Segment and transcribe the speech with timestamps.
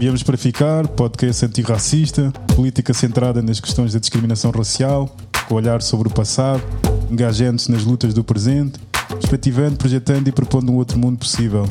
[0.00, 5.14] Viemos para ficar, podcast antirracista, política centrada nas questões da discriminação racial,
[5.46, 6.62] com olhar sobre o passado,
[7.10, 11.68] engajando-se nas lutas do presente, perspectivando, projetando e propondo um outro mundo possível.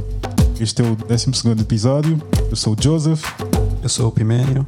[0.60, 2.22] Este é o 12 episódio.
[2.52, 3.24] Eu sou o Joseph.
[3.82, 4.64] Eu sou o Pimenio.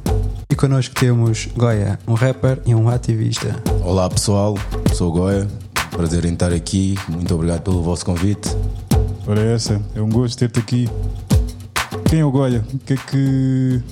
[0.50, 3.62] E connosco temos Goya, um rapper e um ativista.
[3.84, 4.58] Olá pessoal,
[4.92, 5.46] sou o Goya.
[5.92, 6.96] Prazer em estar aqui.
[7.08, 8.50] Muito obrigado pelo vosso convite.
[9.24, 10.88] Ora, essa, é um gosto ter-te aqui.
[12.12, 12.62] Quem é o Goya?
[12.74, 13.82] O que é que,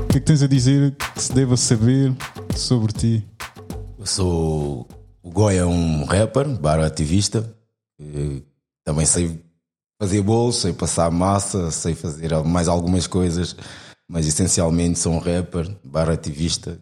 [0.00, 2.10] o que, é que tens a dizer que se deva saber
[2.56, 3.22] sobre ti?
[3.98, 4.88] Eu sou
[5.22, 7.54] o Goya, um rapper, barra ativista.
[8.82, 9.38] Também sei
[10.00, 13.54] fazer bolos, sei passar massa, sei fazer mais algumas coisas,
[14.08, 16.78] mas essencialmente sou um rapper, barra ativista.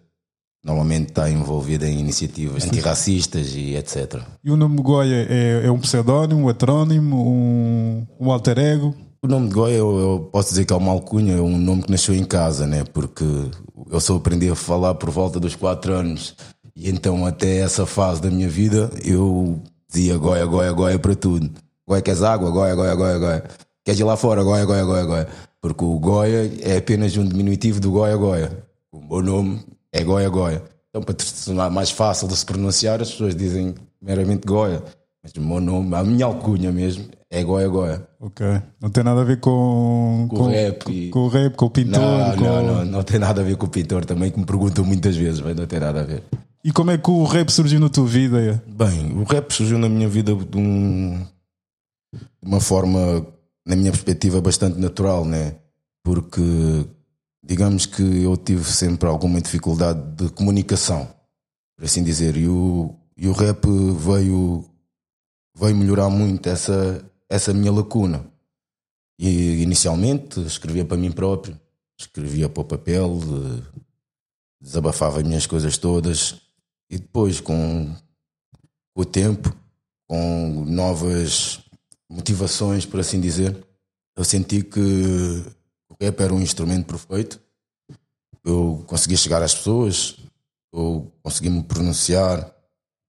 [0.65, 4.23] Normalmente está envolvido em iniciativas antirracistas e etc.
[4.45, 8.95] E o nome Goya é, é um pseudónimo, um heterónimo, um, um alter ego?
[9.25, 11.83] O nome de Goya, eu, eu, posso dizer que é uma alcunha, é um nome
[11.83, 12.85] que nasceu em casa, né?
[12.85, 13.25] Porque
[13.91, 16.37] eu só aprendi a falar por volta dos 4 anos.
[16.77, 21.51] E então, até essa fase da minha vida, eu dizia Goya, Goya, Goya para tudo.
[21.89, 22.51] Goia queres água?
[22.51, 23.45] Goia, Goia, Goia, Goia.
[23.83, 24.45] Queres ir lá fora?
[24.45, 25.29] Goia, Goia, Goia, Goia.
[25.59, 28.67] Porque o Goia é apenas um diminutivo do Goia, Goia.
[28.93, 30.63] O meu nome é Goia, Goia.
[30.91, 31.15] Então, para
[31.47, 34.83] tornar mais fácil de se pronunciar, as pessoas dizem meramente Goia.
[35.23, 38.09] Mas o meu nome, a minha alcunha mesmo, é Goia Goia.
[38.21, 38.47] Ok.
[38.81, 40.89] Não tem nada a ver com, com, com o rap.
[40.89, 41.11] E...
[41.11, 42.01] Com, o rap, com o pintor.
[42.01, 42.45] Não, com...
[42.45, 45.17] não, não, não tem nada a ver com o pintor também, que me perguntam muitas
[45.17, 46.23] vezes, mas não tem nada a ver.
[46.65, 48.63] E como é que o rap surgiu na tua vida?
[48.67, 51.27] Bem, o rap surgiu na minha vida de um,
[52.15, 53.27] de uma forma,
[53.67, 55.57] na minha perspectiva, bastante natural, né?
[56.03, 56.87] Porque,
[57.45, 61.07] digamos que eu tive sempre alguma dificuldade de comunicação,
[61.77, 63.67] por assim dizer, e o, e o rap
[63.99, 64.65] veio,
[65.59, 68.25] veio melhorar muito essa, essa minha lacuna.
[69.19, 71.59] E inicialmente escrevia para mim próprio,
[71.99, 73.21] escrevia para o papel,
[74.61, 76.41] desabafava as minhas coisas todas,
[76.91, 77.95] e depois, com,
[78.97, 79.55] o tempo,
[80.07, 81.61] com novas
[82.09, 83.57] motivações, por assim dizer,
[84.17, 84.81] eu senti que
[85.89, 87.41] o rap era um instrumento perfeito.
[88.45, 90.19] Eu conseguia chegar às pessoas,
[90.73, 92.55] eu conseguia me pronunciar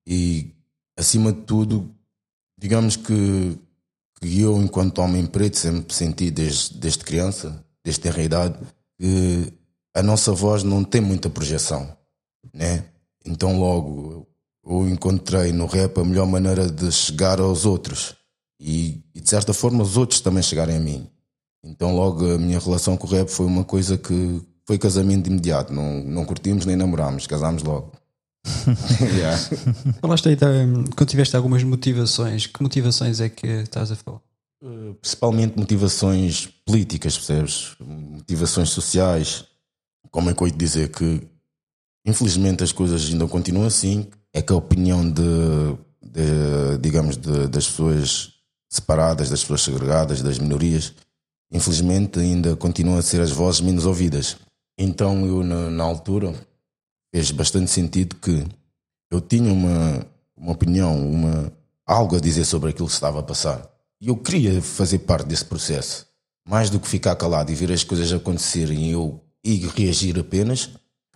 [0.07, 0.52] e,
[0.97, 1.94] acima de tudo,
[2.57, 3.59] digamos que,
[4.25, 8.58] que eu, enquanto homem preto, sempre senti desde, desde criança, desde a idade,
[9.00, 9.53] que
[9.94, 11.96] a nossa voz não tem muita projeção,
[12.53, 12.86] né?
[13.25, 14.28] Então logo
[14.66, 18.16] eu encontrei no rap a melhor maneira de chegar aos outros
[18.59, 21.07] e, e, de certa forma os outros também chegarem a mim.
[21.63, 25.30] Então logo a minha relação com o rap foi uma coisa que foi casamento de
[25.30, 27.92] imediato, não, não curtimos nem namorámos, casámos logo.
[29.17, 29.38] yeah.
[30.01, 30.38] Falaste aí,
[30.95, 34.22] quando tiveste algumas motivações, que motivações é que estás a falar?
[34.63, 37.75] Uh, principalmente motivações políticas, percebes?
[37.79, 39.45] Motivações sociais.
[40.11, 41.22] Como é que eu ia dizer que
[42.06, 45.23] infelizmente as coisas ainda continuam assim, é que a opinião de,
[46.01, 48.33] de digamos, de, das pessoas
[48.69, 50.94] separadas, das pessoas segregadas, das minorias,
[51.51, 54.38] infelizmente ainda continuam a ser as vozes menos ouvidas.
[54.77, 56.33] Então eu, na, na altura,
[57.16, 58.46] fez bastante sentido que
[59.09, 60.06] eu tinha uma,
[60.36, 61.50] uma opinião, uma,
[61.86, 63.72] algo a dizer sobre aquilo que estava a passar.
[64.02, 66.06] E eu queria fazer parte desse processo.
[66.46, 70.72] Mais do que ficar calado e ver as coisas acontecerem e eu e reagir apenas,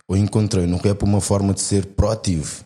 [0.08, 2.64] eu encontrei no rap uma forma de ser proativo,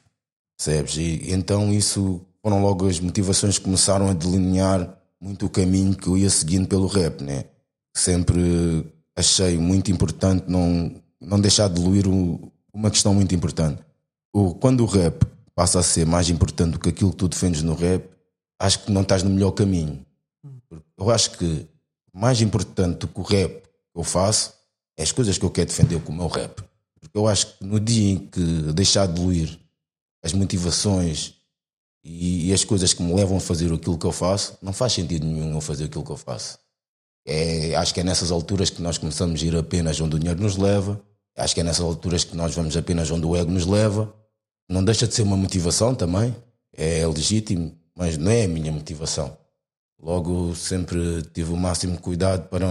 [0.56, 0.96] percebes?
[0.96, 6.06] E então isso foram logo as motivações que começaram a delinear muito o caminho que
[6.06, 7.46] eu ia seguindo pelo rap, né?
[7.96, 8.86] Sempre
[9.16, 13.80] achei muito importante não, não deixar de diluir o, uma questão muito importante.
[14.32, 15.24] O, quando o rap
[15.54, 18.04] passa a ser mais importante do que aquilo que tu defendes no rap,
[18.58, 20.04] acho que não estás no melhor caminho.
[20.98, 21.66] Eu acho que
[22.12, 24.52] mais importante do que o rap que eu faço
[24.96, 26.62] é as coisas que eu quero defender com o meu rap.
[27.00, 28.40] Porque eu acho que no dia em que
[28.72, 29.58] deixar de diluir
[30.22, 31.34] as motivações
[32.02, 34.92] e, e, as coisas que me levam a fazer aquilo que eu faço, não faz
[34.92, 36.58] sentido nenhum eu fazer aquilo que eu faço.
[37.26, 40.42] É, acho que é nessas alturas que nós começamos a ir apenas onde o dinheiro
[40.42, 41.00] nos leva,
[41.36, 44.12] acho que é nessas alturas que nós vamos apenas onde o ego nos leva.
[44.68, 46.34] Não deixa de ser uma motivação também,
[46.72, 49.36] é legítimo, mas não é a minha motivação.
[50.02, 52.66] Logo, sempre tive o máximo cuidado para,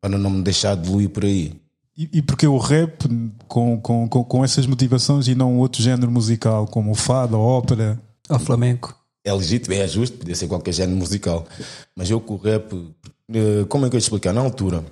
[0.00, 1.60] para não me deixar diluir por aí.
[1.96, 3.04] E, e porque o rap
[3.46, 7.38] com, com, com, com essas motivações e não outro género musical, como o fado, a
[7.38, 8.00] ópera?
[8.28, 8.98] Ao flamenco.
[9.24, 11.46] É legítimo, é justo, podia ser qualquer género musical.
[11.96, 12.74] Mas eu com o rap,
[13.32, 14.32] eh, como é que eu ia explicar?
[14.34, 14.84] Na altura,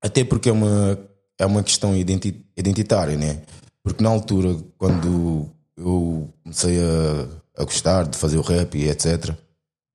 [0.00, 0.98] até porque é uma,
[1.38, 3.42] é uma questão identitária, né?
[3.82, 9.34] Porque na altura, quando eu comecei a, a gostar de fazer o rap e etc.,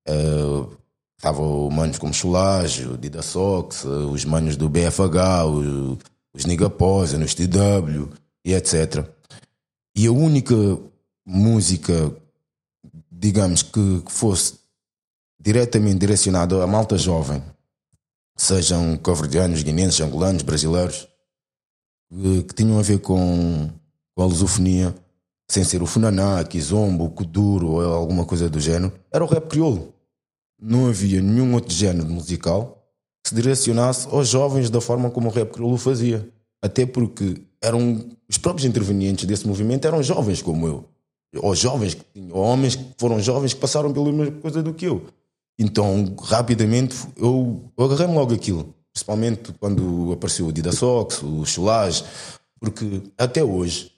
[0.07, 0.77] uh,
[1.17, 5.97] estavam manos como Cholage, o Dida Sox, os manos do BFH, os,
[6.33, 8.09] os Nigaposa, nos TW
[8.45, 9.05] e etc.
[9.95, 10.55] E a única
[11.25, 12.15] música,
[13.11, 14.53] digamos, que, que fosse
[15.37, 17.43] diretamente direcionada à malta jovem,
[18.37, 21.08] sejam cabo-verdianos, guineenses, angolanos, brasileiros,
[22.09, 23.69] que, que tinham a ver com,
[24.15, 24.95] com a lusofonia,
[25.49, 29.93] sem ser o funaná, kizombo, kuduro ou alguma coisa do género, era o rap crioulo.
[30.61, 32.83] Não havia nenhum outro género musical
[33.23, 36.27] que se direcionasse aos jovens da forma como o rap crioulo fazia.
[36.61, 40.85] Até porque eram os próprios intervenientes desse movimento eram jovens como eu.
[41.37, 41.97] Ou jovens,
[42.31, 45.05] ou homens que foram jovens que passaram pela mesma coisa do que eu.
[45.57, 48.73] Então, rapidamente, eu, eu agarrei-me logo aquilo.
[48.93, 52.03] Principalmente quando apareceu o Dida Sox, o Chulage,
[52.59, 53.91] porque até hoje,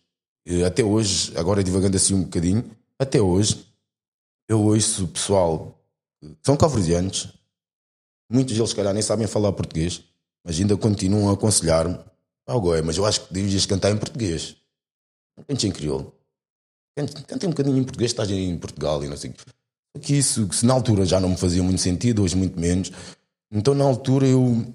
[0.46, 3.66] eh, até hoje, agora divagando assim um bocadinho, até hoje,
[4.48, 5.78] eu ouço pessoal
[6.44, 7.34] são cavrozianos,
[8.32, 10.04] muitos deles, se calhar, nem sabem falar português,
[10.44, 11.98] mas ainda continuam a aconselhar-me.
[12.48, 14.56] Ah, mas eu acho que devias cantar em português.
[15.48, 16.14] Cante em crioulo.
[16.96, 19.34] Cante um bocadinho em português, estás em Portugal e não sei
[20.02, 22.92] que isso, se na altura já não me fazia muito sentido, hoje muito menos.
[23.52, 24.66] Então na altura eu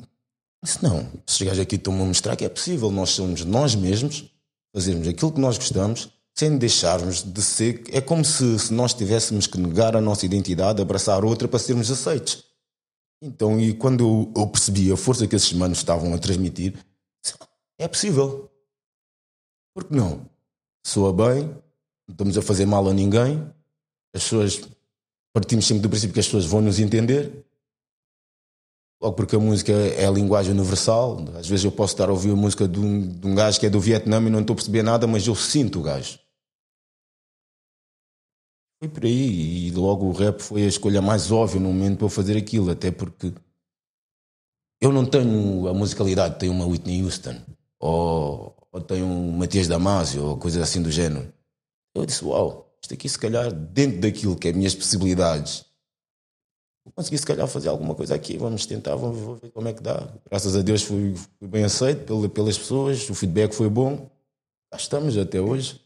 [0.67, 4.31] disse: não, se chegares aqui estão-me a mostrar que é possível, nós somos nós mesmos,
[4.75, 7.85] fazermos aquilo que nós gostamos, sem deixarmos de ser.
[7.91, 11.91] É como se, se nós tivéssemos que negar a nossa identidade, abraçar outra para sermos
[11.91, 12.45] aceitos.
[13.23, 16.75] Então, e quando eu, eu percebi a força que esses manos estavam a transmitir,
[17.79, 18.51] é possível.
[19.75, 20.29] Por que não?
[20.87, 21.45] Soa bem,
[22.07, 23.43] não estamos a fazer mal a ninguém,
[24.15, 24.61] as pessoas
[25.33, 27.45] partimos sempre do princípio que as pessoas vão nos entender.
[29.01, 31.19] Logo porque a música é a linguagem universal.
[31.37, 33.67] Às vezes eu posso estar a ouvir a música de um, de um gajo que
[33.67, 36.19] é do Vietnã e não estou a perceber nada, mas eu sinto o gajo.
[38.79, 39.69] Foi por aí.
[39.69, 42.71] E logo o rap foi a escolha mais óbvia no momento para eu fazer aquilo.
[42.71, 43.33] Até porque
[44.81, 47.37] eu não tenho a musicalidade, tenho uma Whitney Houston.
[47.79, 51.33] Ou, ou tenho um Matias Damasio, ou coisas assim do género.
[51.95, 55.66] Eu disse, uau isto aqui, se calhar, dentro daquilo que é minhas possibilidades,
[56.87, 58.39] vou conseguir, se calhar, fazer alguma coisa aqui.
[58.39, 60.09] Vamos tentar, vamos ver como é que dá.
[60.31, 64.09] Graças a Deus fui, fui bem aceito pelas pessoas, o feedback foi bom.
[64.71, 65.81] Cá estamos até hoje.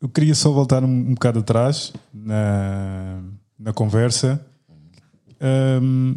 [0.00, 3.22] Eu queria só voltar um, bocado atrás na,
[3.58, 4.44] na conversa.
[5.82, 6.16] Um,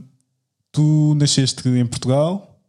[0.72, 2.60] tu nasceste em Portugal,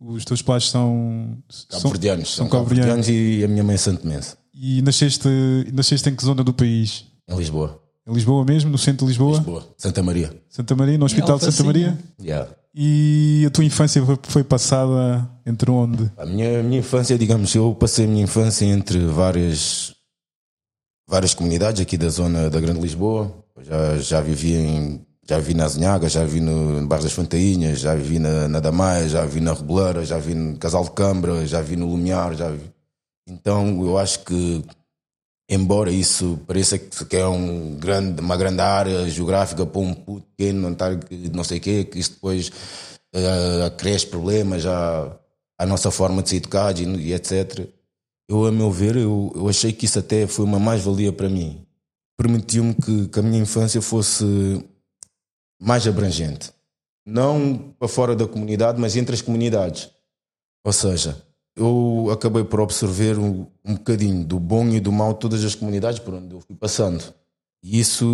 [0.00, 1.38] os teus pais são.
[1.68, 2.34] Cabo-verdianos.
[2.34, 4.36] São, são cabo-verdianos cabo e a minha mãe é santomense.
[4.52, 5.28] E nasceste,
[5.72, 7.06] nasceste em que zona do país?
[7.28, 7.81] Em Lisboa.
[8.06, 9.38] Em Lisboa mesmo, no centro de Lisboa?
[9.38, 10.34] Lisboa, Santa Maria.
[10.48, 11.98] Santa Maria, no Hospital de Santa Maria?
[12.20, 12.50] Yeah.
[12.74, 16.10] E a tua infância foi, passada entre onde?
[16.16, 19.94] A minha, a minha infância, digamos, eu passei a minha infância entre várias,
[21.06, 23.32] várias comunidades aqui da zona da Grande Lisboa.
[23.60, 25.06] Já, já vivi em.
[25.24, 29.08] Já vivi na Azinhaga, já vivi no, Bairro das Fontainhas, já vivi na, na Damaia,
[29.08, 32.50] já vivi na Reboleira, já vivi no Casal de Câmara, já vivi no Lumiar, já
[32.50, 32.58] vi
[33.28, 34.64] então eu acho que,
[35.52, 40.62] embora isso pareça que é um grande, uma grande área geográfica para um puto pequeno,
[40.62, 40.98] não, estar,
[41.30, 42.48] não sei o quê, que isso depois
[43.14, 45.14] uh, acresce problemas à,
[45.58, 47.68] à nossa forma de ser educados e, e, etc.
[48.26, 51.66] Eu, a meu ver, eu, eu achei que isso até foi uma mais-valia para mim.
[52.16, 54.24] Permitiu-me que, que a minha infância fosse
[55.60, 56.50] mais abrangente.
[57.04, 59.90] Não para fora da comunidade, mas entre as comunidades.
[60.64, 61.22] Ou seja,
[61.56, 65.54] eu acabei por absorver um, um bocadinho do bom e do mau de todas as
[65.54, 67.02] comunidades por onde eu fui passando.
[67.62, 68.04] E isso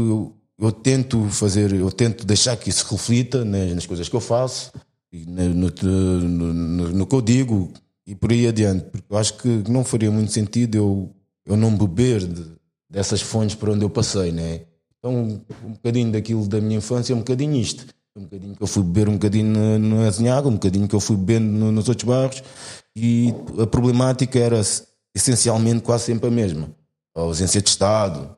[0.59, 4.21] eu, eu tento fazer, eu tento deixar que isso reflita nas, nas coisas que eu
[4.21, 4.73] faço,
[5.13, 5.71] no, no,
[6.21, 7.73] no, no, que eu digo
[8.07, 8.85] e por aí adiante.
[8.87, 11.15] Porque eu acho que não faria muito sentido eu,
[11.47, 12.45] eu não beber de,
[12.91, 14.63] dessas fontes por onde eu passei, né?
[14.99, 17.87] Então, um bocadinho daquilo da minha infância é um bocadinho isto.
[18.17, 21.17] Um bocadinho que eu fui beber um bocadinho na Azinhaga, um bocadinho que eu fui
[21.17, 22.43] bebendo nos outros bairros
[22.97, 24.61] e a problemática era
[25.15, 26.71] essencialmente quase sempre a mesma.
[27.17, 28.37] A ausência de Estado,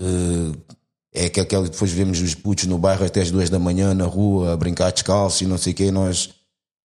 [0.00, 0.74] eh,
[1.14, 4.04] é que aquela depois vemos os putos no bairro até as duas da manhã na
[4.04, 5.92] rua a brincar descalços e não sei o.
[5.92, 6.30] Nós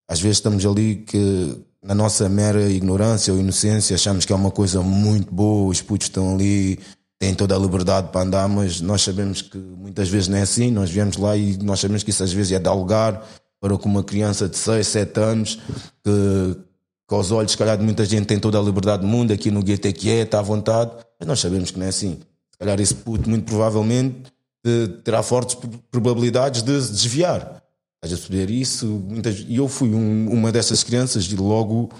[0.08, 4.50] às vezes estamos ali que na nossa mera ignorância ou inocência achamos que é uma
[4.50, 6.78] coisa muito boa, os putos estão ali,
[7.18, 10.70] têm toda a liberdade para andar, mas nós sabemos que muitas vezes não é assim.
[10.70, 13.26] Nós viemos lá e nós sabemos que isso às vezes é dar lugar
[13.60, 15.58] para que uma criança de 6, 7 anos
[16.04, 16.56] que
[17.10, 19.50] que aos olhos, se calhar, de muita gente tem toda a liberdade do mundo, aqui
[19.50, 22.20] no gueto é que é, está à vontade, mas nós sabemos que não é assim.
[22.52, 24.32] Se calhar esse puto, muito provavelmente,
[25.02, 25.56] terá fortes
[25.90, 27.64] probabilidades de se desviar.
[27.96, 28.86] Estás a perceber isso?
[28.86, 31.90] Muitas, e eu fui um, uma dessas crianças e logo,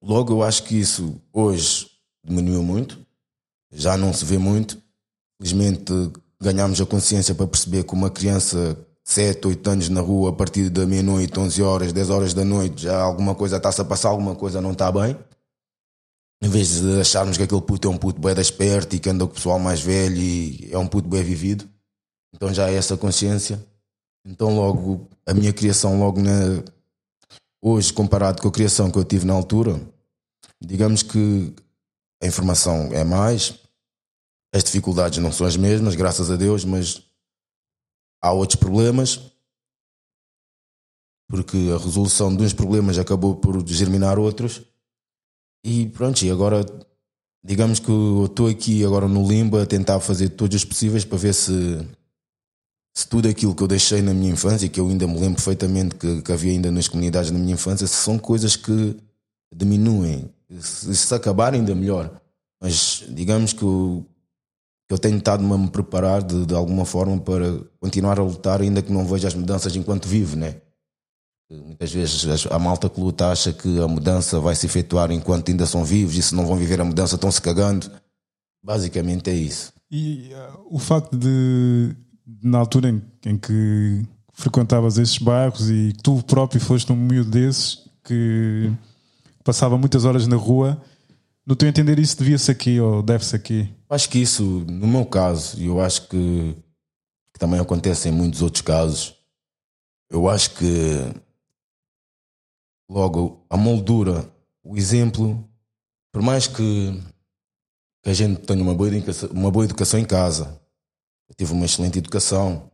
[0.00, 1.90] logo eu acho que isso hoje
[2.24, 3.04] diminuiu muito,
[3.72, 4.78] já não se vê muito.
[5.36, 5.92] Felizmente
[6.40, 10.68] ganhámos a consciência para perceber que uma criança 7, 8 anos na rua a partir
[10.68, 14.34] da meia-noite, 11 horas, 10 horas da noite, já alguma coisa está-se a passar, alguma
[14.34, 15.16] coisa não está bem.
[16.42, 19.24] Em vez de acharmos que aquele puto é um puto bem desperto e que anda
[19.24, 21.68] com o pessoal mais velho e é um puto bem vivido,
[22.34, 23.64] então já há essa consciência.
[24.26, 26.64] Então logo, a minha criação logo na...
[27.62, 29.80] Hoje, comparado com a criação que eu tive na altura,
[30.60, 31.54] digamos que
[32.20, 33.54] a informação é mais,
[34.52, 37.05] as dificuldades não são as mesmas, graças a Deus, mas
[38.20, 39.20] há outros problemas,
[41.28, 44.62] porque a resolução de uns problemas acabou por germinar outros.
[45.64, 46.64] E pronto, e agora
[47.46, 51.16] digamos que eu estou aqui agora no limbo a tentar fazer todos os possíveis para
[51.16, 51.78] ver se,
[52.92, 55.94] se tudo aquilo que eu deixei na minha infância, que eu ainda me lembro perfeitamente
[55.94, 58.96] que, que havia ainda nas comunidades da minha infância, são coisas que
[59.54, 60.28] diminuem.
[60.60, 62.20] Se, se acabar, ainda melhor.
[62.60, 63.64] Mas digamos que
[64.88, 68.82] eu tenho estado-me a me preparar de, de, alguma forma para continuar a lutar, ainda
[68.82, 70.56] que não veja as mudanças enquanto vivo, né?
[71.50, 75.64] Muitas vezes a malta que luta acha que a mudança vai se efetuar enquanto ainda
[75.64, 77.88] são vivos e se não vão viver a mudança estão se cagando.
[78.62, 79.72] Basicamente é isso.
[79.88, 81.94] E uh, o facto de,
[82.42, 87.78] na altura em, em, que frequentavas esses bairros e tu próprio foste um miúdo desses
[88.04, 88.72] que
[89.44, 90.82] passava muitas horas na rua,
[91.46, 93.72] no teu entender isso devia-se aqui ou deve-se aqui?
[93.88, 96.56] Acho que isso, no meu caso, e eu acho que,
[97.32, 99.14] que também acontece em muitos outros casos,
[100.10, 100.64] eu acho que
[102.90, 104.28] logo a moldura,
[104.62, 105.48] o exemplo,
[106.12, 107.00] por mais que,
[108.02, 110.60] que a gente tenha uma boa, educação, uma boa educação em casa,
[111.28, 112.70] eu tive uma excelente educação,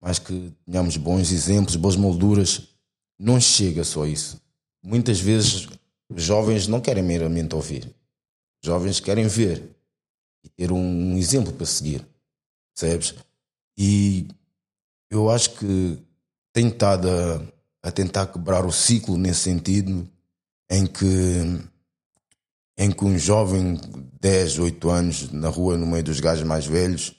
[0.00, 2.68] mas que tenhamos bons exemplos, boas molduras,
[3.18, 4.40] não chega só isso.
[4.82, 5.68] Muitas vezes
[6.08, 7.94] os jovens não querem meramente ouvir.
[8.62, 9.76] Jovens querem ver
[10.44, 12.06] e ter um exemplo para seguir.
[12.74, 13.14] Percebes?
[13.76, 14.28] E
[15.10, 15.98] eu acho que
[16.52, 20.08] tenho estado a a tentar quebrar o ciclo nesse sentido,
[20.70, 21.06] em que,
[22.76, 26.66] em que um jovem de 10, 8 anos na rua, no meio dos gajos mais
[26.66, 27.14] velhos,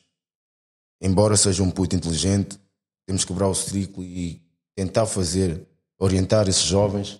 [1.01, 2.59] embora seja um puto inteligente,
[3.05, 4.41] temos que quebrar o ciclo e
[4.75, 5.65] tentar fazer,
[5.97, 7.19] orientar esses jovens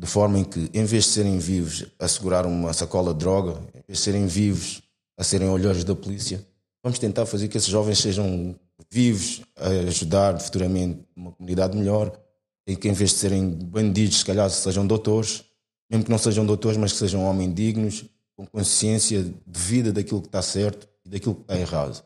[0.00, 3.60] de forma em que, em vez de serem vivos a segurar uma sacola de droga,
[3.74, 4.80] em vez de serem vivos
[5.18, 6.42] a serem olheiros da polícia,
[6.82, 8.58] vamos tentar fazer que esses jovens sejam
[8.90, 12.18] vivos a ajudar futuramente uma comunidade melhor,
[12.66, 15.44] e que em vez de serem bandidos, se calhar sejam doutores,
[15.90, 18.04] mesmo que não sejam doutores, mas que sejam homens dignos,
[18.34, 22.02] com consciência de vida daquilo que está certo e daquilo que está errado.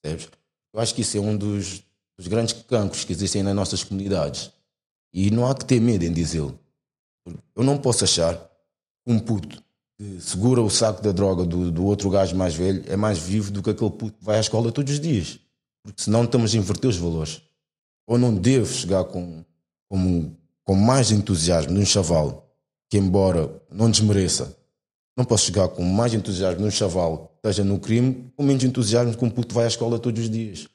[0.00, 0.30] Percebes?
[0.72, 1.82] Eu acho que isso é um dos,
[2.16, 4.50] dos grandes cancros que existem nas nossas comunidades.
[5.12, 6.58] E não há que ter medo em dizê-lo.
[7.54, 8.38] Eu não posso achar
[9.06, 9.62] um puto
[9.98, 13.50] que segura o saco da droga do, do outro gajo mais velho é mais vivo
[13.50, 15.38] do que aquele puto que vai à escola todos os dias.
[15.82, 17.42] Porque senão estamos a inverter os valores.
[18.06, 19.44] Ou não devo chegar com
[19.88, 22.48] como, com mais entusiasmo num chaval
[22.88, 24.56] que, embora não desmereça,
[25.16, 29.16] não posso chegar com mais entusiasmo num chaval que esteja no crime, com menos entusiasmo
[29.16, 30.68] que um puto vai à escola todos os dias.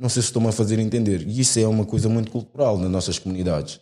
[0.00, 1.22] Não sei se estou-me a fazer entender.
[1.28, 3.80] E isso é uma coisa muito cultural nas nossas comunidades.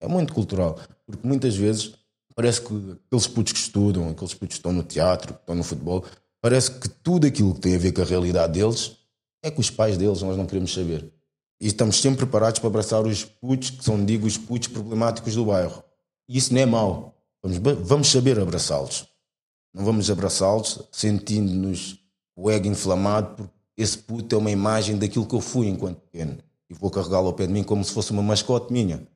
[0.00, 0.78] É muito cultural.
[1.06, 1.92] Porque muitas vezes
[2.34, 2.74] parece que
[3.06, 6.04] aqueles putos que estudam, aqueles putos que estão no teatro, que estão no futebol,
[6.40, 8.96] parece que tudo aquilo que tem a ver com a realidade deles
[9.42, 11.12] é com os pais deles, nós não queremos saber.
[11.60, 15.44] E estamos sempre preparados para abraçar os putos, que são, digo, os putos problemáticos do
[15.44, 15.82] bairro.
[16.28, 17.14] E isso não é mau.
[17.42, 19.06] Vamos, vamos saber abraçá-los.
[19.74, 21.98] Não vamos abraçá-los sentindo-nos
[22.34, 26.38] o ego inflamado, porque esse puto é uma imagem daquilo que eu fui enquanto pequeno.
[26.68, 29.06] E vou carregá-lo ao pé de mim como se fosse uma mascote minha.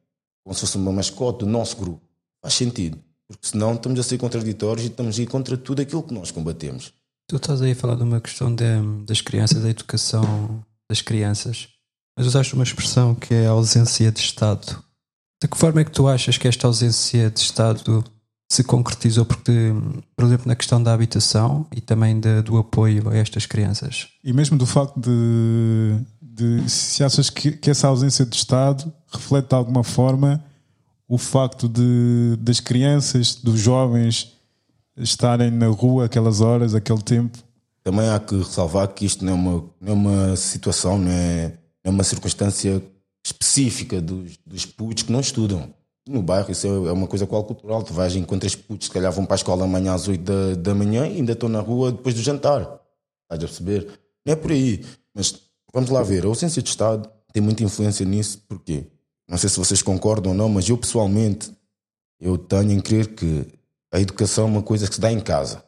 [0.45, 2.03] Como se fosse uma mascote do nosso grupo.
[2.43, 2.99] Faz sentido.
[3.27, 6.31] Porque senão estamos a ser contraditórios e estamos a ir contra tudo aquilo que nós
[6.31, 6.93] combatemos.
[7.27, 8.65] Tu estás aí a falar de uma questão de,
[9.07, 11.69] das crianças, da educação das crianças.
[12.17, 14.83] Mas usaste uma expressão que é a ausência de Estado.
[15.43, 18.05] De que forma é que tu achas que esta ausência de Estado
[18.51, 19.25] se concretizou?
[19.25, 19.73] Porque,
[20.15, 24.09] por exemplo, na questão da habitação e também de, do apoio a estas crianças.
[24.23, 29.49] E mesmo do facto de, de se achas que, que essa ausência de Estado reflete
[29.49, 30.45] de alguma forma
[31.09, 34.33] o facto de das crianças, dos jovens
[34.97, 37.39] estarem na rua aquelas horas, aquele tempo.
[37.83, 41.53] Também há que ressalvar que isto não é uma, não é uma situação, não é
[41.85, 42.83] é uma circunstância
[43.25, 45.73] específica dos, dos putos que não estudam.
[46.09, 47.83] No bairro, isso é, é uma coisa qual cultural.
[47.83, 50.75] Tu vais encontras putos, se calhar vão para a escola amanhã às 8 da, da
[50.75, 52.61] manhã e ainda estão na rua depois do jantar.
[53.23, 54.01] Estás a perceber?
[54.27, 54.85] Não é por aí.
[55.15, 55.41] Mas
[55.73, 56.25] vamos lá ver.
[56.25, 58.43] A ausência de Estado tem muita influência nisso.
[58.49, 58.87] Porquê?
[59.29, 61.53] Não sei se vocês concordam ou não, mas eu pessoalmente
[62.21, 63.47] eu tenho em crer que
[63.93, 65.65] a educação é uma coisa que se dá em casa.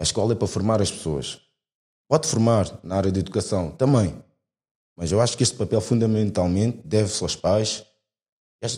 [0.00, 1.40] A escola é para formar as pessoas.
[2.08, 4.14] Pode formar na área da educação também,
[4.96, 7.84] Mas eu acho que este papel fundamentalmente deve-se aos pais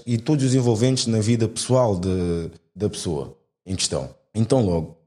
[0.07, 4.15] e todos os envolventes na vida pessoal de, da pessoa em questão.
[4.35, 4.99] Então, logo,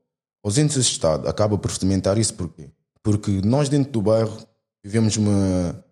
[0.43, 2.69] a ausência de Estado acaba por fundamentar isso porquê?
[3.01, 4.37] Porque nós, dentro do bairro,
[4.83, 5.85] vivemos uma,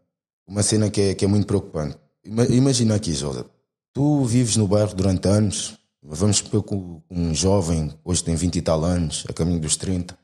[0.46, 1.98] uma cena que é, que é muito preocupante.
[2.26, 3.46] Imagina aqui, José,
[3.94, 6.74] tu vives no bairro durante anos, vamos supor que
[7.08, 10.18] um jovem, hoje tem 20 e tal anos, a caminho dos 30,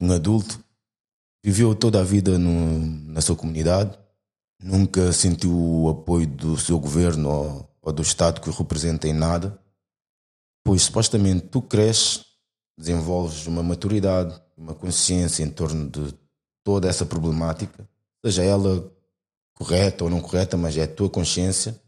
[0.00, 0.58] um adulto,
[1.44, 3.96] viveu toda a vida no, na sua comunidade,
[4.60, 9.12] nunca sentiu o apoio do seu governo ou, ou do Estado que o representa em
[9.12, 9.56] nada,
[10.64, 12.24] pois supostamente tu cresces,
[12.76, 16.12] desenvolves uma maturidade, uma consciência em torno de
[16.64, 17.88] toda essa problemática,
[18.24, 18.95] seja ela
[19.56, 21.80] correta ou não correta, mas é a tua consciência,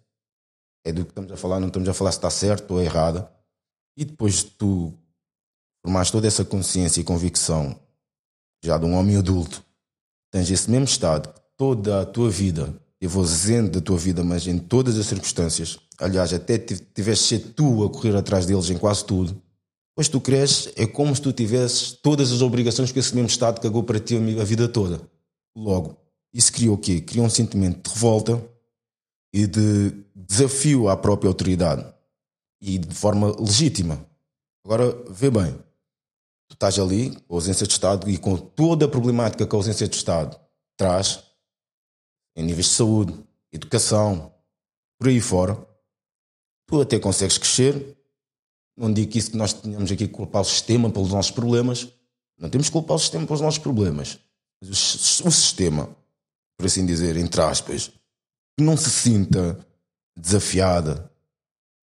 [0.84, 3.30] é do que estamos a falar, não estamos a falar se está certo ou errada,
[3.96, 4.92] e depois tu
[5.84, 7.78] formaste toda essa consciência e convicção
[8.64, 9.62] já de um homem adulto,
[10.32, 14.46] tens esse mesmo estado, toda a tua vida, eu vou dizendo da tua vida, mas
[14.46, 19.04] em todas as circunstâncias, aliás, até tiveste ser tu a correr atrás deles em quase
[19.04, 19.40] tudo,
[19.98, 23.60] depois tu cresces, é como se tu tivesses todas as obrigações que esse mesmo Estado
[23.60, 25.00] cagou para ti a vida toda.
[25.56, 25.97] Logo,
[26.32, 27.00] isso criou o quê?
[27.00, 28.42] Criou um sentimento de revolta
[29.32, 31.86] e de desafio à própria autoridade.
[32.60, 34.04] E de forma legítima.
[34.64, 35.52] Agora, vê bem,
[36.48, 39.58] tu estás ali, com a ausência de Estado e com toda a problemática que a
[39.58, 40.38] ausência de Estado
[40.76, 41.22] traz,
[42.36, 43.14] em níveis de saúde,
[43.52, 44.32] educação,
[44.98, 45.56] por aí fora,
[46.66, 47.96] tu até consegues crescer.
[48.76, 51.88] Não digo que isso que nós tenhamos aqui que culpar o sistema pelos nossos problemas.
[52.36, 54.18] Não temos que culpar o sistema pelos nossos problemas.
[54.60, 54.70] Mas
[55.20, 55.96] o sistema
[56.58, 57.92] por assim dizer, entre aspas,
[58.56, 59.58] que não se sinta
[60.16, 61.10] desafiada,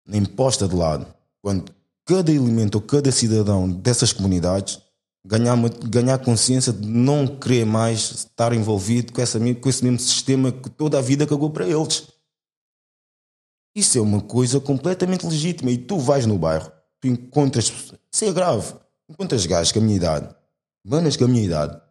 [0.06, 1.74] nem posta de lado, quando
[2.06, 4.80] cada elemento ou cada cidadão dessas comunidades
[5.24, 5.56] ganhar,
[5.88, 10.70] ganhar consciência de não querer mais estar envolvido com, essa, com esse mesmo sistema que
[10.70, 12.08] toda a vida cagou para eles.
[13.74, 15.70] Isso é uma coisa completamente legítima.
[15.70, 17.72] E tu vais no bairro, tu encontras.
[18.12, 18.74] Isso é grave.
[19.08, 20.34] Encontras gajos com a minha idade,
[20.84, 21.81] manas com a minha idade,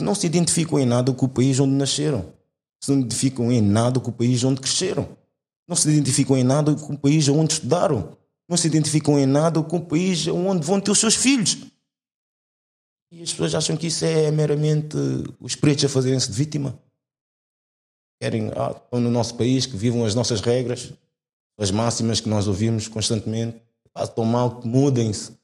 [0.00, 2.32] não se identificam em nada com o país onde nasceram.
[2.80, 5.16] Se não identificam em nada com o país onde cresceram.
[5.66, 8.16] Não se identificam em nada com o país onde estudaram.
[8.48, 11.58] Não se identificam em nada com o país onde vão ter os seus filhos.
[13.10, 14.96] E as pessoas acham que isso é meramente
[15.40, 16.78] os pretos a fazerem-se de vítima.
[18.20, 20.92] Querem, ah, estão no nosso país, que vivam as nossas regras,
[21.58, 23.60] as máximas que nós ouvimos constantemente.
[23.94, 25.36] Ah, estão mal, mudem-se.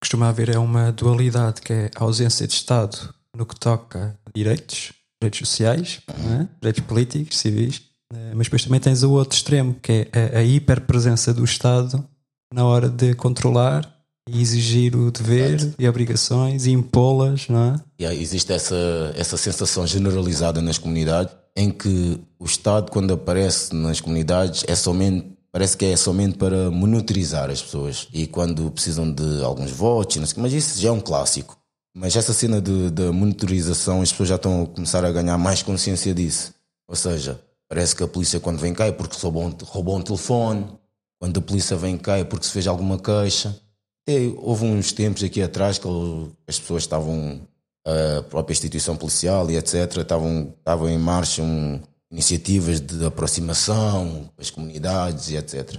[0.00, 4.30] Costuma haver é uma dualidade, que é a ausência de Estado no que toca a
[4.34, 6.46] direitos, direitos sociais, é?
[6.60, 10.42] direitos políticos, civis, eh, mas depois também tens o outro extremo, que é a, a
[10.42, 12.04] hiperpresença do Estado
[12.52, 17.80] na hora de controlar e exigir o dever e obrigações e impô-las, não é?
[18.00, 24.00] Yeah, existe essa, essa sensação generalizada nas comunidades em que o Estado, quando aparece nas
[24.00, 29.42] comunidades, é somente, parece que é somente para monitorizar as pessoas e quando precisam de
[29.42, 31.59] alguns votos, mas isso já é um clássico.
[31.94, 36.14] Mas essa cena de monitorização, as pessoas já estão a começar a ganhar mais consciência
[36.14, 36.54] disso.
[36.86, 40.02] Ou seja, parece que a polícia quando vem cá é porque roubou um, roubou um
[40.02, 40.66] telefone,
[41.20, 43.58] quando a polícia vem cá é porque se fez alguma queixa.
[44.08, 45.86] E houve uns tempos aqui atrás que
[46.48, 47.40] as pessoas estavam,
[47.84, 54.42] a própria instituição policial e etc., estavam, estavam em marcha um, iniciativas de aproximação com
[54.42, 55.76] as comunidades e etc.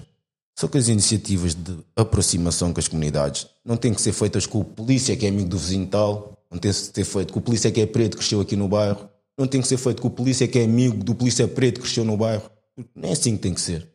[0.62, 4.60] Só que as iniciativas de aproximação com as comunidades não têm que ser feitas com
[4.60, 7.42] o polícia que é amigo do vizinho tal, não tem que ser feito com o
[7.42, 10.08] polícia que é preto que cresceu aqui no bairro, não tem que ser feito com
[10.08, 12.48] o polícia que é amigo do polícia preto que cresceu no bairro.
[12.94, 13.90] Não é assim que tem que ser.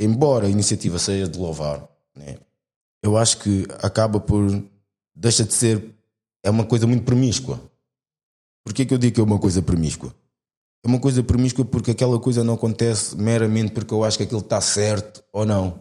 [0.00, 2.38] Embora a iniciativa seja de louvar, né?
[3.02, 4.64] eu acho que acaba por.
[5.14, 5.94] deixa de ser.
[6.42, 7.60] é uma coisa muito promíscua.
[8.64, 10.14] Por que, que eu digo que é uma coisa promíscua?
[10.84, 14.40] É uma coisa promíscua porque aquela coisa não acontece meramente porque eu acho que aquilo
[14.40, 15.80] está certo ou não.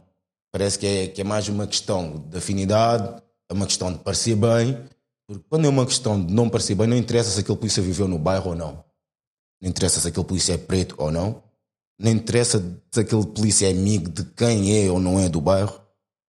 [0.52, 4.36] Parece que é, que é mais uma questão de afinidade, é uma questão de parecer
[4.36, 4.78] bem.
[5.28, 8.08] Porque quando é uma questão de não parecer bem, não interessa se aquele polícia viveu
[8.08, 8.84] no bairro ou não.
[9.62, 11.42] Não interessa se aquele polícia é preto ou não.
[12.00, 15.82] Não interessa se aquele polícia é amigo de quem é ou não é do bairro.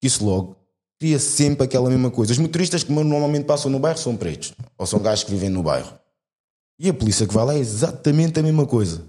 [0.02, 0.56] Isso logo
[0.98, 2.32] cria sempre aquela mesma coisa.
[2.32, 4.54] Os motoristas que normalmente passam no bairro são pretos.
[4.78, 6.01] Ou são gajos que vivem no bairro.
[6.82, 9.04] E a polícia que vai lá é exatamente a mesma coisa.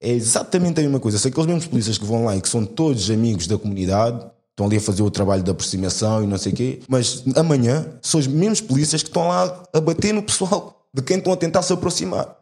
[0.00, 1.18] É exatamente a mesma coisa.
[1.18, 4.66] Se aqueles mesmos polícias que vão lá e que são todos amigos da comunidade, estão
[4.66, 8.20] ali a fazer o trabalho de aproximação e não sei o quê, mas amanhã são
[8.20, 11.62] os mesmos polícias que estão lá a bater no pessoal de quem estão a tentar
[11.62, 12.38] se aproximar.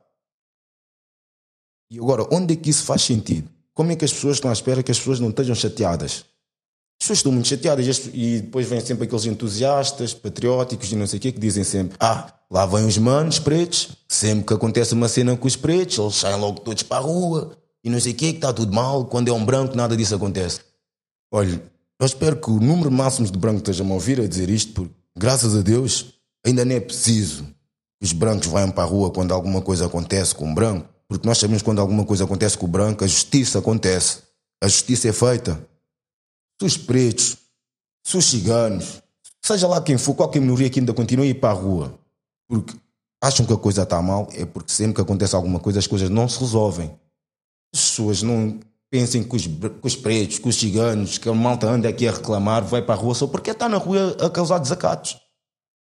[1.90, 3.48] E agora, onde é que isso faz sentido?
[3.72, 6.26] Como é que as pessoas estão à espera que as pessoas não estejam chateadas?
[6.98, 11.18] As pessoas estão muito chateadas e depois vêm sempre aqueles entusiastas, patrióticos e não sei
[11.18, 15.08] o quê, que dizem sempre: Ah, lá vêm os manos pretos, sempre que acontece uma
[15.08, 18.14] cena com os pretos, eles saem logo todos para a rua e não sei o
[18.14, 19.04] quê, que está tudo mal.
[19.04, 20.60] Quando é um branco, nada disso acontece.
[21.30, 21.62] Olha,
[22.00, 24.94] eu espero que o número máximo de brancos estejam a ouvir a dizer isto, porque,
[25.16, 27.44] graças a Deus, ainda não é preciso
[28.00, 31.26] que os brancos vão para a rua quando alguma coisa acontece com um branco, porque
[31.26, 34.18] nós sabemos que quando alguma coisa acontece com o branco, a justiça acontece.
[34.62, 35.60] A justiça é feita
[36.60, 37.36] se os pretos,
[38.04, 39.02] se os ciganos,
[39.42, 41.98] seja lá quem for, qualquer minoria que ainda continue a ir para a rua,
[42.48, 42.74] porque
[43.22, 46.10] acham que a coisa está mal, é porque sempre que acontece alguma coisa as coisas
[46.10, 46.90] não se resolvem.
[47.74, 48.58] As pessoas não
[48.90, 52.12] pensem que os, que os pretos, que os ciganos, que a malta anda aqui a
[52.12, 55.18] reclamar, vai para a rua só porque está na rua a causar desacatos.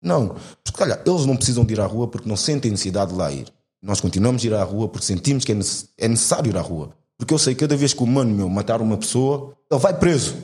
[0.02, 3.18] Não, porque olha, eles não precisam de ir à rua porque não sentem necessidade de
[3.18, 3.48] lá ir.
[3.82, 5.60] Nós continuamos a ir à rua porque sentimos que é,
[5.98, 6.92] é necessário ir à rua.
[7.18, 9.94] Porque eu sei que cada vez que o mano meu matar uma pessoa, ele vai
[9.98, 10.36] preso.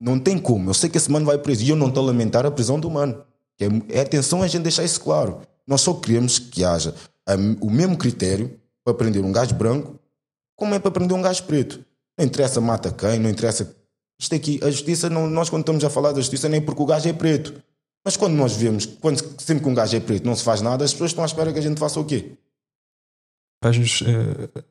[0.00, 0.70] Não tem como.
[0.70, 2.78] Eu sei que esse mano vai preso e eu não estou a lamentar a prisão
[2.78, 3.24] do mano.
[3.58, 5.40] É, é atenção a gente deixar isso claro.
[5.66, 6.94] Nós só queremos que haja
[7.60, 9.98] o mesmo critério para prender um gajo branco
[10.56, 11.84] como é para prender um gajo preto.
[12.18, 13.74] Não interessa mata quem, não interessa.
[14.20, 16.86] Isto aqui, a justiça, não, nós quando estamos a falar da justiça, nem porque o
[16.86, 17.60] gajo é preto.
[18.04, 20.84] Mas quando nós vemos, quando, sempre que um gajo é preto não se faz nada,
[20.84, 22.36] as pessoas estão à espera que a gente faça o quê?
[23.62, 24.02] Faz-nos.
[24.02, 24.64] Uh,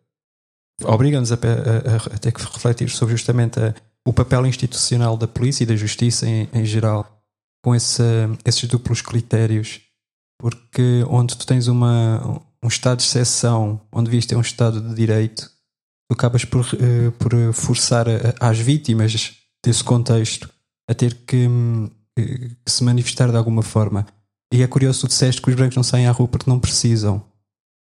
[0.86, 3.74] Obriga-nos a, a, a, ter que refletir sobre justamente a
[4.06, 7.24] o papel institucional da polícia e da justiça em, em geral
[7.64, 8.04] com esse,
[8.44, 9.80] esses duplos critérios,
[10.38, 14.94] porque onde tu tens uma, um estado de exceção, onde devias ter um estado de
[14.94, 15.50] direito,
[16.10, 20.50] tu acabas por, uh, por forçar a, às vítimas desse contexto
[20.90, 21.48] a ter que,
[22.18, 24.06] que, se manifestar de alguma forma.
[24.54, 27.24] E é curioso, tu disseste que os brancos não saem à rua porque não precisam.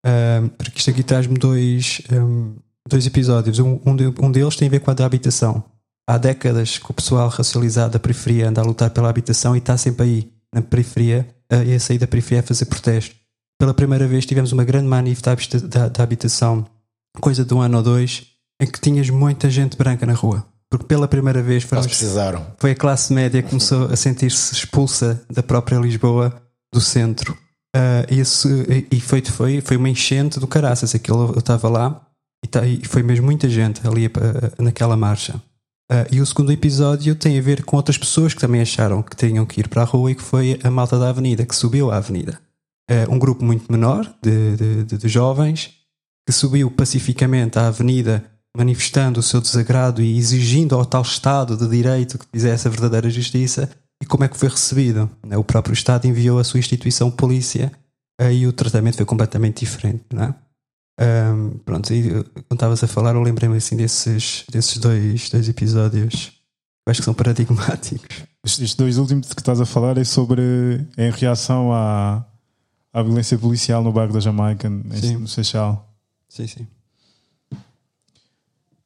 [0.06, 2.56] Uh, porque isto aqui traz-me dois, um,
[2.88, 3.60] dois episódios.
[3.60, 5.64] Um, um, um deles tem a ver com a da habitação
[6.08, 9.78] há décadas que o pessoal racializado da periferia anda a lutar pela habitação e está
[9.78, 11.28] sempre aí, na periferia,
[11.66, 13.16] e a sair da periferia a fazer protesto.
[13.60, 16.66] Pela primeira vez tivemos uma grande manif da, habitação,
[17.22, 18.28] coisa de um ano ou dois,
[18.62, 20.46] em que tinhas muita gente branca na rua.
[20.70, 22.46] Porque pela primeira vez fomos, precisaram.
[22.58, 26.42] foi a classe média que começou a sentir-se expulsa da própria Lisboa,
[26.74, 27.38] do centro.
[27.76, 28.50] Uh, isso,
[28.92, 30.96] e foi, foi, foi uma enchente do caraças.
[30.96, 32.02] Aquilo, eu estava lá
[32.44, 34.12] e, tá, e foi mesmo muita gente ali uh,
[34.64, 35.42] naquela marcha.
[35.92, 39.16] Uh, e o segundo episódio tem a ver com outras pessoas que também acharam que
[39.16, 41.92] tinham que ir para a rua e que foi a malta da avenida, que subiu
[41.92, 42.40] à avenida.
[42.90, 45.74] Uh, um grupo muito menor de, de, de, de, jovens
[46.26, 48.24] que subiu pacificamente à avenida
[48.56, 53.10] manifestando o seu desagrado e exigindo ao tal Estado de Direito que fizesse a verdadeira
[53.10, 53.70] justiça.
[54.02, 55.10] E como é que foi recebido?
[55.38, 57.72] O próprio Estado enviou a sua instituição polícia
[58.20, 60.04] uh, e o tratamento foi completamente diferente.
[60.12, 60.36] Não é?
[60.98, 66.32] Um, pronto, e quando estavas a falar, eu lembrei-me assim desses, desses dois, dois episódios
[66.86, 68.24] que acho que são paradigmáticos.
[68.44, 72.26] Estes dois últimos que estás a falar é sobre em reação à,
[72.94, 75.18] à violência policial no bairro da Jamaica, sim.
[75.18, 75.94] no Seixal.
[76.30, 76.68] Sim, sim.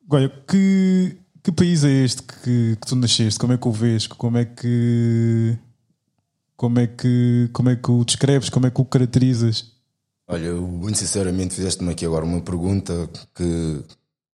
[0.09, 3.39] Olha, que, que país é este que, que tu nasceste?
[3.39, 4.07] Como é que o vês?
[4.07, 5.57] Como é que
[6.57, 8.49] como é que como é que o descreves?
[8.49, 9.71] Como é que o caracterizas?
[10.31, 13.83] Olha, eu, muito sinceramente fizeste-me aqui agora uma pergunta que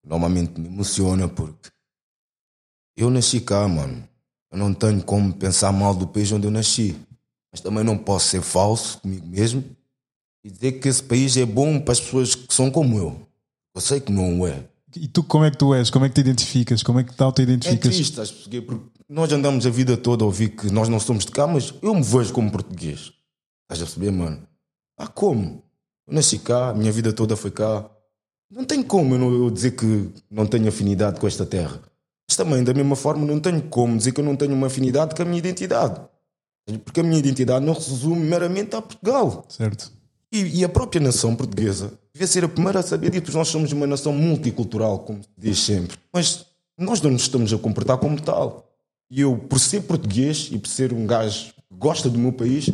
[0.03, 1.69] normalmente me emociona porque
[2.97, 4.05] eu nasci cá, mano.
[4.51, 6.97] Eu não tenho como pensar mal do país onde eu nasci.
[7.49, 9.63] Mas também não posso ser falso comigo mesmo
[10.43, 13.27] e dizer que esse país é bom para as pessoas que são como eu.
[13.73, 14.67] Eu sei que não é.
[14.97, 15.89] E tu, como é que tu és?
[15.89, 16.84] Como é que te identificas?
[16.84, 17.86] Como é que tal te identificas?
[17.86, 21.31] É triste, porque nós andamos a vida toda a ouvir que nós não somos de
[21.31, 23.13] cá, mas eu me vejo como português.
[23.63, 24.45] Estás a perceber, mano?
[24.97, 25.64] Ah, como?
[26.07, 27.89] Eu nasci cá, minha vida toda foi cá.
[28.49, 31.81] Não tem como eu, não, eu dizer que não tenho afinidade com esta terra.
[32.27, 35.15] Mas também, da mesma forma, não tenho como dizer que eu não tenho uma afinidade
[35.15, 35.99] com a minha identidade.
[36.83, 39.45] Porque a minha identidade não resume meramente a Portugal.
[39.49, 39.91] Certo.
[40.31, 43.37] E, e a própria nação portuguesa devia ser a primeira a saber disso.
[43.37, 45.97] Nós somos uma nação multicultural, como se diz sempre.
[46.11, 46.45] Mas
[46.77, 48.71] nós não nos estamos a comportar como tal.
[49.09, 52.71] E eu, por ser português e por ser um gajo que gosta do meu país,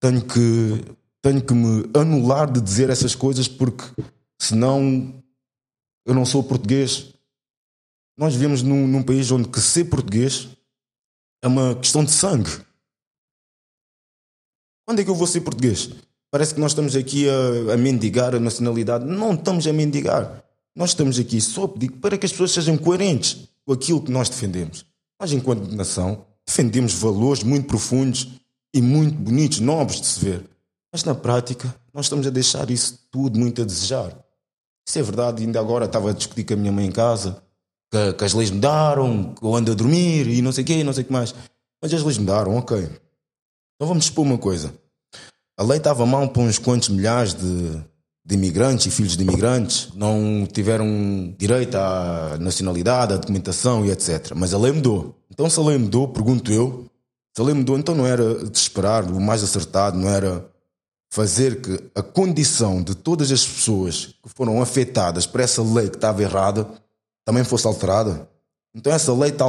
[0.00, 0.84] tenho que
[1.26, 3.82] tenho que me anular de dizer essas coisas porque
[4.40, 5.12] senão
[6.06, 7.14] eu não sou português.
[8.16, 10.48] Nós vivemos num, num país onde que ser português
[11.42, 12.50] é uma questão de sangue.
[14.86, 15.90] Quando é que eu vou ser português?
[16.30, 19.04] Parece que nós estamos aqui a, a mendigar a nacionalidade.
[19.04, 20.44] Não estamos a mendigar.
[20.76, 21.66] Nós estamos aqui só
[22.00, 24.86] para que as pessoas sejam coerentes com aquilo que nós defendemos.
[25.20, 28.28] Nós, enquanto nação, defendemos valores muito profundos
[28.72, 30.55] e muito bonitos, nobres de se ver.
[30.92, 34.16] Mas na prática, nós estamos a deixar isso tudo muito a desejar.
[34.88, 37.42] Isso é verdade, ainda agora estava a discutir com a minha mãe em casa,
[37.90, 40.84] que, que as leis mudaram, que eu ando a dormir e não sei o quê,
[40.84, 41.34] não sei o que mais.
[41.82, 42.78] Mas as leis mudaram, ok.
[42.78, 44.72] Então vamos expor uma coisa.
[45.58, 47.80] A lei estava mal para uns quantos milhares de,
[48.24, 54.32] de imigrantes e filhos de imigrantes, não tiveram direito à nacionalidade, à documentação e etc.
[54.34, 55.16] Mas a lei mudou.
[55.30, 56.86] Então se a lei mudou, pergunto eu,
[57.34, 60.44] se a lei mudou, então não era de esperar, o mais acertado não era
[61.16, 65.96] fazer que a condição de todas as pessoas que foram afetadas por essa lei que
[65.96, 66.68] estava errada
[67.24, 68.28] também fosse alterada.
[68.74, 69.46] Então essa lei, tá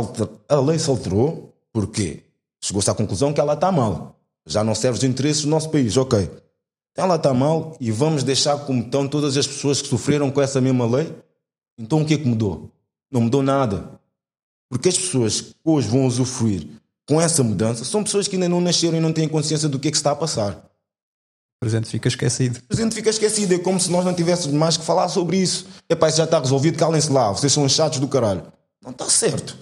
[0.48, 2.24] a lei se alterou, porquê?
[2.64, 4.18] Chegou-se à conclusão que ela está mal.
[4.46, 6.32] Já não serve os interesses do nosso país, ok.
[6.94, 10.42] Então ela está mal e vamos deixar como estão todas as pessoas que sofreram com
[10.42, 11.14] essa mesma lei?
[11.78, 12.72] Então o que é que mudou?
[13.12, 14.00] Não mudou nada.
[14.70, 16.66] Porque as pessoas que hoje vão usufruir
[17.06, 19.90] com essa mudança são pessoas que ainda não nasceram e não têm consciência do que
[19.90, 20.67] é que está a passar.
[21.60, 22.58] Presente fica esquecido.
[22.58, 23.56] O presente fica esquecido.
[23.56, 25.68] É como se nós não tivéssemos mais que falar sobre isso.
[25.90, 27.32] É pá, isso já está resolvido, calem-se lá.
[27.32, 28.44] Vocês são chatos do caralho.
[28.84, 29.58] Não está certo.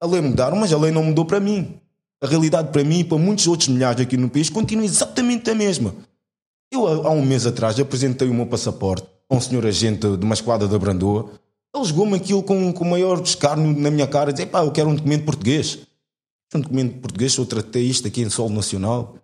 [0.00, 1.80] A lei mudaram, mas a lei não mudou para mim.
[2.20, 5.54] A realidade para mim e para muitos outros milhares aqui no país continua exatamente a
[5.54, 5.94] mesma.
[6.72, 10.34] Eu, há um mês atrás, apresentei o meu passaporte a um senhor agente de uma
[10.34, 11.30] esquadra da Brandoa.
[11.74, 14.32] Ele jogou-me aquilo com, com o maior descarno na minha cara.
[14.32, 15.78] Dizer, pá, eu quero um documento português.
[16.54, 19.16] Um documento português, eu tratei isto aqui em solo nacional.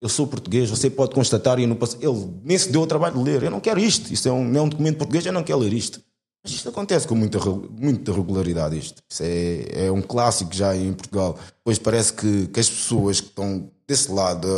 [0.00, 2.02] Eu sou português, você pode constatar e no passado.
[2.02, 3.42] Ele nem se deu o trabalho de ler.
[3.42, 4.12] Eu não quero isto.
[4.12, 6.00] Isto é um, não é um documento português, eu não quero ler isto.
[6.42, 8.78] Mas isto acontece com muita, muita regularidade.
[8.78, 11.36] Isto, isto é, é um clássico já em Portugal.
[11.64, 14.48] Pois parece que, que as pessoas que estão desse lado,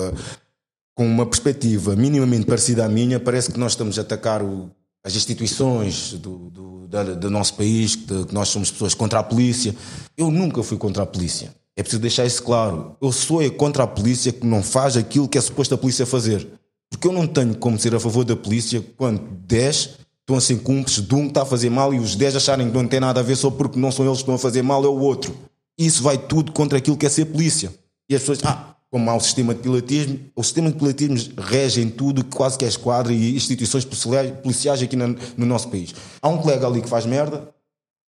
[0.94, 4.70] com uma perspectiva minimamente parecida à minha, parece que nós estamos a atacar o,
[5.02, 9.22] as instituições do, do, da, do nosso país, que, que nós somos pessoas contra a
[9.22, 9.74] polícia.
[10.16, 11.54] Eu nunca fui contra a polícia.
[11.80, 12.94] É preciso deixar isso claro.
[13.00, 16.46] Eu sou contra a polícia que não faz aquilo que é suposto a polícia fazer.
[16.90, 20.58] Porque eu não tenho como ser a favor da polícia quando 10 estão a ser
[20.58, 23.00] cúmplices de um que está a fazer mal e os 10 acharem que não tem
[23.00, 24.98] nada a ver só porque não são eles que estão a fazer mal, é o
[24.98, 25.34] outro.
[25.78, 27.72] Isso vai tudo contra aquilo que é ser polícia.
[28.10, 31.80] E as pessoas, ah, como há o sistema de pilatismo, o sistema de pilatismo rege
[31.80, 35.94] em tudo, quase que é esquadra e instituições policiais aqui no nosso país.
[36.20, 37.48] Há um colega ali que faz merda,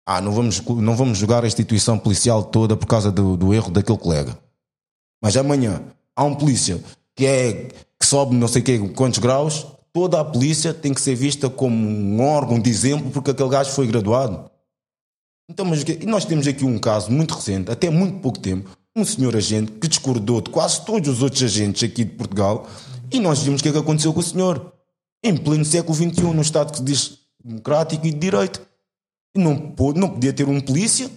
[0.05, 3.71] ah, não vamos, não vamos julgar a instituição policial toda por causa do, do erro
[3.71, 4.37] daquele colega.
[5.21, 5.81] Mas amanhã
[6.15, 6.81] há um polícia
[7.15, 11.15] que é que sobe não sei que, quantos graus, toda a polícia tem que ser
[11.15, 14.49] vista como um órgão de exemplo porque aquele gajo foi graduado.
[15.49, 19.35] Então, mas nós temos aqui um caso muito recente, até muito pouco tempo, um senhor
[19.35, 22.67] agente que discordou de quase todos os outros agentes aqui de Portugal
[23.11, 24.73] e nós vimos o que é que aconteceu com o senhor.
[25.23, 28.61] Em pleno século XXI, num Estado que se diz democrático e de direito.
[29.35, 31.09] Não, não podia ter um polícia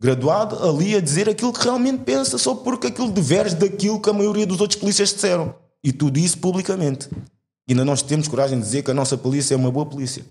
[0.00, 4.12] graduado ali a dizer aquilo que realmente pensa, só porque aquilo diverge daquilo que a
[4.12, 5.54] maioria dos outros polícias disseram.
[5.82, 7.08] E tudo isso publicamente.
[7.68, 10.24] E ainda nós temos coragem de dizer que a nossa polícia é uma boa polícia.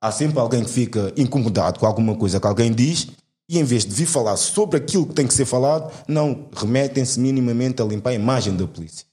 [0.00, 3.08] Há sempre alguém que fica incomodado com alguma coisa que alguém diz
[3.48, 7.18] e em vez de vir falar sobre aquilo que tem que ser falado, não remetem-se
[7.18, 9.07] minimamente a limpar a imagem da polícia.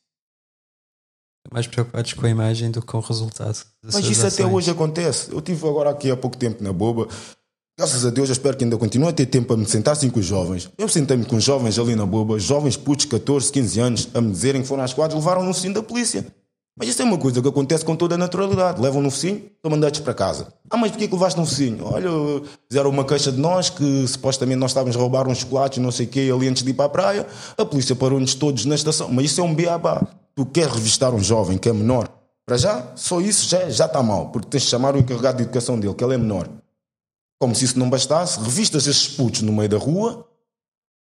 [1.51, 3.57] Mais preocupados com a imagem do que com o resultado.
[3.83, 4.33] Mas isso ações.
[4.33, 5.31] até hoje acontece.
[5.31, 7.07] Eu tive agora aqui há pouco tempo na boba.
[7.77, 10.09] Graças a Deus, eu espero que ainda continue a ter tempo para me sentar assim
[10.09, 10.69] com os jovens.
[10.77, 14.61] Eu sentei-me com jovens ali na boba, jovens putos, 14, 15 anos, a me dizerem
[14.61, 16.25] que foram às quadras, levaram no focinho da polícia.
[16.77, 18.81] Mas isso é uma coisa que acontece com toda a naturalidade.
[18.81, 20.53] Levam no focinho, estão mandados para casa.
[20.69, 21.85] Ah, mas porquê que levaste no focinho?
[21.85, 22.09] Olha,
[22.69, 26.05] fizeram uma queixa de nós que supostamente nós estávamos a roubar uns chocolates, não sei
[26.05, 27.27] o quê, ali antes de ir para a praia.
[27.57, 29.09] A polícia parou-nos todos na estação.
[29.09, 30.05] Mas isso é um beabá.
[30.35, 32.09] Tu queres revistar um jovem que é menor?
[32.45, 35.43] Para já, só isso já, já está mal, porque tens de chamar o encarregado de
[35.43, 36.49] educação dele, que ele é menor.
[37.39, 40.27] Como se isso não bastasse, revistas esses putos no meio da rua.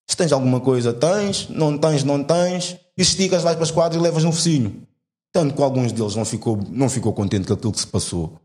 [0.09, 1.49] Se tens alguma coisa, tens.
[1.49, 2.77] Não tens, não tens.
[2.97, 4.87] E esticas, vais para as quadras e levas no focinho.
[5.31, 8.39] Tanto que alguns deles não ficou, não ficou contente com aquilo que se passou.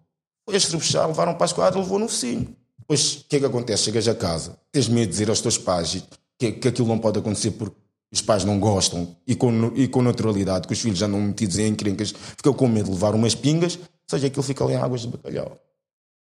[0.44, 2.54] Foi estrebuchar, levaram para as quadras, levou no focinho.
[2.78, 3.84] Depois, o que é que acontece?
[3.84, 6.04] Chegas a casa, tens medo de dizer aos teus pais
[6.38, 7.76] que, que aquilo não pode acontecer porque
[8.12, 11.58] os pais não gostam e com, e com naturalidade, que os filhos já andam metidos
[11.58, 15.00] em encrencas, ficam com medo de levar umas pingas, seja aquilo fica ali em águas
[15.00, 15.58] de bacalhau.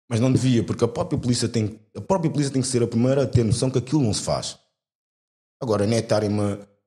[0.08, 2.86] Mas não devia, porque a própria polícia tem, a própria polícia tem que ser a
[2.86, 4.58] primeira a ter noção que aquilo não se faz.
[5.60, 6.30] Agora, não é estarem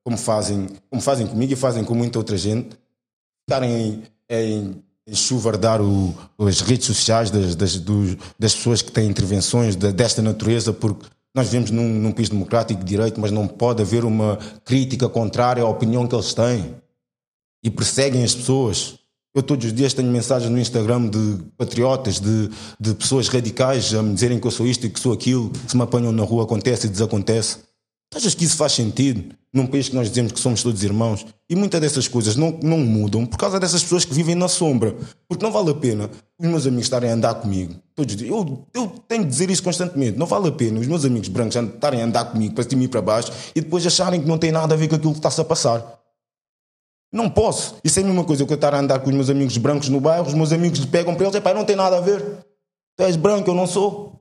[0.03, 2.77] como fazem, como fazem comigo e fazem com muita outra gente,
[3.41, 9.09] estarem em, em chuvardar o, as redes sociais das, das, dos, das pessoas que têm
[9.09, 13.47] intervenções de, desta natureza, porque nós vivemos num, num, país democrático de direito, mas não
[13.47, 16.75] pode haver uma crítica contrária à opinião que eles têm
[17.63, 18.99] e perseguem as pessoas.
[19.33, 24.03] Eu todos os dias tenho mensagens no Instagram de patriotas, de, de pessoas radicais a
[24.03, 26.43] me dizerem que eu sou isto e que sou aquilo, se me apanham na rua
[26.43, 27.59] acontece e desacontece.
[28.11, 29.35] Tu achas que isso faz sentido?
[29.53, 32.77] num país que nós dizemos que somos todos irmãos, e muitas dessas coisas não, não
[32.77, 34.95] mudam por causa dessas pessoas que vivem na sombra.
[35.27, 37.75] Porque não vale a pena os meus amigos estarem a andar comigo.
[37.93, 38.19] Todos.
[38.21, 40.17] Eu, eu tenho de dizer isso constantemente.
[40.17, 42.87] Não vale a pena os meus amigos brancos estarem a andar comigo para cima e
[42.87, 45.41] para baixo e depois acharem que não tem nada a ver com aquilo que está-se
[45.41, 45.99] a passar.
[47.11, 47.75] Não posso.
[47.83, 49.89] Isso é a mesma coisa que eu estar a andar com os meus amigos brancos
[49.89, 52.23] no bairro, os meus amigos pegam para eles e pá, não tem nada a ver.
[52.95, 54.20] Tu és branco, eu não sou.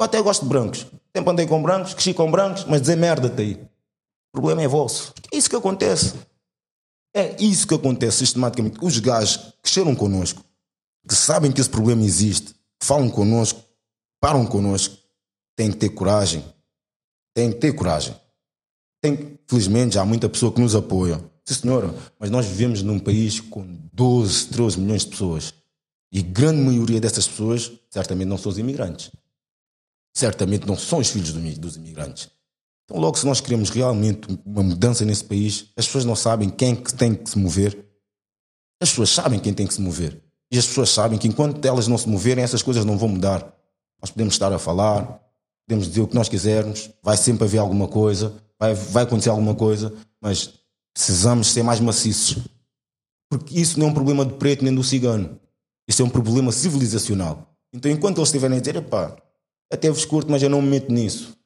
[0.00, 0.86] Eu até gosto de brancos.
[1.14, 3.52] Sempre andei com brancos, cresci com brancos, mas dizer merda-te aí.
[4.32, 5.12] O problema é vosso.
[5.30, 6.14] É isso que acontece.
[7.14, 8.78] É isso que acontece sistematicamente.
[8.80, 10.42] Os gajos que cheiram connosco,
[11.06, 13.62] que sabem que esse problema existe, falam connosco,
[14.18, 14.96] param connosco,
[15.54, 16.42] têm que ter coragem.
[17.34, 18.16] Têm que ter coragem.
[19.02, 21.22] Tem, felizmente, já há muita pessoa que nos apoia.
[21.44, 25.52] Sim, senhora, mas nós vivemos num país com 12, 13 milhões de pessoas.
[26.10, 29.10] E grande maioria dessas pessoas certamente não são os imigrantes.
[30.14, 32.30] Certamente não são os filhos dos imigrantes.
[32.84, 36.74] Então, logo, se nós queremos realmente uma mudança nesse país, as pessoas não sabem quem
[36.74, 37.86] que tem que se mover.
[38.82, 40.20] As pessoas sabem quem tem que se mover.
[40.50, 43.54] E as pessoas sabem que enquanto elas não se moverem, essas coisas não vão mudar.
[44.02, 45.20] Nós podemos estar a falar,
[45.68, 49.54] podemos dizer o que nós quisermos, vai sempre haver alguma coisa, vai, vai acontecer alguma
[49.54, 50.54] coisa, mas
[50.92, 52.42] precisamos ser mais maciços.
[53.30, 55.38] Porque isso não é um problema do preto nem do cigano.
[55.88, 57.54] Isso é um problema civilizacional.
[57.72, 59.16] Então, enquanto eles estiverem a dizer, pá,
[59.70, 61.40] até vos curto, mas eu não me meto nisso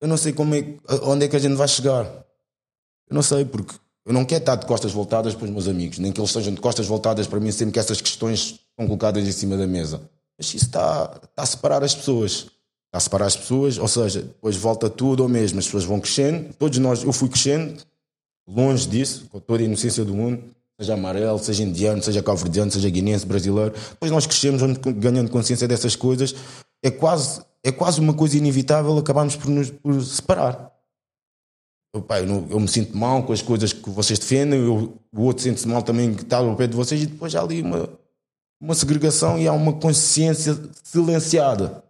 [0.00, 0.64] eu não sei como é,
[1.02, 2.04] onde é que a gente vai chegar.
[3.08, 3.74] Eu não sei, porque
[4.06, 6.54] eu não quero estar de costas voltadas para os meus amigos, nem que eles estejam
[6.54, 10.00] de costas voltadas para mim sempre que essas questões são colocadas em cima da mesa.
[10.36, 12.46] Mas isso está, está a separar as pessoas.
[12.86, 15.58] Está a separar as pessoas, ou seja, depois volta tudo ao mesmo.
[15.58, 17.82] As pessoas vão crescendo, todos nós, eu fui crescendo,
[18.46, 20.42] longe disso, com toda a inocência do mundo,
[20.80, 23.74] seja amarelo, seja indiano, seja calverdiano, seja guinense, brasileiro.
[23.90, 24.62] Depois nós crescemos,
[24.96, 26.34] ganhando consciência dessas coisas.
[26.82, 30.72] É quase é quase uma coisa inevitável acabarmos por nos por separar.
[31.94, 34.98] Eu, pá, eu, não, eu, me sinto mal com as coisas que vocês defendem, eu,
[35.12, 37.62] o outro sente-se mal também que está ao pé de vocês, e depois há ali
[37.62, 37.88] uma,
[38.60, 41.82] uma segregação e há uma consciência silenciada.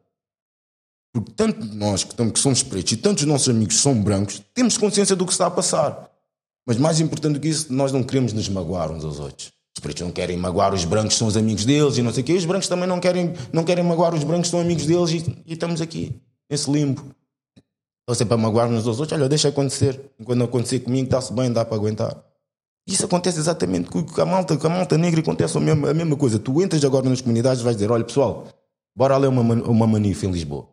[1.12, 4.78] Porque tanto nós que, estamos, que somos pretos e tantos nossos amigos são brancos, temos
[4.78, 6.08] consciência do que está a passar.
[6.64, 9.52] Mas mais importante do que isso, nós não queremos nos magoar uns aos outros.
[9.78, 12.26] Os pretos não querem magoar os brancos, são os amigos deles e não sei o
[12.26, 12.32] quê.
[12.32, 15.52] Os brancos também não querem, não querem magoar os brancos, são amigos deles e, e
[15.52, 17.00] estamos aqui, nesse limbo.
[18.00, 19.16] Estão sempre a magoar uns aos outros.
[19.16, 20.00] Olha, deixa acontecer.
[20.18, 22.16] Enquanto acontecer comigo, está-se bem, dá para aguentar.
[22.88, 26.16] Isso acontece exatamente com a malta, com a malta negra acontece a mesma, a mesma
[26.16, 26.40] coisa.
[26.40, 28.48] Tu entras agora nas comunidades e vais dizer: olha pessoal,
[28.96, 30.66] bora ler uma, uma manifa em Lisboa.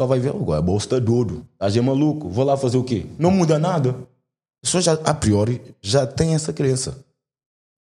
[0.00, 2.84] Só vai ver, agora a bolsa está doido, estás é maluco, vou lá fazer o
[2.84, 3.04] quê?
[3.18, 3.90] Não muda nada.
[4.64, 7.04] As pessoas já, a priori já têm essa crença.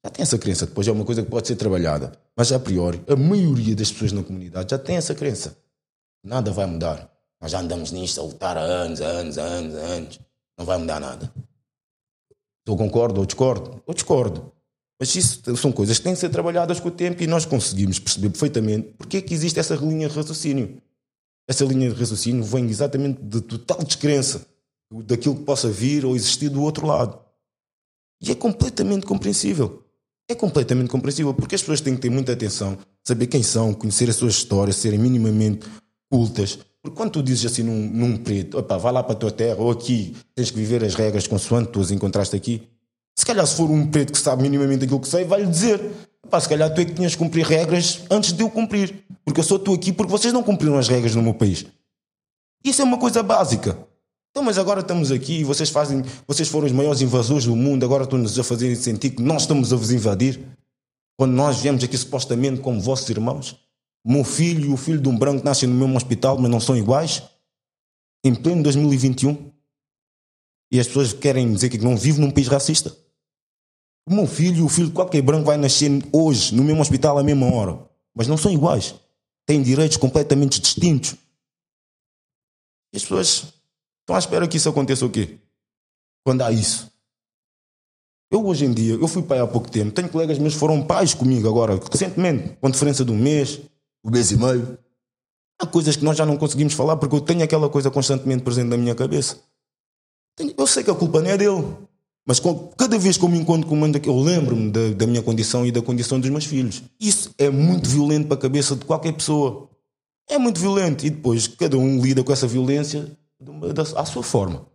[0.07, 2.12] Já tem essa crença, depois é uma coisa que pode ser trabalhada.
[2.37, 5.59] Mas a priori, a maioria das pessoas na comunidade já tem essa crença.
[6.23, 7.11] Nada vai mudar.
[7.40, 10.21] Nós já andamos nisto a lutar há anos, anos, anos, anos.
[10.57, 11.33] Não vai mudar nada.
[12.64, 13.83] Eu concordo ou discordo?
[13.85, 14.53] Eu discordo.
[15.01, 17.99] Mas isso são coisas que têm que ser trabalhadas com o tempo e nós conseguimos
[17.99, 20.81] perceber perfeitamente porque é que existe essa linha de raciocínio.
[21.49, 24.47] Essa linha de raciocínio vem exatamente de total descrença
[24.88, 27.19] daquilo que possa vir ou existir do outro lado.
[28.23, 29.83] E é completamente compreensível
[30.29, 34.11] é completamente compreensível, porque as pessoas têm que ter muita atenção, saber quem são, conhecer
[34.11, 35.67] as suas histórias, serem minimamente
[36.11, 36.59] cultas.
[36.83, 39.61] Porque quando tu dizes assim num, num preto, opa, vai lá para a tua terra,
[39.61, 42.62] ou aqui tens que viver as regras consoante tu as encontraste aqui,
[43.17, 45.81] se calhar se for um preto que sabe minimamente aquilo que sei, vai-lhe dizer,
[46.25, 49.41] opa, se calhar tu é que tinhas que cumprir regras antes de eu cumprir, porque
[49.41, 51.65] eu só estou aqui porque vocês não cumpriram as regras no meu país.
[52.65, 53.79] Isso é uma coisa básica.
[54.37, 57.87] Então, mas agora estamos aqui e vocês fazem, vocês foram os maiores invasores do mundo,
[57.87, 60.38] agora estão-nos a fazer sentir que nós estamos a vos invadir.
[61.18, 63.59] Quando nós viemos aqui supostamente como vossos irmãos,
[64.05, 66.77] meu filho e o filho de um branco nascem no mesmo hospital, mas não são
[66.77, 67.22] iguais,
[68.22, 69.51] em pleno 2021.
[70.70, 72.94] E as pessoas querem dizer que não vivo num país racista.
[74.07, 77.16] O meu filho e o filho de qualquer branco vai nascer hoje no mesmo hospital
[77.16, 78.96] à mesma hora, mas não são iguais.
[79.46, 81.14] Têm direitos completamente distintos.
[82.92, 83.56] E as pessoas
[84.07, 85.37] Estão à espera que isso aconteça o quê?
[86.25, 86.88] Quando há isso.
[88.31, 90.81] Eu hoje em dia, eu fui pai há pouco tempo, tenho colegas meus que foram
[90.81, 93.61] pais comigo agora, recentemente, com diferença de um mês,
[94.05, 94.79] um mês e meio.
[95.61, 98.69] Há coisas que nós já não conseguimos falar porque eu tenho aquela coisa constantemente presente
[98.69, 99.40] na minha cabeça.
[100.57, 101.77] Eu sei que a culpa não é dele,
[102.25, 102.40] mas
[102.77, 105.73] cada vez que eu me encontro com uma eu lembro-me da, da minha condição e
[105.73, 106.81] da condição dos meus filhos.
[107.01, 109.68] Isso é muito violento para a cabeça de qualquer pessoa.
[110.31, 111.05] É muito violento.
[111.05, 113.11] E depois cada um lida com essa violência
[113.97, 114.66] à sua forma.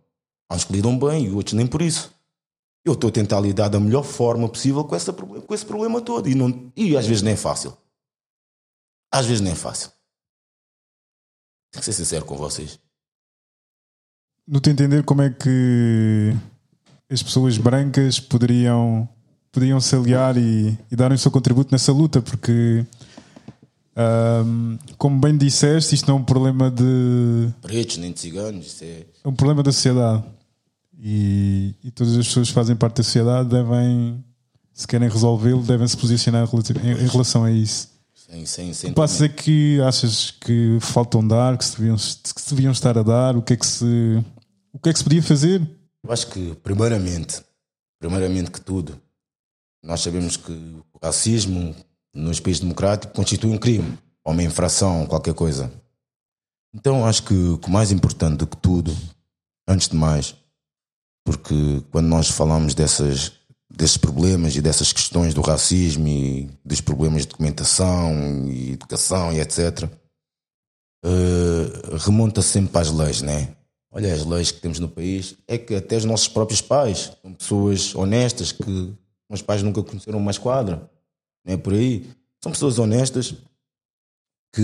[0.50, 2.12] Há uns que lidam bem e outros nem por isso.
[2.84, 6.28] Eu estou a tentar lidar da melhor forma possível com, essa, com esse problema todo.
[6.28, 7.76] E, não, e às vezes nem é fácil.
[9.10, 9.90] Às vezes nem é fácil.
[11.72, 12.78] Tenho que ser sincero com vocês.
[14.46, 16.34] no teu entender, como é que
[17.10, 19.08] as pessoas brancas poderiam,
[19.50, 22.20] poderiam se aliar e, e darem o seu contributo nessa luta?
[22.20, 22.84] Porque,
[23.96, 27.48] ahm, como bem disseste, isto não é um problema de.
[27.62, 29.06] Pretos, nem de ciganos, isso é.
[29.24, 30.24] É um problema da sociedade.
[30.98, 34.24] E, e todas as pessoas que fazem parte da sociedade devem,
[34.72, 36.48] se querem resolvê-lo, devem se posicionar
[36.82, 37.88] em, em relação a isso.
[38.14, 42.72] Sem, sem, sem Passa que achas que faltam dar, que se, deviam, que se deviam
[42.72, 44.24] estar a dar, o que é que se,
[44.72, 45.60] o que é que se podia fazer?
[46.04, 47.42] Eu acho que, primeiramente,
[47.98, 48.96] primeiramente que tudo,
[49.82, 51.74] nós sabemos que o racismo
[52.14, 55.72] nos países democráticos constitui um crime, ou uma infração, qualquer coisa.
[56.74, 58.96] Então acho que o mais importante do que tudo,
[59.68, 60.34] antes de mais,
[61.24, 63.32] porque quando nós falamos dessas,
[63.70, 69.40] desses problemas e dessas questões do racismo e dos problemas de documentação e educação e
[69.40, 69.88] etc.,
[71.04, 73.56] eh, remonta sempre as leis, né?
[73.90, 77.34] Olha, as leis que temos no país é que até os nossos próprios pais são
[77.34, 78.94] pessoas honestas que
[79.28, 80.88] meus pais nunca conheceram uma esquadra,
[81.44, 82.08] não é por aí.
[82.42, 83.34] São pessoas honestas
[84.54, 84.62] que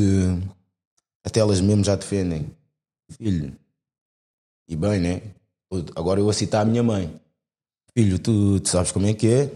[1.24, 2.50] até elas mesmas já defendem.
[3.10, 3.56] Filho,
[4.68, 5.22] e bem, né?
[5.96, 7.18] Agora eu vou citar a minha mãe.
[7.96, 9.50] Filho, tu, tu sabes como é que é?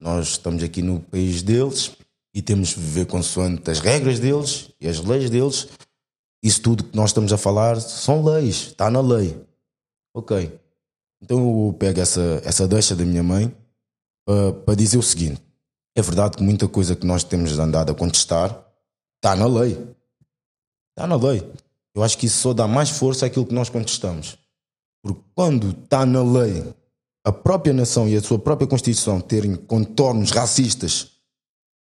[0.00, 1.96] Nós estamos aqui no país deles
[2.34, 5.68] e temos de viver consoante as regras deles e as leis deles.
[6.42, 9.36] Isso tudo que nós estamos a falar são leis, está na lei.
[10.14, 10.58] Ok.
[11.20, 13.52] Então eu pego essa, essa deixa da minha mãe
[14.24, 15.42] para, para dizer o seguinte:
[16.00, 18.64] é verdade que muita coisa que nós temos andado a contestar
[19.16, 19.72] está na lei.
[20.90, 21.48] Está na lei.
[21.94, 24.38] Eu acho que isso só dá mais força àquilo que nós contestamos.
[25.02, 26.74] Porque quando está na lei
[27.24, 31.12] a própria nação e a sua própria Constituição terem contornos racistas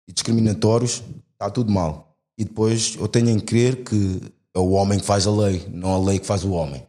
[0.07, 1.03] e discriminatórios,
[1.33, 2.15] está tudo mal.
[2.37, 4.21] E depois eu tenho em crer que
[4.53, 6.85] é o homem que faz a lei, não a lei que faz o homem.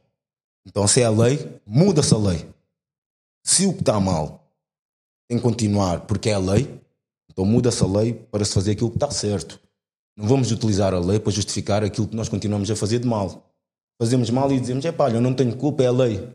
[0.66, 2.49] Então, se é a lei, muda-se a lei.
[3.45, 4.49] Se o que está mal
[5.29, 6.81] tem que continuar porque é a lei,
[7.37, 9.61] então muda-se a lei para se fazer aquilo que está certo.
[10.16, 13.53] Não vamos utilizar a lei para justificar aquilo que nós continuamos a fazer de mal.
[14.01, 16.26] Fazemos mal e dizemos: é pá, eu não tenho culpa, é a lei.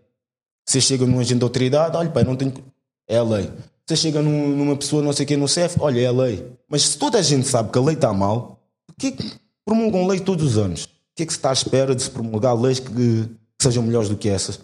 [0.67, 2.69] Você chega num agente de autoridade, olha, pá, eu não tenho culpa,
[3.07, 3.51] é a lei.
[3.87, 6.47] Você chega num- numa pessoa, não sei quem, no CEF, olha, é a lei.
[6.69, 9.31] Mas se toda a gente sabe que a lei está mal, por que que
[9.65, 10.83] promulgam lei todos os anos?
[10.85, 13.29] O que é que se está à espera de se promulgar leis que, que
[13.59, 14.59] sejam melhores do que essas?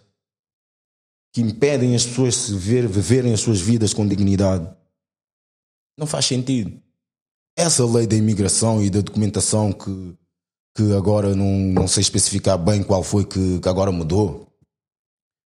[1.34, 2.54] Que impedem as pessoas de
[2.88, 4.70] viverem as suas vidas com dignidade.
[5.98, 6.80] Não faz sentido.
[7.56, 10.16] Essa lei da imigração e da documentação que,
[10.76, 14.48] que agora não, não sei especificar bem qual foi que, que agora mudou,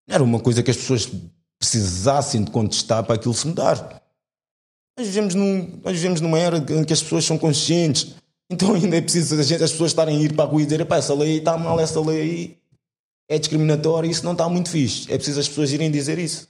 [0.09, 1.09] era uma coisa que as pessoas
[1.57, 4.01] precisassem de contestar para aquilo se mudar.
[4.97, 8.15] Nós vivemos, num, nós vivemos numa era em que as pessoas são conscientes.
[8.49, 10.97] Então ainda é preciso as pessoas estarem a ir para a rua e dizer: "Epá,
[10.97, 12.57] essa lei aí está mal, essa lei aí
[13.29, 15.09] é discriminatória, isso não está muito fixe.
[15.09, 16.49] É preciso as pessoas irem dizer isso.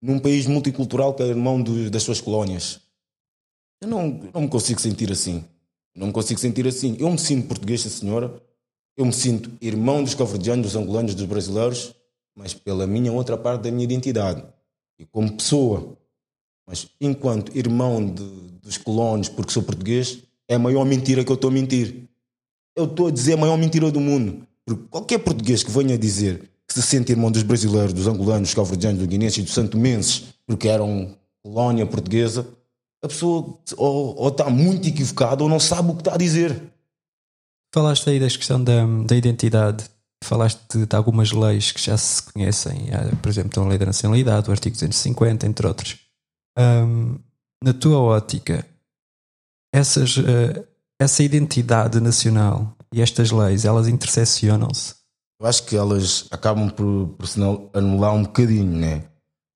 [0.00, 2.81] Num país multicultural que é irmão das suas colónias.
[3.82, 5.44] Eu não, não me consigo sentir assim.
[5.94, 6.96] Não me consigo sentir assim.
[6.98, 8.32] Eu me sinto português, senhora.
[8.96, 11.94] Eu me sinto irmão dos cabo-verdianos, dos angolanos, dos brasileiros,
[12.36, 14.42] mas pela minha outra parte da minha identidade.
[14.98, 15.96] E como pessoa.
[16.66, 18.22] Mas enquanto irmão de-
[18.62, 22.04] dos colonos, porque sou português, é a maior mentira que eu estou a mentir.
[22.76, 24.46] Eu estou a dizer a maior mentira do mundo.
[24.64, 28.54] Porque qualquer português que venha dizer que se sente irmão dos brasileiros, dos angolanos, dos
[28.54, 32.46] cabo-verdianos, dos guineenses e dos santomenses, porque eram colónia portuguesa,
[33.04, 36.72] a pessoa ou, ou está muito equivocada ou não sabe o que está a dizer.
[37.74, 39.84] Falaste aí da questão da, da identidade.
[40.22, 42.88] Falaste de, de algumas leis que já se conhecem.
[43.20, 45.98] Por exemplo, a lei da nacionalidade, o artigo 250, entre outros.
[46.56, 47.16] Ahm,
[47.64, 48.64] na tua ótica,
[49.74, 50.64] essas, eh,
[51.00, 54.94] essa identidade nacional e estas leis, elas interseccionam-se?
[55.40, 59.08] Eu acho que elas acabam por, por se anul- anular um bocadinho, né?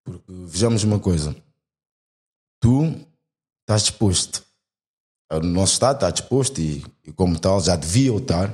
[0.05, 1.37] Porque vejamos uma coisa:
[2.61, 2.95] tu
[3.67, 4.45] estás disposto,
[5.33, 8.49] o nosso Estado está disposto e, e como tal, já devia estar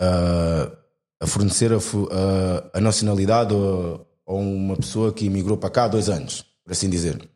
[0.00, 0.70] a,
[1.20, 2.08] a fornecer a, fu-
[2.72, 7.28] a- nacionalidade a, uma pessoa que emigrou para cá há dois anos, por assim dizer.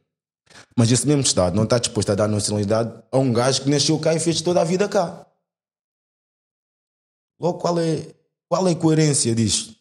[0.77, 3.99] Mas esse mesmo Estado não está disposto a dar nacionalidade a um gajo que nasceu
[3.99, 5.27] cá e fez toda a vida cá.
[7.41, 8.15] Logo, qual é,
[8.49, 9.77] qual é a coerência disto?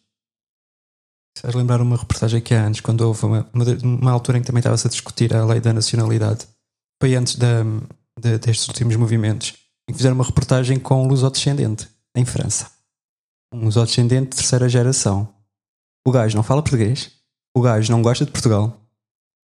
[1.36, 3.48] Estás a lembrar uma reportagem que há antes, quando houve uma,
[3.82, 6.48] uma altura em que também estava-se a discutir a lei da nacionalidade.
[7.00, 7.62] Foi antes da,
[8.20, 9.54] de- destes últimos movimentos,
[9.88, 12.70] em que fizeram uma reportagem com um lusodescendente, em França.
[13.52, 15.32] Um lusodescendente de terceira geração.
[16.06, 17.10] O gajo não fala português,
[17.56, 18.80] o gajo não gosta de Portugal,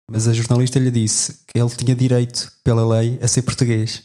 [0.09, 4.03] mas a jornalista lhe disse que ele tinha direito, pela lei, a ser português.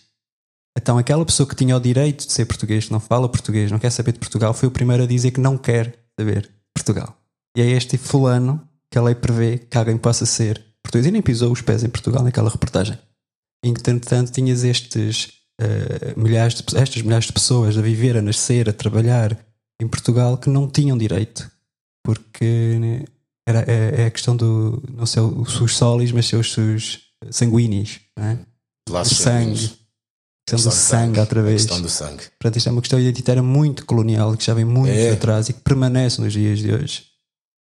[0.76, 3.78] Então aquela pessoa que tinha o direito de ser português, que não fala português, não
[3.78, 7.16] quer saber de Portugal, foi o primeiro a dizer que não quer saber de Portugal.
[7.56, 11.06] E é este fulano que a lei prevê que alguém possa ser português.
[11.06, 12.98] E nem pisou os pés em Portugal naquela reportagem.
[13.64, 18.72] Entretanto, tinhas estes uh, milhares de, estas milhares de pessoas a viver, a nascer, a
[18.72, 19.38] trabalhar
[19.80, 21.50] em Portugal que não tinham direito.
[22.04, 23.04] Porque né,
[23.46, 27.00] era, é, é, a questão do não sei os seus solis, mas seus, seus
[27.30, 28.00] sanguíneos.
[28.16, 28.38] Não é?
[29.04, 29.80] Sangue.
[30.48, 31.62] A questão do sangue, outra vez.
[31.62, 32.24] Questão do sangue.
[32.38, 35.12] Portanto, isto é uma questão identitária muito colonial que já vem muito É.
[35.12, 37.04] atrás e que permanece nos dias de hoje.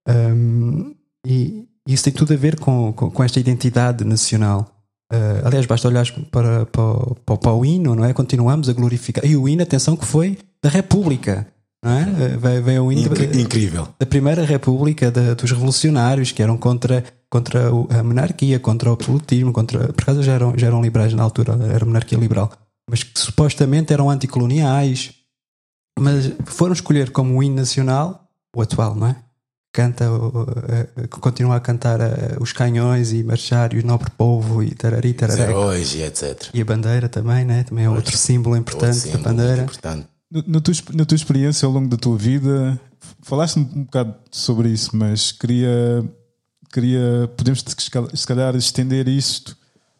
[0.07, 0.95] Um,
[1.25, 4.78] e isso tem tudo a ver com, com, com esta identidade nacional.
[5.11, 8.13] Uh, aliás, basta olhar para, para, o- para, para o hino, não é?
[8.13, 9.25] Continuamos a glorificar.
[9.25, 11.47] E o hino, atenção, que foi da República.
[11.83, 12.05] Não é?
[12.37, 13.87] Vem, vem o hino Incri- incrível.
[13.97, 19.53] da primeira república da- dos revolucionários que eram contra, contra a monarquia, contra o absolutismo,
[19.53, 22.51] contra, por acaso já eram, já eram liberais na altura, era monarquia liberal,
[22.89, 25.13] mas que supostamente eram anticoloniais,
[25.97, 29.15] mas foram escolher como hino nacional o atual, não é?
[29.71, 30.05] Canta,
[31.11, 35.15] que continua a cantar a- os canhões e marchar e o nobre povo e tarari,
[35.39, 36.49] heróis e etc.
[36.53, 37.63] E a bandeira também, né?
[37.63, 39.61] Também é outro símbolo importante Outro da símbolo bandeira.
[39.63, 40.07] importante.
[40.31, 42.79] No- Na tua, exp- na tua experiência ao longo da tua vida,
[43.21, 46.03] falaste um um bocado sobre isso, mas queria,
[46.73, 49.55] queria podemos se cal- se calhar estender isto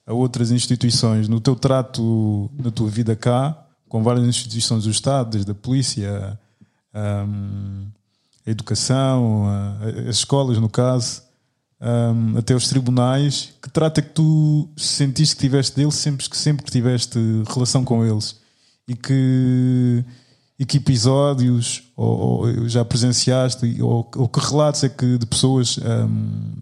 [0.06, 1.28] a outras instituições.
[1.28, 3.56] No teu trato, na tua vida cá,
[3.88, 6.40] com várias instituições do Estado, desde a polícia,
[7.28, 7.88] hum,
[8.50, 9.46] a educação,
[10.08, 11.22] as escolas, no caso,
[11.80, 16.66] hum, até os tribunais, que trata que tu sentiste que tiveste deles sempre que, sempre
[16.66, 18.38] que tiveste relação com eles
[18.88, 20.04] e que,
[20.58, 25.78] e que episódios ou, ou já presenciaste ou, ou que relatos é que de pessoas
[25.78, 26.54] hum,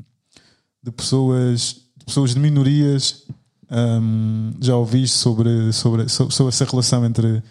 [0.83, 3.23] de pessoas de pessoas de minorias
[3.71, 7.41] hum, já ouviste sobre, sobre, sobre, sobre essa relação entre,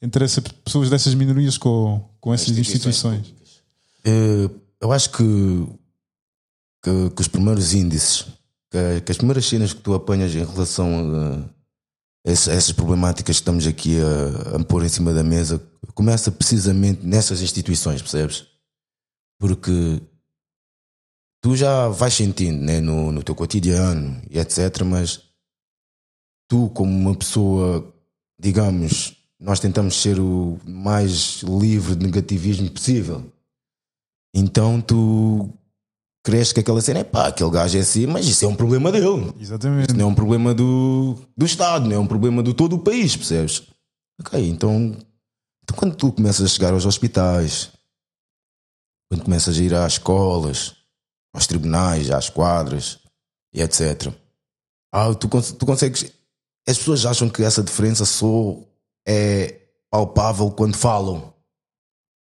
[0.00, 3.41] entre essas pessoas dessas minorias com, com essas instituições.
[4.04, 4.50] Eh,
[4.80, 5.66] eu acho que,
[6.82, 8.26] que, que os primeiros índices,
[8.70, 13.42] que, que as primeiras cenas que tu apanhas em relação a, a essas problemáticas que
[13.42, 15.62] estamos aqui a, a pôr em cima da mesa,
[15.94, 18.46] começa precisamente nessas instituições, percebes?
[19.38, 20.00] Porque
[21.42, 24.82] tu já vais sentindo né, no, no teu cotidiano e etc.
[24.84, 25.20] Mas
[26.48, 27.92] tu, como uma pessoa,
[28.38, 33.31] digamos, nós tentamos ser o mais livre de negativismo possível.
[34.34, 35.50] Então tu
[36.24, 38.90] cresces que aquela cena é pá, aquele gajo é assim, mas isso é um problema
[38.92, 39.32] dele.
[39.38, 39.92] Exatamente.
[39.92, 43.16] Não é um problema do, do Estado, não é um problema de todo o país,
[43.16, 43.62] percebes?
[44.20, 44.96] Ok, então,
[45.62, 47.72] então quando tu começas a chegar aos hospitais,
[49.10, 50.76] quando começas a ir às escolas,
[51.34, 52.98] aos tribunais, às quadras
[53.52, 54.12] e etc.
[54.92, 56.04] Ah, tu, cons- tu consegues.
[56.68, 58.56] As pessoas acham que essa diferença só
[59.06, 59.60] é
[59.90, 61.34] palpável quando falam,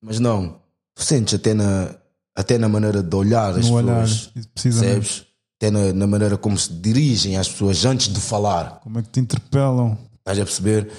[0.00, 0.62] mas não.
[0.98, 1.94] Sentes até na,
[2.34, 4.94] até na maneira de olhar as No olhar, pessoas, precisamente.
[4.94, 5.26] percebes?
[5.56, 8.80] Até na, na maneira como se dirigem às pessoas antes de falar.
[8.80, 9.96] Como é que te interpelam?
[10.18, 10.90] Estás a perceber?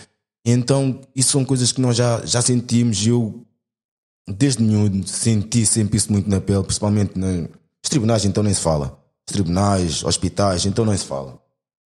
[0.46, 3.46] Então, isso são coisas que nós já, já sentimos e eu,
[4.28, 7.50] desde miúdo, senti sempre isso muito na pele, principalmente nos
[7.90, 8.98] tribunais, então nem se fala.
[9.28, 11.40] Os tribunais, hospitais, então nem se fala.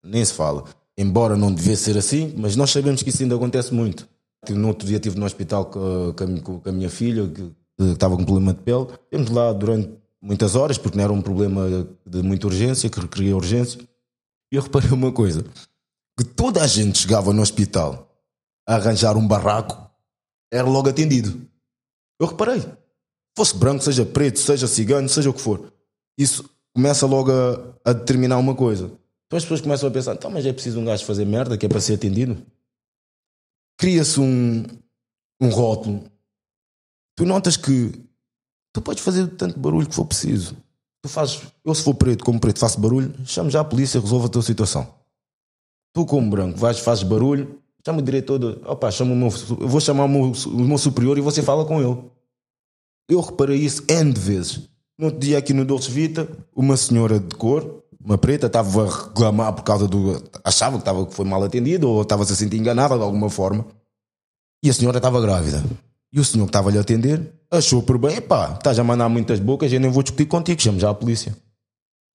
[0.05, 0.65] Nem se fala.
[0.97, 4.07] Embora não devesse ser assim, mas nós sabemos que isso ainda acontece muito.
[4.51, 7.85] No outro dia estive no hospital com a, com com a minha filha, que, que
[7.85, 8.87] estava com problema de pele.
[9.05, 13.37] Estivemos lá durante muitas horas, porque não era um problema de muita urgência, que requeria
[13.37, 13.81] urgência.
[14.53, 15.45] E eu reparei uma coisa:
[16.19, 18.09] que toda a gente chegava no hospital
[18.67, 19.91] a arranjar um barraco,
[20.53, 21.47] era logo atendido.
[22.21, 22.63] Eu reparei.
[23.37, 25.73] Fosse branco, seja preto, seja cigano, seja o que for.
[26.19, 28.93] Isso começa logo a, a determinar uma coisa.
[29.27, 31.65] Então as pessoas começam a pensar: então, mas é preciso um gajo fazer merda que
[31.65, 32.37] é para ser atendido?
[33.79, 34.65] Cria-se um,
[35.41, 36.05] um rótulo.
[37.17, 37.93] Tu notas que
[38.73, 40.57] tu podes fazer tanto barulho que for preciso.
[41.03, 44.27] Tu fazes, eu se for preto, como preto, faço barulho, chamo já a polícia, resolve
[44.27, 44.95] a tua situação.
[45.93, 49.29] Tu, como branco, vais, fazes barulho, chama o diretor, de, opa, chama o meu,
[49.61, 52.03] eu vou chamar o meu, o meu superior e você fala com ele.
[53.09, 54.69] Eu reparei isso N de vezes.
[54.97, 58.89] No outro dia, aqui no Dolce Vita, uma senhora de cor, uma preta, estava a
[58.89, 60.23] reclamar por causa do.
[60.45, 63.67] achava que, estava, que foi mal atendida ou estava-se a sentir enganada de alguma forma.
[64.63, 65.63] E a senhora estava grávida.
[66.13, 69.41] E o senhor que estava-lhe a atender achou por bem: epá, estás a mandar muitas
[69.41, 71.37] bocas, eu nem vou discutir contigo, chamo já a polícia.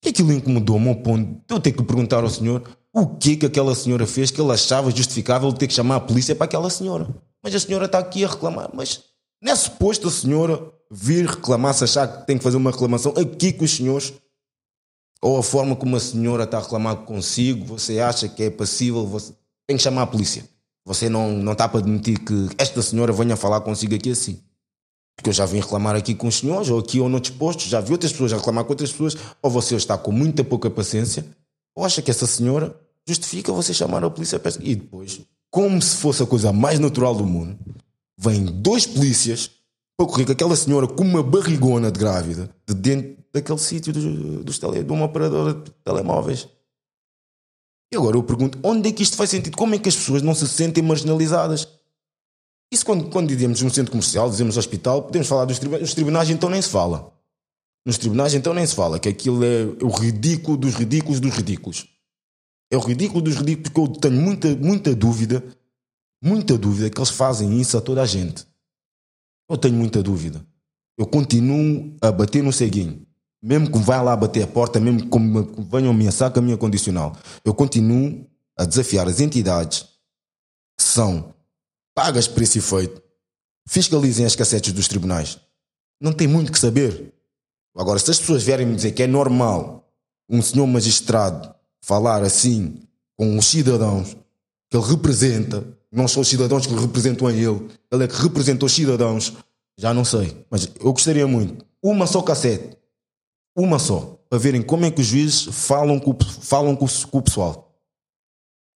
[0.05, 3.45] E aquilo incomodou-me ao ponto de eu ter que perguntar ao senhor o que que
[3.45, 7.07] aquela senhora fez que ele achava justificável ter que chamar a polícia para aquela senhora.
[7.43, 8.69] Mas a senhora está aqui a reclamar.
[8.73, 9.03] Mas
[9.41, 13.13] não é suposto a senhora vir reclamar se achar que tem que fazer uma reclamação
[13.17, 14.13] aqui com os senhores?
[15.21, 19.05] Ou a forma como a senhora está a reclamar consigo, você acha que é passível,
[19.05, 19.33] você
[19.67, 20.47] tem que chamar a polícia.
[20.87, 24.39] Você não, não está para admitir que esta senhora venha falar consigo aqui assim.
[25.17, 27.81] Porque eu já vim reclamar aqui com os senhores, ou aqui ou noutros postos, já
[27.81, 31.25] vi outras pessoas reclamar com outras pessoas, ou você está com muita pouca paciência,
[31.75, 32.73] ou acha que essa senhora
[33.05, 35.19] justifica você chamar a polícia e depois,
[35.51, 37.59] como se fosse a coisa mais natural do mundo,
[38.17, 39.51] vêm dois polícias
[39.97, 44.05] para correr com aquela senhora com uma barrigona de grávida de dentro daquele sítio dos,
[44.45, 46.47] dos tele, de uma operadora de telemóveis.
[47.91, 49.55] E agora eu pergunto, onde é que isto faz sentido?
[49.55, 51.67] Como é que as pessoas não se sentem marginalizadas?
[52.71, 56.29] Isso quando, quando dizemos no centro comercial, dizemos hospital, podemos falar dos tribunais, os tribunais
[56.29, 57.13] então nem se fala.
[57.85, 61.87] Nos tribunais então nem se fala, que aquilo é o ridículo dos ridículos dos ridículos.
[62.69, 65.41] É o ridículo dos ridículos porque eu tenho muita, muita dúvida,
[66.21, 68.45] muita dúvida que eles fazem isso a toda a gente.
[69.49, 70.45] Eu tenho muita dúvida.
[70.97, 73.06] Eu continuo a bater no ceguinho.
[73.41, 77.15] Mesmo que vá lá bater a porta, mesmo que venham ameaçar com a minha condicional.
[77.45, 78.25] Eu continuo
[78.57, 79.85] a desafiar as entidades
[80.77, 81.33] que são
[81.93, 83.01] pagas por esse efeito.
[83.67, 85.39] Fiscalizem as cassetes dos tribunais.
[86.01, 87.13] Não tem muito que saber.
[87.75, 89.87] Agora, se as pessoas vierem me dizer que é normal
[90.29, 92.81] um senhor magistrado falar assim
[93.15, 94.15] com os cidadãos
[94.69, 98.65] que ele representa, não são os cidadãos que representam a ele, ele é que representa
[98.65, 99.33] os cidadãos,
[99.77, 100.45] já não sei.
[100.49, 101.65] Mas eu gostaria muito.
[101.81, 102.77] Uma só cassete.
[103.57, 104.19] Uma só.
[104.29, 107.75] Para verem como é que os juízes falam com, falam com, com o pessoal.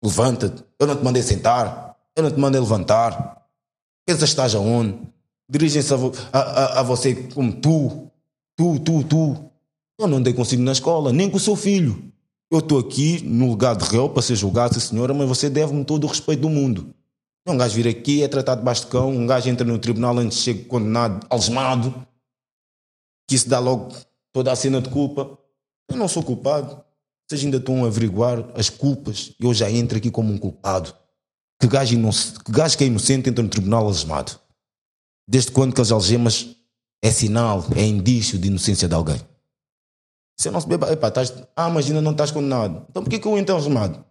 [0.02, 0.64] Levanta-te.
[0.78, 1.98] Eu não te mandei sentar.
[2.16, 3.46] Eu não te mandei levantar.
[4.06, 4.98] Pensas que estás aonde?
[5.50, 8.10] Dirigem-se a, a, a, você como tu.
[8.56, 9.50] Tu, tu, tu.
[9.98, 12.10] Eu não andei consigo na escola, nem com o seu filho.
[12.50, 16.04] Eu estou aqui no lugar de réu para ser julgado, senhora, mas você deve-me todo
[16.04, 16.94] o respeito do mundo.
[17.46, 20.44] Um gajo vir aqui, é tratado de cão, um gajo entra no tribunal antes de
[20.44, 22.06] ser condenado, algemado,
[23.28, 23.90] que isso dá logo
[24.32, 25.38] toda a cena de culpa.
[25.88, 26.82] Eu não sou culpado.
[27.28, 30.94] Vocês ainda estão a averiguar as culpas eu já entro aqui como um culpado.
[31.60, 31.96] Que gajo,
[32.44, 34.40] que gajo que é inocente entra no tribunal algemado.
[35.28, 36.56] Desde quando que as algemas
[37.02, 39.20] é sinal, é indício de inocência de alguém?
[40.36, 42.86] Se eu não se beba, epá, estás, ah, mas ainda não estás condenado.
[42.88, 43.98] Então por que, que eu entro algemado?
[43.98, 44.06] Por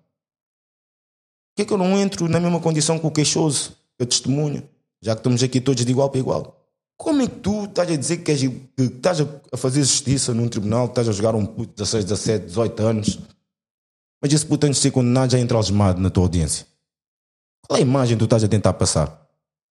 [1.57, 3.75] que, que eu não entro na mesma condição que o queixoso?
[3.97, 4.69] Eu testemunho,
[5.01, 6.58] já que estamos aqui todos de igual para igual.
[6.99, 10.87] Como é que tu estás a dizer que, que estás a fazer justiça num tribunal,
[10.87, 13.19] estás a jogar um puto de 16, 17, 18 anos,
[14.21, 16.67] mas esse puto antes de ser condenado já entra algemado na tua audiência?
[17.65, 19.25] Qual é a imagem que tu estás a tentar passar?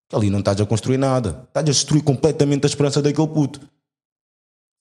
[0.09, 1.45] Que ali não estás a construir nada.
[1.49, 3.61] Estás a destruir completamente a esperança daquele puto.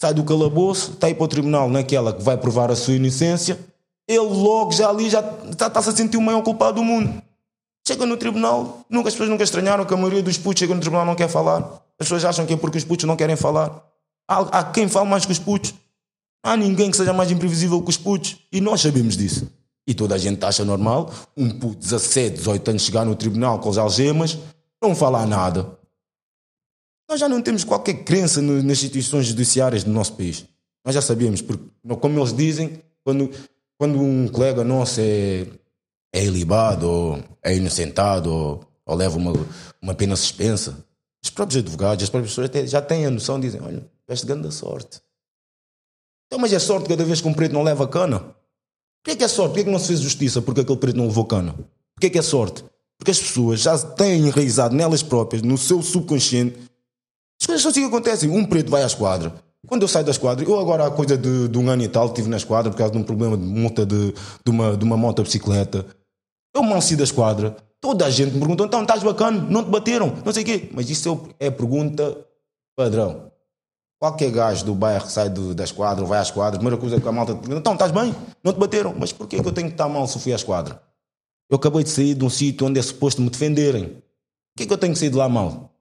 [0.01, 3.59] Sai do calabouço, está aí para o tribunal naquela que vai provar a sua inocência.
[4.07, 5.19] Ele logo já ali já
[5.49, 7.21] está-se a sentir o maior culpado do mundo.
[7.85, 10.79] Chega no tribunal, nunca, as pessoas nunca estranharam que a maioria dos putos chega no
[10.79, 11.85] tribunal não quer falar.
[11.99, 13.83] As pessoas acham que é porque os putos não querem falar.
[14.27, 15.73] Há, há quem fale mais que os putos.
[16.43, 18.37] Há ninguém que seja mais imprevisível que os putos.
[18.51, 19.51] E nós sabemos disso.
[19.87, 23.59] E toda a gente acha normal um puto de 17, 18 anos chegar no tribunal
[23.59, 24.37] com as algemas,
[24.81, 25.77] não falar nada.
[27.09, 30.45] Nós já não temos qualquer crença nas instituições judiciárias do nosso país.
[30.85, 31.63] Nós já sabemos, porque,
[32.01, 33.31] como eles dizem, quando,
[33.77, 35.47] quando um colega nosso é,
[36.13, 39.33] é ilibado, ou é inocentado, ou, ou leva uma,
[39.81, 40.85] uma pena suspensa,
[41.23, 45.01] os próprios advogados, as próprias pessoas já têm a noção, dizem: Olha, tiveste grande sorte.
[46.27, 48.19] Então, mas é sorte cada vez que um preto não leva cana?
[49.03, 49.49] Porquê que é sorte?
[49.51, 51.55] Porquê que não se fez justiça porque aquele preto não levou cana?
[51.95, 52.63] Porquê que é sorte?
[52.97, 56.57] Porque as pessoas já têm enraizado nelas próprias, no seu subconsciente.
[57.39, 58.29] As coisas são assim que acontecem.
[58.29, 59.33] Um preto vai à esquadra.
[59.65, 62.07] Quando eu saio da esquadra, eu agora há coisa de, de um ano e tal
[62.07, 64.97] estive na esquadra por causa de um problema de multa de, de, uma, de uma
[64.97, 65.85] moto bicicleta.
[66.55, 67.55] Eu mal saí da esquadra.
[67.79, 70.69] Toda a gente me perguntou, então estás bacana, não te bateram, não sei o quê.
[70.73, 72.25] Mas isso é pergunta
[72.75, 73.31] padrão.
[73.99, 77.07] Qualquer gajo do bairro sai do, da esquadra, vai à esquadra, a primeira coisa que
[77.07, 78.15] a malta então estás bem?
[78.43, 78.93] Não te bateram?
[78.97, 80.81] Mas porquê que eu tenho que estar mal se fui à esquadra?
[81.49, 84.03] Eu acabei de sair de um sítio onde é suposto me defenderem.
[84.53, 85.71] Porquê que eu tenho que sair de lá mal?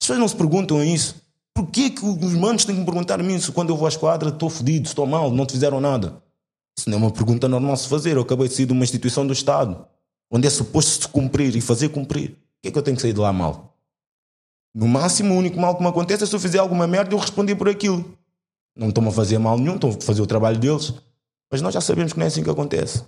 [0.00, 1.16] As pessoas não se perguntam isso.
[1.54, 3.88] Porquê que os manos têm que me perguntar a mim se quando eu vou à
[3.88, 6.22] esquadra estou fodido, estou mal, não te fizeram nada?
[6.78, 8.16] Isso não é uma pergunta normal se fazer.
[8.16, 9.84] Eu acabei de sair de uma instituição do Estado,
[10.30, 12.36] onde é suposto se cumprir e fazer cumprir.
[12.54, 13.76] Porquê que eu tenho que sair de lá mal?
[14.72, 17.18] No máximo, o único mal que me acontece é se eu fizer alguma merda eu
[17.18, 18.16] responder por aquilo.
[18.76, 20.94] Não estão a fazer mal nenhum, estão a fazer o trabalho deles.
[21.50, 23.02] Mas nós já sabemos que não é assim que acontece.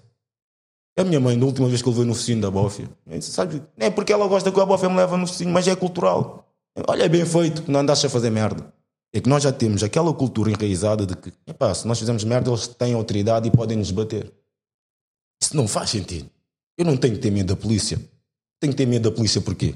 [0.98, 2.90] A minha mãe, da última vez que levou no focinho da bófia,
[3.20, 5.76] sabe, não é porque ela gosta que a bófia me leva no focinho, mas é
[5.76, 6.44] cultural.
[6.88, 8.72] Olha, é bem feito, que não andaste a fazer merda.
[9.12, 12.50] É que nós já temos aquela cultura enraizada de que, epá, se nós fizermos merda,
[12.50, 14.32] eles têm autoridade e podem nos bater.
[15.42, 16.30] Isso não faz sentido.
[16.78, 17.98] Eu não tenho que ter medo da polícia.
[18.60, 19.74] Tenho que ter medo da polícia porquê?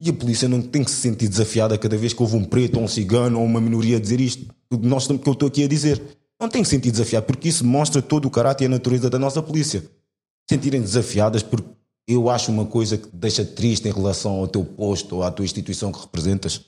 [0.00, 2.76] E a polícia não tem que se sentir desafiada cada vez que houve um preto
[2.76, 5.68] ou um cigano ou uma minoria a dizer isto nós, que eu estou aqui a
[5.68, 6.02] dizer.
[6.38, 9.08] Não tem que se sentir desafiado, porque isso mostra todo o caráter e a natureza
[9.08, 9.82] da nossa polícia.
[10.48, 11.64] Sentirem desafiadas por
[12.08, 15.44] eu acho uma coisa que deixa triste em relação ao teu posto ou à tua
[15.44, 16.64] instituição que representas?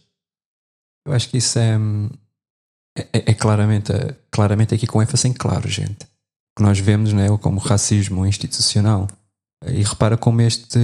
[1.08, 1.76] Eu acho que isso é,
[2.96, 3.92] é, é claramente,
[4.30, 6.04] claramente aqui com ênfase em claro, gente.
[6.04, 9.06] O que nós vemos né, como racismo institucional.
[9.66, 10.78] E repara como este.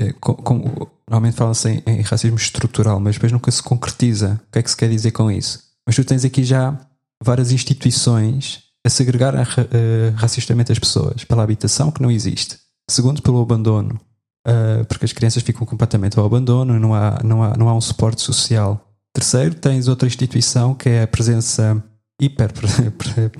[0.00, 4.40] é, co- Como, normalmente fala-se em, em racismo estrutural, mas depois nunca se concretiza.
[4.48, 5.62] O que é que se quer dizer com isso?
[5.86, 6.78] Mas tu tens aqui já
[7.22, 12.58] várias instituições a segregar ra- eh, racistamente as pessoas pela habitação que não existe.
[12.88, 14.00] Segundo, pelo abandono,
[14.46, 17.80] eh, porque as crianças ficam completamente ao abandono, não há, não há, não há um
[17.80, 18.89] suporte social.
[19.12, 21.82] Terceiro, tens outra instituição que é a presença,
[22.20, 22.52] hiper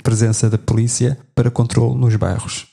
[0.03, 2.67] presença da polícia para controle nos bairros.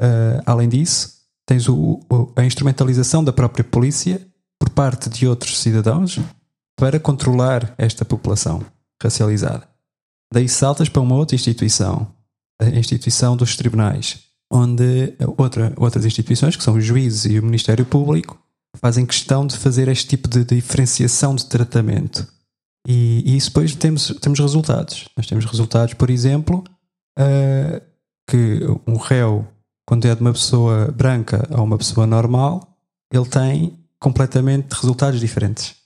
[0.00, 1.14] Uh, além disso,
[1.46, 2.00] tens o-
[2.36, 4.20] a instrumentalização da própria polícia
[4.58, 6.18] por parte de outros cidadãos
[6.76, 8.64] para controlar esta população
[9.02, 9.68] racializada.
[10.32, 12.12] Daí saltas para uma outra instituição,
[12.60, 17.86] a instituição dos tribunais, onde outra, outras instituições, que são os juízes e o Ministério
[17.86, 18.38] Público,
[18.74, 22.26] fazem questão de fazer este tipo de diferenciação de tratamento.
[22.86, 25.08] E, e isso depois temos, temos resultados.
[25.16, 26.62] Nós temos resultados, por exemplo,
[27.18, 27.80] uh,
[28.28, 29.46] que um réu,
[29.86, 32.76] quando é de uma pessoa branca a uma pessoa normal,
[33.12, 35.76] ele tem completamente resultados diferentes.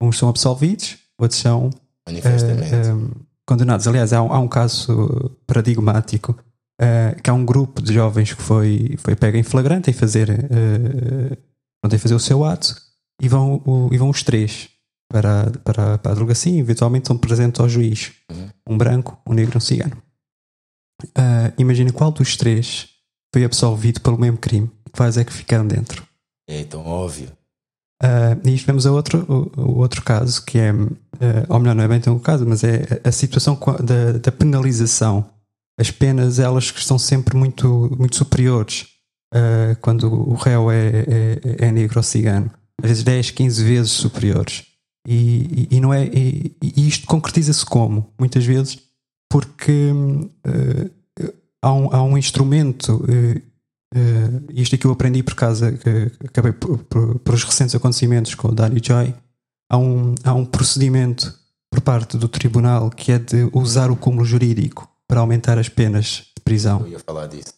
[0.00, 1.70] Uns são absolvidos, outros são
[2.06, 2.74] Manifestamente.
[2.74, 3.86] eh, eh, condenados.
[3.86, 6.36] Aliás, há um, há um caso paradigmático
[6.80, 10.28] eh, que há um grupo de jovens que foi, foi pego em flagrante em fazer,
[11.86, 12.74] eh, pronto, em fazer o seu ato
[13.22, 14.68] e vão, o- e vão os três
[15.10, 18.12] para, para, para a delegacia e eventualmente são presentes ao juiz.
[18.68, 19.96] Um branco, um negro e um cigano.
[21.14, 22.88] Ah, imagina qual dos três
[23.32, 24.68] foi absolvido pelo mesmo crime.
[24.92, 26.02] Que faz é que ficaram dentro.
[26.48, 27.30] É tão óbvio.
[28.02, 29.24] Uh, e isto vemos a outro,
[29.56, 30.86] o, o outro caso, que é, uh,
[31.48, 34.30] ou melhor, não é bem tão um caso, mas é a situação co- da, da
[34.32, 35.30] penalização.
[35.78, 38.86] As penas, elas que estão sempre muito, muito superiores
[39.36, 42.50] uh, quando o réu é, é, é negro ou cigano.
[42.82, 44.64] Às vezes 10, 15 vezes superiores.
[45.06, 48.12] E, e, e não é, e, e isto concretiza-se como?
[48.18, 48.78] Muitas vezes
[49.30, 50.90] porque uh,
[51.62, 53.46] há, um, há um instrumento uh,
[53.94, 58.34] Uh, isto aqui eu aprendi por causa que acabei por, por, por os recentes acontecimentos
[58.34, 59.14] com o Danny Joy.
[59.70, 61.32] Há um, há um procedimento
[61.70, 66.30] por parte do tribunal que é de usar o cúmulo jurídico para aumentar as penas
[66.36, 66.80] de prisão.
[66.80, 67.54] Eu ia falar disso.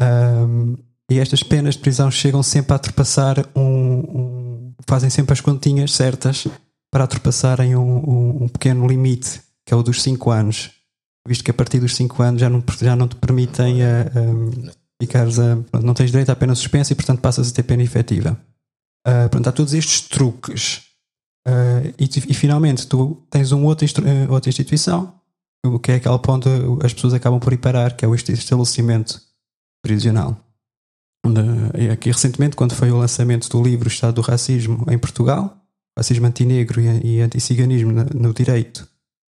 [0.00, 0.76] Um,
[1.10, 5.92] e estas penas de prisão chegam sempre a ultrapassar um, um- fazem sempre as continhas
[5.92, 6.46] certas
[6.90, 10.70] para ultrapassarem um, um- pequeno limite, que é o dos 5 anos.
[11.26, 14.72] Visto que a partir dos 5 anos já não, já não te permitem a, a-
[15.02, 18.38] ficares a, não tens direito à pena suspensa e portanto passas a ter pena efetiva.
[19.30, 20.82] Pronto, há todos estes truques.
[21.46, 25.14] Ah, e, e finalmente tu tens um outro eh, outra instituição,
[25.82, 26.48] que é aquela ponto
[26.84, 29.18] as pessoas acabam por ir parar, que é o estabelecimento
[29.82, 30.36] prisional.
[31.24, 31.40] Onde,
[31.78, 35.56] e aqui recentemente, quando foi o lançamento do livro Estado do Racismo em Portugal,
[35.96, 38.88] racismo antinegro e, e anticiganismo no direito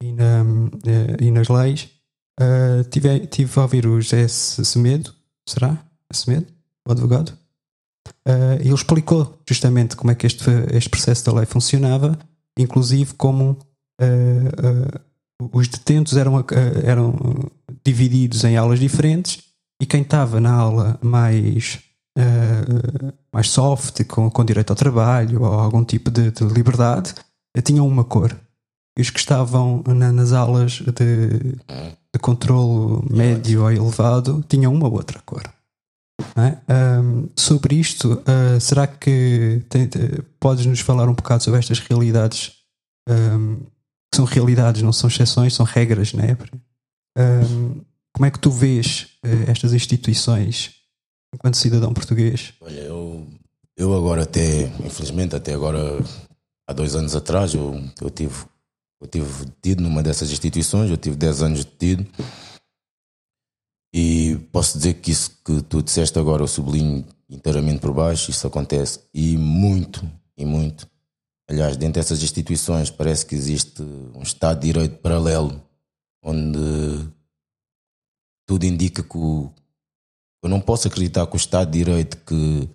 [0.02, 0.46] e, na-
[0.86, 1.90] eh, e nas leis,
[2.40, 5.14] ah, tive, tive a ouvir o José Semedo,
[5.48, 5.78] será?
[6.12, 6.46] Semedo,
[6.88, 7.34] o advogado,
[8.62, 12.18] e ele explicou justamente como é que este, este processo da lei funcionava,
[12.58, 13.58] inclusive como
[14.00, 15.02] ah,
[15.52, 16.46] os detentos eram,
[16.84, 17.16] eram
[17.84, 19.40] divididos em aulas diferentes
[19.84, 21.80] e quem estava na aula mais,
[22.18, 27.14] ah, mais soft, com, com direito ao trabalho ou algum tipo de, de liberdade,
[27.64, 28.34] tinham uma cor.
[28.98, 31.28] E os que estavam na- nas aulas de,
[32.14, 35.44] de controlo médio ou elevado tinham uma outra cor.
[36.38, 36.58] é?
[36.72, 41.80] Ahm, sobre isto, ah, será que tem- te- podes nos falar um bocado sobre estas
[41.80, 42.52] realidades
[43.10, 43.56] ahm,
[44.12, 46.38] que são realidades, não são exceções, são regras, não é?
[48.14, 50.76] Como é que tu vês eh, estas instituições
[51.34, 52.54] enquanto cidadão português?
[52.62, 53.28] Olha, eu,
[53.76, 55.80] eu agora até, infelizmente, até agora,
[56.68, 58.46] há dois anos atrás, eu, eu tive
[59.04, 62.08] eu tive detido numa dessas instituições, eu tive 10 anos detido.
[63.94, 68.48] E posso dizer que isso que tu disseste agora, eu sublinho inteiramente por baixo, isso
[68.48, 70.88] acontece e muito, e muito.
[71.50, 75.62] Aliás, dentro dessas instituições parece que existe um Estado de Direito paralelo,
[76.24, 77.06] onde
[78.46, 79.52] tudo indica que o,
[80.44, 82.70] eu não posso acreditar que o Estado de Direito que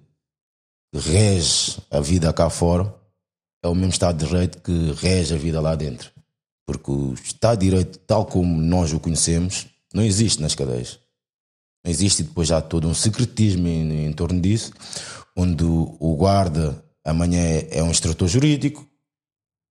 [0.95, 2.95] rege a vida cá fora
[3.62, 6.11] é o mesmo Estado de Direito que rege a vida lá dentro.
[6.66, 10.99] Porque o Estado de Direito, tal como nós o conhecemos, não existe nas cadeias.
[11.85, 14.73] Não existe e depois há todo um secretismo em, em torno disso,
[15.37, 18.87] onde o, guarda amanhã é, é um instrutor jurídico,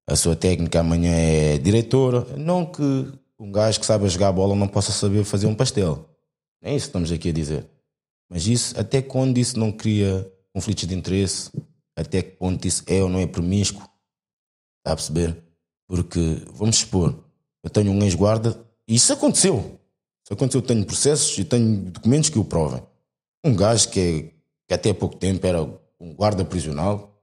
[0.07, 2.25] a sua técnica amanhã é diretora.
[2.37, 6.09] Não que um gajo que sabe jogar bola não possa saber fazer um pastel.
[6.61, 7.69] É isso que estamos aqui a dizer.
[8.29, 11.51] Mas isso, até quando isso não cria conflitos de interesse,
[11.95, 13.81] até que ponto isso é ou não é promíscuo.
[14.79, 15.43] Está a perceber?
[15.87, 17.23] Porque, vamos supor,
[17.63, 19.79] eu tenho um ex-guarda e isso aconteceu.
[20.23, 22.81] Isso aconteceu, eu tenho processos e tenho documentos que o provem.
[23.43, 24.21] Um gajo que, é,
[24.67, 27.21] que até há pouco tempo era um guarda prisional,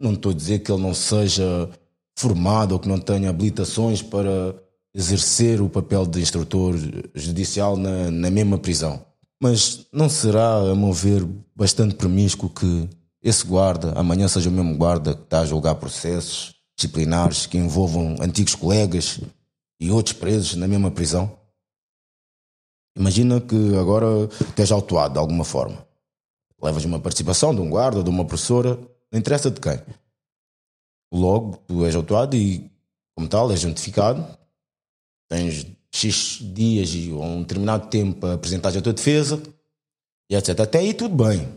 [0.00, 1.70] não estou a dizer que ele não seja
[2.16, 4.61] formado ou que não tenha habilitações para
[4.94, 6.74] exercer o papel de instrutor
[7.14, 9.04] judicial na, na mesma prisão.
[9.40, 11.26] Mas não será, a meu ver,
[11.56, 12.88] bastante promíscuo que
[13.22, 18.16] esse guarda amanhã seja o mesmo guarda que está a julgar processos disciplinares que envolvam
[18.20, 19.20] antigos colegas
[19.80, 21.38] e outros presos na mesma prisão?
[22.96, 25.86] Imagina que agora esteja autuado de alguma forma.
[26.62, 28.78] Levas uma participação de um guarda, de uma professora,
[29.10, 29.80] não interessa de quem.
[31.12, 32.70] Logo, tu és autuado e,
[33.14, 34.24] como tal, és notificado.
[35.32, 39.42] Tens X dias ou um determinado tempo para apresentar a tua defesa
[40.30, 40.60] e etc.
[40.60, 41.48] Até aí tudo bem.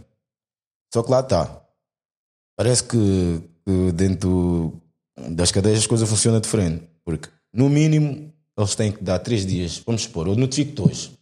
[0.94, 1.62] Só que lá está.
[2.56, 4.82] Parece que, que dentro
[5.30, 6.88] das cadeias as coisas funcionam diferente.
[7.04, 9.80] Porque, no mínimo, eles têm que dar três dias.
[9.86, 11.20] Vamos supor, eu notifico-te hoje.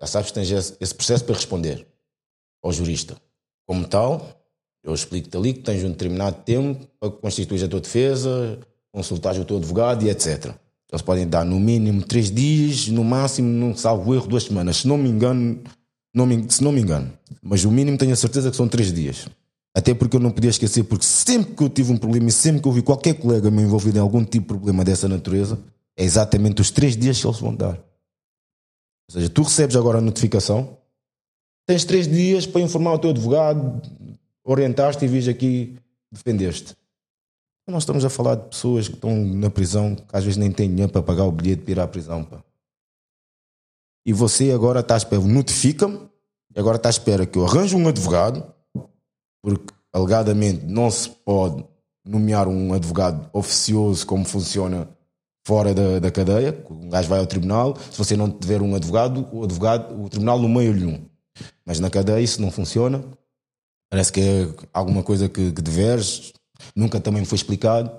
[0.00, 1.84] Já sabes que tens esse processo para responder
[2.62, 3.20] ao jurista.
[3.66, 4.30] Como tal,
[4.84, 8.60] eu explico-te ali que tens um determinado tempo para constituir a tua defesa,
[8.92, 10.54] consultar o teu advogado e etc.
[10.90, 14.78] Eles podem dar no mínimo três dias, no máximo, não salvo erro, duas semanas.
[14.78, 15.60] Se não me engano,
[16.14, 17.12] não me, se não me engano.
[17.42, 19.26] Mas o mínimo tenho a certeza que são três dias.
[19.74, 22.62] Até porque eu não podia esquecer, porque sempre que eu tive um problema e sempre
[22.62, 25.58] que eu vi qualquer colega me envolvido em algum tipo de problema dessa natureza,
[25.96, 27.76] é exatamente os três dias que eles vão dar.
[29.08, 30.78] Ou seja, tu recebes agora a notificação,
[31.66, 33.82] tens três dias para informar o teu advogado,
[34.44, 35.76] orientaste e viste aqui,
[36.10, 36.74] defendeste.
[37.68, 40.70] Nós estamos a falar de pessoas que estão na prisão, que às vezes nem têm
[40.70, 42.24] dinheiro para pagar o bilhete para ir à prisão.
[42.24, 42.42] Pá.
[44.06, 45.98] E você agora está à espera, notifica-me,
[46.54, 48.46] e agora está à espera que eu arranje um advogado,
[49.42, 51.64] porque alegadamente não se pode
[52.04, 54.88] nomear um advogado oficioso como funciona
[55.44, 59.28] fora da, da cadeia, um gajo vai ao tribunal, se você não tiver um advogado,
[59.32, 61.04] o advogado, o tribunal nomeia-lhe um.
[61.64, 63.04] Mas na cadeia isso não funciona.
[63.90, 66.32] Parece que é alguma coisa que, que deveres,
[66.74, 67.90] nunca também foi explicado.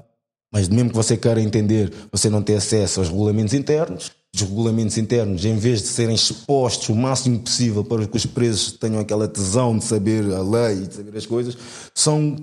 [0.52, 4.12] Mas mesmo que você queira entender, você não tem acesso aos regulamentos internos.
[4.34, 8.74] Os regulamentos internos, em vez de serem expostos o máximo possível para que os presos
[8.74, 11.58] tenham aquela tesão de saber a lei e de saber as coisas,
[11.94, 12.36] são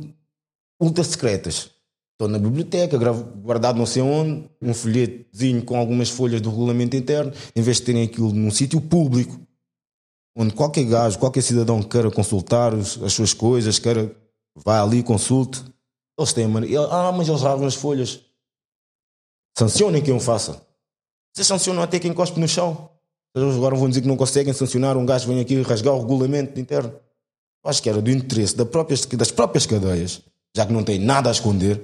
[0.81, 1.71] ultra secretas.
[2.13, 7.33] Estou na biblioteca, guardado não sei onde, um folhetozinho com algumas folhas do regulamento interno,
[7.57, 9.41] em vez de terem aquilo num sítio público,
[10.37, 14.15] onde qualquer gajo, qualquer cidadão queira consultar as suas coisas, queira,
[14.65, 15.63] vai ali, consulte.
[16.19, 16.87] Eles têm a maneira.
[16.91, 18.21] Ah, mas eles rasgam as folhas.
[19.57, 20.61] Sancionem quem o faça.
[21.33, 22.91] Vocês sancionam até quem cospe no chão.
[23.35, 26.59] Eles agora vão dizer que não conseguem sancionar um gajo vem aqui rasgar o regulamento
[26.61, 26.93] interno.
[27.65, 30.21] Acho que era do interesse das próprias, das próprias cadeias,
[30.55, 31.81] já que não tem nada a esconder,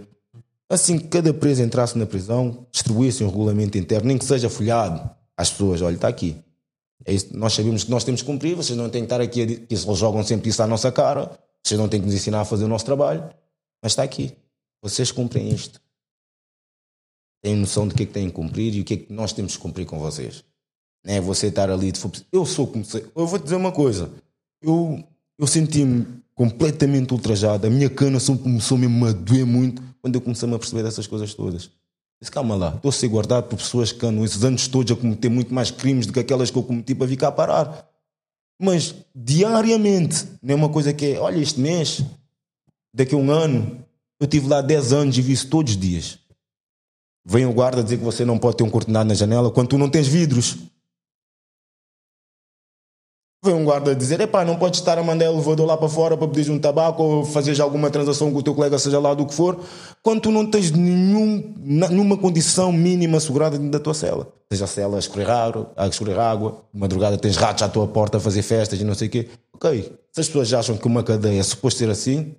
[0.71, 5.11] Assim que cada preso entrasse na prisão, distribuísse um regulamento interno, nem que seja folhado
[5.37, 6.37] às pessoas: olha, está aqui.
[7.05, 9.43] É isso, nós sabemos que nós temos que cumprir, vocês não têm que estar aqui,
[9.43, 11.29] a, que eles jogam sempre isso à nossa cara,
[11.61, 13.29] vocês não têm que nos ensinar a fazer o nosso trabalho,
[13.83, 14.33] mas está aqui.
[14.83, 15.81] Vocês cumprem isto.
[17.43, 19.33] Têm noção do que é que têm que cumprir e o que é que nós
[19.33, 20.45] temos que cumprir com vocês.
[21.05, 22.01] Não é você estar ali de
[22.31, 22.85] Eu sou como.
[23.17, 24.11] Eu vou dizer uma coisa.
[24.61, 25.03] Eu,
[25.39, 27.67] eu senti-me completamente ultrajado.
[27.67, 31.35] A minha cana começou mesmo a doer muito quando eu comecei a perceber dessas coisas
[31.35, 31.71] todas.
[32.21, 34.97] Disse, calma lá, estou a ser guardado por pessoas que andam esses anos todos a
[34.97, 37.89] cometer muito mais crimes do que aquelas que eu cometi para vir cá parar.
[38.61, 42.03] Mas diariamente, não é uma coisa que é, olha, este mês,
[42.95, 43.85] daqui a um ano,
[44.21, 46.19] eu tive lá 10 anos e vi isso todos os dias.
[47.25, 49.79] Vem o guarda dizer que você não pode ter um cortinado na janela quando tu
[49.79, 50.57] não tens vidros.
[53.43, 56.29] Vem um guarda dizer: epá, não podes estar a mandar elevador lá para fora para
[56.29, 59.35] pedir um tabaco ou fazer alguma transação com o teu colega, seja lá do que
[59.35, 59.59] for,
[60.03, 64.31] quando tu não tens nenhum, nenhuma condição mínima assegurada dentro da tua cela.
[64.53, 68.19] Seja a cela a escorrer água, a escorrer água, madrugada tens ratos à tua porta
[68.19, 69.29] a fazer festas e não sei o quê.
[69.55, 72.35] Ok, se as pessoas acham que uma cadeia é suposto ser assim,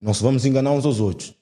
[0.00, 1.34] não se vamos enganar uns aos outros.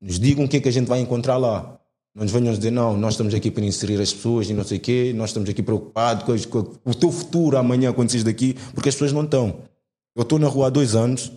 [0.00, 1.78] Nos digam o que é que a gente vai encontrar lá.
[2.14, 4.78] Não nos venham dizer, não, nós estamos aqui para inserir as pessoas e não sei
[4.78, 8.88] o quê, nós estamos aqui preocupados com, o teu futuro amanhã quando saís daqui, porque
[8.88, 9.60] as pessoas não estão.
[10.16, 11.30] Eu estou na rua há dois anos,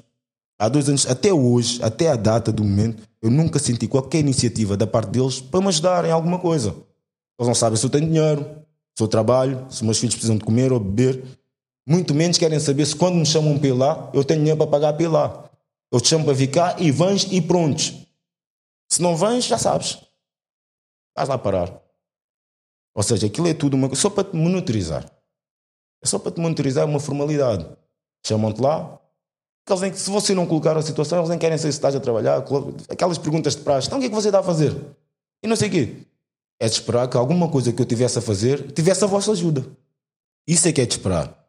[0.57, 4.75] há dois anos, até hoje, até a data do momento, eu nunca senti qualquer iniciativa
[4.75, 6.69] da parte deles para me ajudar em alguma coisa.
[7.39, 8.43] Eles não sabem se eu tenho dinheiro,
[8.97, 11.23] se eu trabalho, se meus filhos precisam de comer ou beber.
[11.87, 14.67] Muito menos querem saber se quando me chamam para ir lá, eu tenho dinheiro para
[14.67, 15.50] pagar para ir lá.
[15.91, 17.93] Eu te chamo para cá e vens e prontos.
[18.89, 19.97] Se não vens, já sabes.
[21.15, 21.81] Vais lá parar.
[22.93, 25.05] Ou seja, aquilo é tudo uma, só para te monitorizar.
[26.03, 27.65] É só para te monitorizar uma formalidade.
[28.25, 28.99] Chamam-te lá,
[29.69, 31.99] Eles nem, se você não colocar a situação, eles nem querem saber se estás a
[31.99, 32.43] trabalhar.
[32.89, 33.87] Aquelas perguntas de praxe.
[33.87, 34.75] Então o que é que você está a fazer?
[35.43, 35.95] E não sei o quê.
[36.59, 39.65] É de esperar que alguma coisa que eu tivesse a fazer tivesse a vossa ajuda.
[40.47, 41.40] Isso é que é de esperar.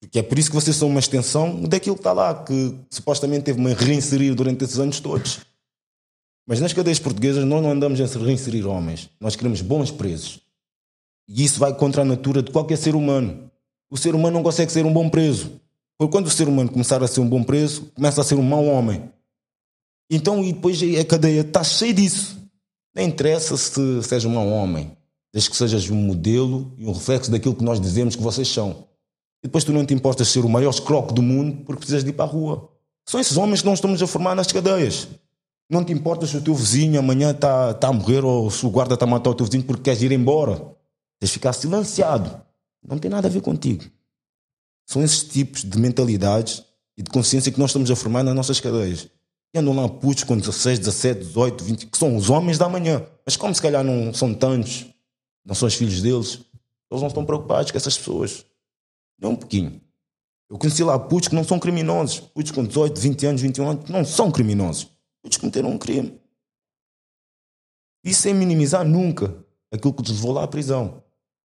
[0.00, 3.44] Porque é por isso que vocês são uma extensão daquilo que está lá, que supostamente
[3.44, 5.40] teve-me a reinserir durante esses anos todos.
[6.46, 9.10] Mas nas cadeias portuguesas nós não andamos a reinserir homens.
[9.20, 10.40] Nós queremos bons presos.
[11.28, 13.50] E isso vai contra a natura de qualquer ser humano.
[13.90, 15.60] O ser humano não consegue ser um bom preso.
[15.98, 18.42] Porque quando o ser humano começar a ser um bom preso, começa a ser um
[18.42, 19.12] mau homem.
[20.10, 22.38] Então, e depois a cadeia está cheia disso.
[22.94, 24.96] Nem interessa se seja um mau homem,
[25.32, 28.87] desde que sejas um modelo e um reflexo daquilo que nós dizemos que vocês são.
[29.42, 32.10] E depois tu não te importas ser o maior escroque do mundo porque precisas de
[32.10, 32.68] ir para a rua.
[33.06, 35.08] São esses homens que nós estamos a formar nas cadeias.
[35.70, 38.70] Não te importas se o teu vizinho amanhã está tá a morrer ou se o
[38.70, 40.56] guarda está a matar o teu vizinho porque queres ir embora.
[41.20, 42.40] Tens de ficar silenciado.
[42.86, 43.84] Não tem nada a ver contigo.
[44.86, 46.64] São esses tipos de mentalidades
[46.96, 49.08] e de consciência que nós estamos a formar nas nossas cadeias.
[49.54, 53.04] E andam lá putos com 16, 17, 18, 20, que são os homens da manhã.
[53.24, 54.86] Mas como se calhar não são tantos,
[55.44, 56.40] não são os filhos deles,
[56.90, 58.44] eles não estão preocupados com essas pessoas.
[59.20, 59.80] Nem um pouquinho.
[60.50, 62.20] Eu conheci lá putos que não são criminosos.
[62.20, 64.88] Putos com 18, 20 anos, 21 anos, não são criminosos.
[65.22, 66.18] Putos cometeram um crime.
[68.04, 71.02] Isso sem minimizar nunca aquilo que te levou lá à prisão.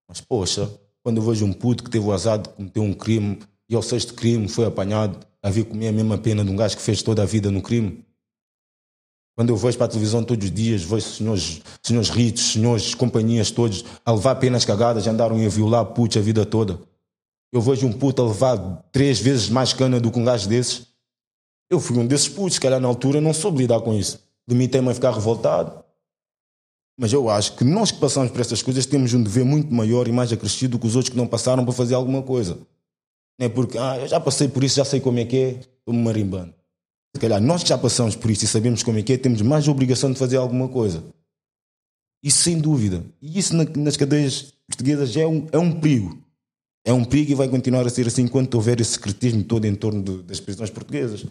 [0.07, 0.71] Mas, poxa,
[1.03, 3.81] quando eu vejo um puto que teve o azar de cometer um crime e ao
[3.81, 7.01] sexto crime foi apanhado a vir comer a mesma pena de um gajo que fez
[7.01, 8.05] toda a vida no crime.
[9.35, 13.51] Quando eu vejo para a televisão todos os dias, vejo senhores, senhores ritos, senhores companhias
[13.51, 16.79] todos a levar penas cagadas, andaram a violar putos a vida toda.
[17.53, 18.57] Eu vejo um puto a levar
[18.91, 20.87] três vezes mais cana do que um gajo desses.
[21.69, 24.19] Eu fui um desses putos, que calhar na altura não soube lidar com isso.
[24.49, 25.83] Limitei-me a ficar revoltado.
[26.97, 30.07] Mas eu acho que nós que passamos por essas coisas temos um dever muito maior
[30.07, 32.57] e mais acrescido que os outros que não passaram para fazer alguma coisa.
[33.39, 35.49] Não é porque, ah, eu já passei por isso, já sei como é que é,
[35.51, 36.55] estou-me marimbando.
[37.15, 39.43] Se calhar nós que já passamos por isso e sabemos como é que é, temos
[39.43, 41.03] mais obrigação de fazer alguma coisa.
[42.23, 43.03] Isso sem dúvida.
[43.21, 46.22] E isso nas cadeias portuguesas é um, é um perigo.
[46.85, 49.75] É um perigo e vai continuar a ser assim enquanto houver esse secretismo todo em
[49.75, 51.25] torno de, das prisões portuguesas.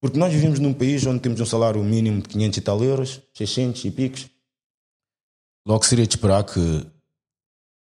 [0.00, 3.20] Porque nós vivemos num país onde temos um salário mínimo de 500 e tal euros,
[3.34, 4.30] 600 e picos,
[5.66, 6.86] Logo seria de esperar que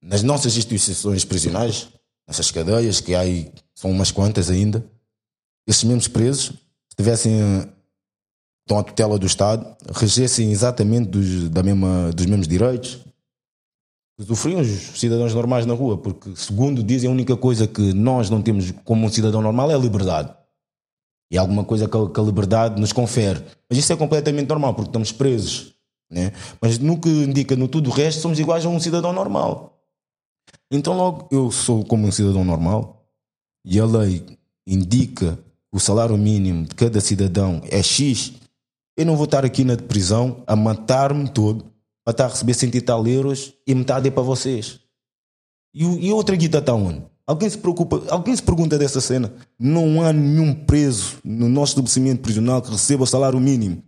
[0.01, 1.87] nas nossas instituições prisionais,
[2.27, 4.85] nessas cadeias, que aí são umas quantas ainda,
[5.65, 6.53] esses mesmos presos
[6.97, 7.39] tivessem
[8.61, 12.99] estão à tutela do Estado, regessem exatamente dos, da mesma, dos mesmos direitos,
[14.19, 18.41] usufruíam os cidadãos normais na rua, porque, segundo dizem, a única coisa que nós não
[18.41, 20.33] temos como um cidadão normal é a liberdade.
[21.29, 23.43] E alguma coisa que a liberdade nos confere.
[23.69, 25.77] Mas isso é completamente normal, porque estamos presos
[26.09, 26.31] né?
[26.61, 29.77] Mas no que indica no tudo o resto, somos iguais a um cidadão normal.
[30.71, 33.05] Então, logo, eu sou como um cidadão normal
[33.65, 34.25] e a lei
[34.65, 35.37] indica
[35.71, 38.33] o salário mínimo de cada cidadão é X.
[38.97, 41.65] Eu não vou estar aqui na prisão a matar-me todo
[42.07, 44.79] para estar a receber 100 e tal euros e metade é para vocês.
[45.73, 47.05] E, e outra guita está onde?
[47.25, 49.33] Alguém se preocupa, alguém se pergunta dessa cena?
[49.59, 53.83] Não há nenhum preso no nosso estabelecimento prisional que receba o salário mínimo.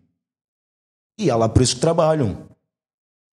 [1.18, 2.50] E há lá presos que trabalham.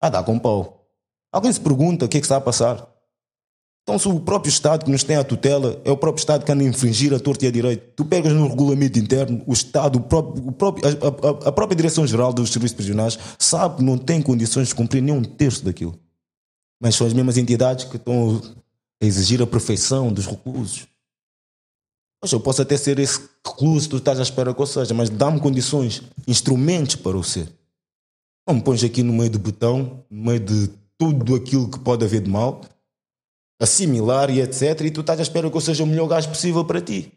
[0.00, 0.88] A dar com pau.
[1.32, 2.88] Alguém se pergunta o que é que está a passar?
[3.86, 6.50] Então, se o próprio Estado que nos tem a tutela é o próprio Estado que
[6.50, 9.98] anda a infringir a torta e a direito, tu pegas no regulamento interno, o Estado,
[9.98, 13.96] o próprio, o próprio, a, a, a própria Direção-Geral dos Serviços Prisionais sabe que não
[13.96, 15.96] tem condições de cumprir nem um terço daquilo.
[16.82, 18.42] Mas são as mesmas entidades que estão
[19.00, 20.88] a exigir a perfeição dos reclusos.
[22.20, 24.92] Mas eu posso até ser esse recluso que tu estás à espera que eu seja,
[24.94, 27.48] mas dá-me condições, instrumentos para o ser.
[28.48, 32.04] Não me pões aqui no meio do botão, no meio de tudo aquilo que pode
[32.04, 32.62] haver de mal,
[33.60, 34.80] assimilar e etc.
[34.82, 37.12] E tu estás à espera que eu seja o melhor gajo possível para ti.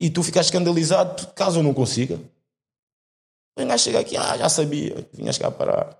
[0.00, 2.20] E tu ficas escandalizado caso eu não consiga.
[3.58, 5.98] O gajo chega aqui, ah, já sabia, vinhas cá parar.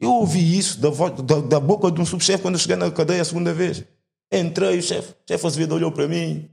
[0.00, 2.90] Eu ouvi isso da, voz, da, da boca de um subchefe quando eu cheguei na
[2.90, 3.84] cadeia a segunda vez.
[4.32, 6.50] Entrei, o chefe, o chefe Azevedo olhou para mim.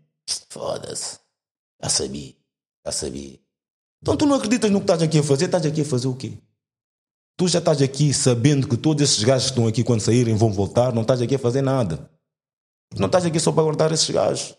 [0.50, 1.20] Foda-se.
[1.82, 2.36] Já sabia,
[2.86, 3.40] já sabia.
[4.02, 5.46] Então tu não acreditas no que estás aqui a fazer?
[5.46, 6.38] Estás aqui a fazer o quê?
[7.38, 10.52] Tu já estás aqui sabendo que todos esses gajos que estão aqui quando saírem vão
[10.52, 12.10] voltar, não estás aqui a fazer nada.
[12.98, 14.56] Não estás aqui só para guardar esses gajos.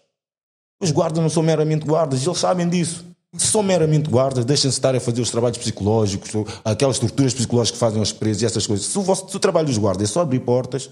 [0.80, 3.04] Os guardas não são meramente guardas, eles sabem disso.
[3.36, 6.30] Se são meramente guardas, deixem-se estar a fazer os trabalhos psicológicos,
[6.64, 8.86] aquelas estruturas psicológicas que fazem os presos e essas coisas.
[8.86, 10.90] Se o, vosso, se o trabalho dos guardas é só abrir portas,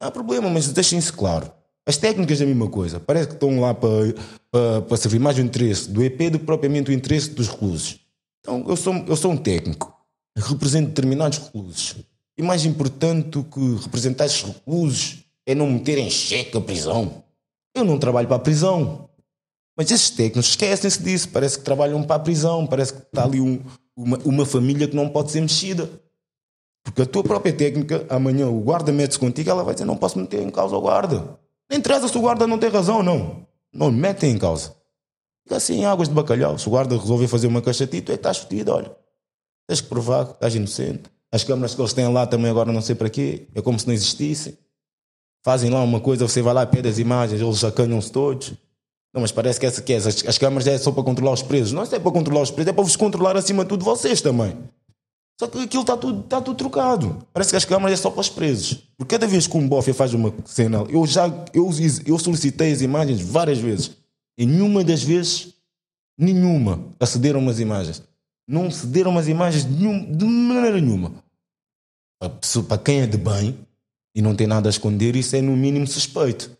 [0.00, 1.50] não há problema, mas deixem-se claro.
[1.86, 3.00] As técnicas é a mesma coisa.
[3.00, 4.14] Parece que estão lá para,
[4.50, 8.00] para, para servir mais o interesse do EP do que propriamente o interesse dos reclusos.
[8.40, 9.94] Então, eu sou, eu sou um técnico
[10.36, 11.96] represento determinados reclusos.
[12.36, 17.22] E mais importante do que representar esses reclusos é não meter em xeque a prisão.
[17.74, 19.08] Eu não trabalho para a prisão.
[19.76, 21.28] Mas esses técnicos esquecem-se disso.
[21.28, 23.60] Parece que trabalham para a prisão, parece que está ali um,
[23.96, 25.88] uma, uma família que não pode ser mexida.
[26.82, 30.18] Porque a tua própria técnica, amanhã o guarda mete-se contigo, ela vai dizer: Não posso
[30.18, 31.38] meter em causa o guarda.
[31.70, 33.46] Nem interessa se o guarda não tem razão, não.
[33.72, 34.74] Não metem em causa.
[35.44, 36.58] Fica assim em águas de bacalhau.
[36.58, 39.03] Se o guarda resolver fazer uma cachatita, tu é que estás fodido, olha.
[39.66, 41.02] Tens que provar que estás inocente.
[41.32, 43.48] As câmaras que eles têm lá também agora não sei para quê.
[43.54, 44.56] É como se não existissem.
[45.44, 48.54] Fazem lá uma coisa, você vai lá, pede as imagens, eles acanham-se todos.
[49.12, 49.96] Não, mas parece que essa que é.
[49.96, 51.72] As, as câmaras é só para controlar os presos.
[51.72, 54.56] Não é para controlar os presos, é para vos controlar acima de tudo vocês também.
[55.38, 57.26] Só que aquilo está tudo, está tudo trocado.
[57.32, 58.88] Parece que as câmaras é só para os presos.
[58.96, 61.70] Porque cada vez que um bofe faz uma cena, eu já eu,
[62.06, 63.90] eu solicitei as imagens várias vezes.
[64.38, 65.54] E nenhuma das vezes,
[66.18, 68.02] nenhuma, acederam umas imagens.
[68.46, 71.12] Não cederam umas imagens de, nenhum, de maneira nenhuma.
[72.68, 73.58] Para quem é de bem
[74.14, 76.56] e não tem nada a esconder, isso é no mínimo suspeito.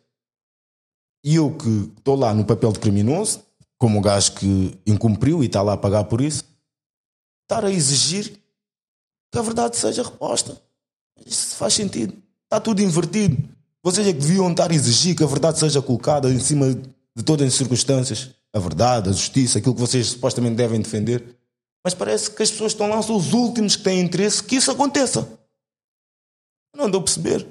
[1.24, 3.42] E eu que estou lá no papel de criminoso,
[3.78, 6.44] como o gajo que incumpriu e está lá a pagar por isso,
[7.42, 8.38] estar a exigir
[9.32, 10.60] que a verdade seja reposta.
[11.24, 12.14] Isso faz sentido.
[12.44, 13.36] Está tudo invertido.
[13.82, 16.74] Vocês é que deviam estar a exigir que a verdade seja colocada em cima
[17.16, 18.30] de todas as circunstâncias.
[18.52, 21.36] A verdade, a justiça, aquilo que vocês supostamente devem defender.
[21.84, 24.70] Mas parece que as pessoas estão lá são os últimos que têm interesse que isso
[24.70, 25.28] aconteça.
[26.74, 27.46] Não andou a perceber.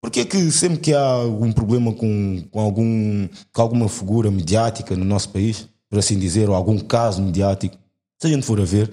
[0.00, 5.04] Porquê que sempre que há algum problema com, com, algum, com alguma figura mediática no
[5.04, 7.76] nosso país, por assim dizer, ou algum caso mediático,
[8.20, 8.90] se a gente for a ver,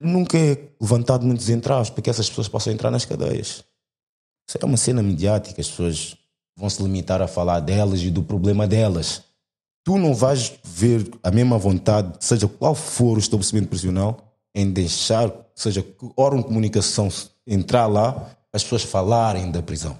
[0.00, 3.64] nunca é levantado muitos entraves para que essas pessoas possam entrar nas cadeias.
[4.48, 6.16] Isso é uma cena mediática, as pessoas
[6.56, 9.22] vão se limitar a falar delas e do problema delas.
[9.88, 15.32] Tu não vais ver a mesma vontade, seja qual for o estabelecimento prisional, em deixar,
[15.54, 17.08] seja que órgão de comunicação
[17.46, 19.98] entrar lá as pessoas falarem da prisão.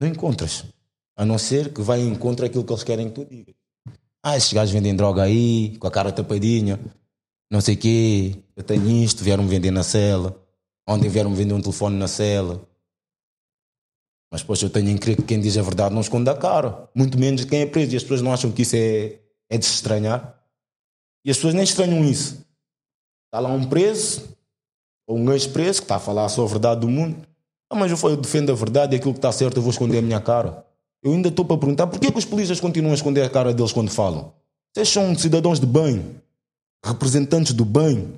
[0.00, 0.64] Não encontras.
[1.16, 3.54] A não ser que vai em contra aquilo que eles querem que tu digas.
[4.20, 6.80] Ah, esses gajos vendem droga aí, com a cara tapadinha,
[7.48, 10.36] não sei o quê, eu tenho isto, vieram-me vender na cela.
[10.88, 12.68] Ontem vieram-me vender um telefone na cela.
[14.32, 16.88] Mas, poxa, eu tenho em crer que quem diz a verdade não esconde a cara.
[16.94, 17.92] Muito menos quem é preso.
[17.92, 19.18] E as pessoas não acham que isso é,
[19.50, 20.42] é de se estranhar.
[21.22, 22.42] E as pessoas nem estranham isso.
[23.26, 24.34] Está lá um preso,
[25.06, 27.16] ou um ex-preso que está a falar a sua verdade do mundo.
[27.70, 29.98] Ah, mas eu, eu defendo a verdade e aquilo que está certo eu vou esconder
[29.98, 30.64] a minha cara.
[31.02, 33.52] Eu ainda estou para perguntar por que, que os polícias continuam a esconder a cara
[33.52, 34.32] deles quando falam?
[34.72, 36.16] Vocês são cidadãos de bem,
[36.82, 38.14] representantes do bem,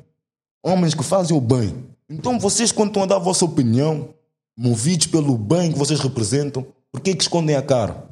[0.65, 1.75] homens que fazem o bem.
[2.09, 4.15] Então vocês, quando estão a dar a vossa opinião,
[4.57, 8.09] movidos pelo bem que vocês representam, por que, que escondem a cara?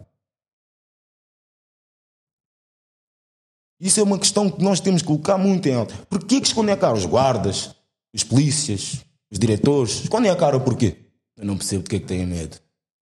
[3.81, 5.95] Isso é uma questão que nós temos que colocar muito em alta.
[6.09, 6.95] Por que, que escondem a cara?
[6.95, 7.75] Os guardas,
[8.15, 10.97] os polícias, os diretores, escondem a cara porquê?
[11.37, 12.59] Eu não percebo porque é que têm medo.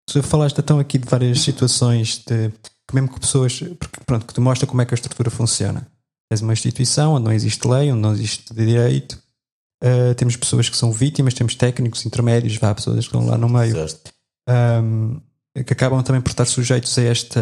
[0.06, 2.52] Tu falaste então aqui de várias situações de
[2.92, 3.60] mesmo que pessoas
[4.04, 5.86] pronto, que te mostra como é que a estrutura funciona.
[6.30, 9.20] És uma instituição onde não existe lei, onde não existe direito.
[9.82, 13.48] Uh, temos pessoas que são vítimas, temos técnicos, intermédios, vá, pessoas que estão lá no
[13.48, 13.86] meio.
[14.48, 15.20] Um,
[15.64, 17.40] que acabam também por estar sujeitos a esta,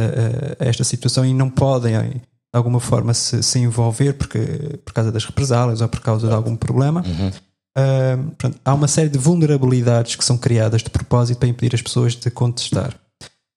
[0.61, 2.21] a esta situação e não podem, de
[2.53, 4.39] alguma forma, se, se envolver porque,
[4.85, 7.03] por causa das represálias ou por causa de algum problema.
[7.05, 7.29] Uhum.
[7.77, 11.83] Uh, pronto, há uma série de vulnerabilidades que são criadas de propósito para impedir as
[11.83, 12.95] pessoas de contestar.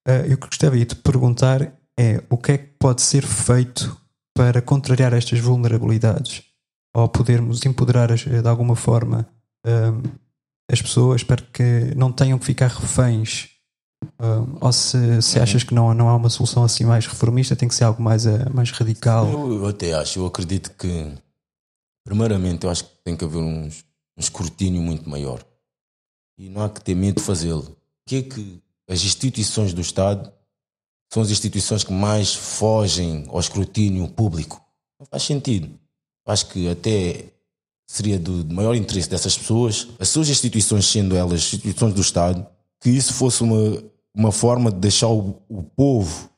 [0.08, 3.98] Uh, eu gostaria de perguntar é o que é que pode ser feito
[4.36, 6.44] para contrariar estas vulnerabilidades
[6.98, 9.28] ou podermos empoderar de alguma forma
[10.72, 13.58] as pessoas para que não tenham que ficar reféns
[14.62, 17.76] ou se, se achas que não, não há uma solução assim mais reformista, tem que
[17.76, 19.28] ser algo mais, uh, mais radical?
[19.28, 21.14] Eu, eu, até acho, eu acredito que,
[22.04, 23.84] primeiramente, eu acho que tem que haver uns,
[24.18, 25.44] um escrutínio muito maior.
[26.38, 27.64] E não há que ter medo de fazê-lo.
[27.64, 27.76] O
[28.08, 30.32] que é que as instituições do Estado
[31.12, 34.62] são as instituições que mais fogem ao escrutínio público?
[35.00, 35.80] Não faz sentido.
[36.28, 37.26] Acho que até
[37.88, 42.46] seria do maior interesse dessas pessoas, as suas instituições sendo elas instituições do Estado,
[42.82, 43.84] que isso fosse uma,
[44.14, 46.30] uma forma de deixar o, o povo,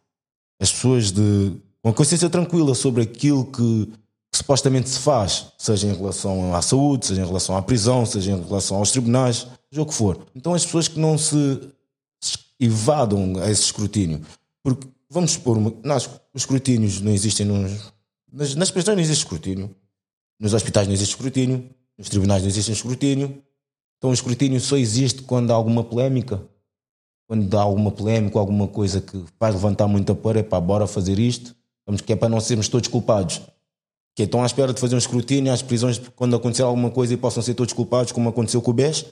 [0.61, 1.53] as pessoas de
[1.83, 3.91] uma consciência tranquila sobre aquilo que
[4.31, 8.31] que supostamente se faz, seja em relação à saúde, seja em relação à prisão, seja
[8.31, 10.27] em relação aos tribunais, seja o que for.
[10.35, 11.59] Então as pessoas que não se
[12.59, 14.21] evadam a esse escrutínio,
[14.61, 17.91] porque vamos supor, nós, os escrutínios não existem nos,
[18.31, 19.75] nas, nas prisões não existe escrutínio,
[20.39, 23.43] nos hospitais não existe escrutínio, nos tribunais não existe escrutínio,
[23.97, 26.41] então o escrutínio só existe quando há alguma polémica,
[27.27, 31.19] quando há alguma polémica, alguma coisa que faz levantar muita poeira, é para bora fazer
[31.19, 33.41] isto, vamos que é para não sermos todos culpados
[34.15, 37.17] que estão à espera de fazer um escrutínio às prisões quando acontecer alguma coisa e
[37.17, 39.05] possam ser todos culpados, como aconteceu com o BES.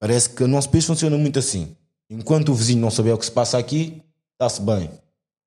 [0.00, 1.76] Parece que o nosso país funciona muito assim.
[2.10, 4.02] Enquanto o vizinho não souber o que se passa aqui,
[4.32, 4.90] está-se bem.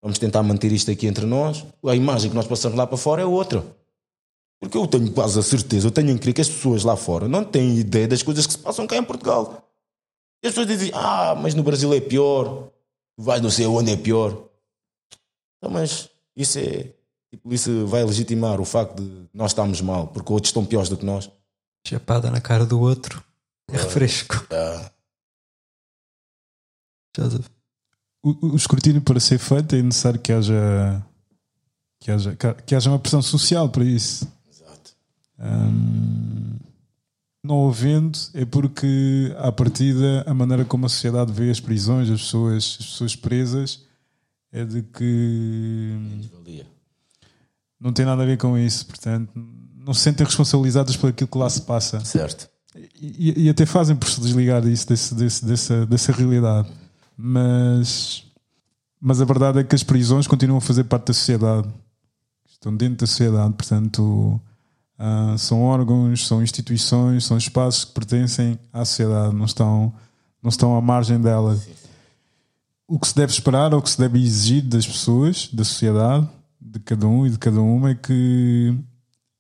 [0.02, 1.66] Vamos tentar manter isto aqui entre nós.
[1.86, 3.64] A imagem que nós passamos lá para fora é outra.
[4.60, 7.28] Porque eu tenho quase a certeza, eu tenho a crer que as pessoas lá fora
[7.28, 9.66] não têm ideia das coisas que se passam cá em Portugal.
[10.44, 12.70] E as pessoas dizem, ah, mas no Brasil é pior,
[13.18, 14.32] vai não sei onde é pior.
[15.58, 16.94] Então, mas isso é.
[17.32, 20.98] Tipo, isso vai legitimar o facto de nós estarmos mal, porque outros estão piores do
[20.98, 21.30] que nós.
[21.86, 23.24] Chapada na cara do outro
[23.72, 24.46] é refresco.
[24.52, 24.92] Ah,
[27.16, 27.59] Joseph.
[28.22, 31.04] O, o escrutínio para ser feito é necessário que haja
[32.02, 32.36] que haja,
[32.66, 34.28] que haja uma pressão social para isso.
[34.50, 34.92] exato.
[35.40, 36.56] Hum,
[37.44, 42.22] não havendo é porque à partida a maneira como a sociedade vê as prisões, as
[42.22, 43.82] pessoas, as pessoas presas
[44.52, 45.96] é de que
[46.34, 46.66] Valia.
[47.80, 49.32] não tem nada a ver com isso, portanto
[49.78, 52.50] não se sentem responsabilizadas por aquilo que lá se passa Certo.
[53.02, 56.70] e, e até fazem por se desligar disso, desse, desse- dessa, dessa realidade.
[57.22, 58.24] Mas,
[59.02, 61.68] mas a verdade é que as prisões continuam a fazer parte da sociedade,
[62.50, 64.40] estão dentro da sociedade, portanto,
[64.98, 69.94] ah, são órgãos, são instituições, são espaços que pertencem à sociedade, não estão,
[70.42, 71.60] não estão à margem dela.
[72.88, 76.26] O que se deve esperar ou o que se deve exigir das pessoas, da sociedade,
[76.62, 78.74] de cada um e de cada uma, é que,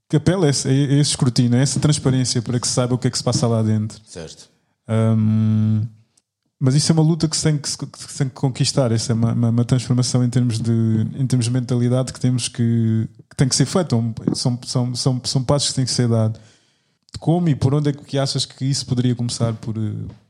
[0.10, 2.97] que apele a esse, a esse escrutínio, a essa transparência para que se saiba o
[2.97, 4.01] que é que se passa lá dentro.
[4.06, 4.49] Certo.
[4.85, 5.88] Hum,
[6.60, 8.91] mas isso é uma luta que se tem que, que se tem que conquistar.
[8.91, 10.72] Essa é uma, uma- uma transformação em termos, de,
[11.15, 13.95] em termos de mentalidade que temos que, que tem que ser feita.
[13.95, 16.40] Um- São, são, são, são passos que têm que ser dados.
[17.19, 19.73] Como e por onde é que achas que isso poderia começar por,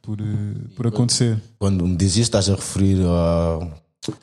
[0.01, 0.18] por,
[0.76, 1.41] por acontecer?
[1.60, 3.68] Quando me dizes isto, estás a referir a-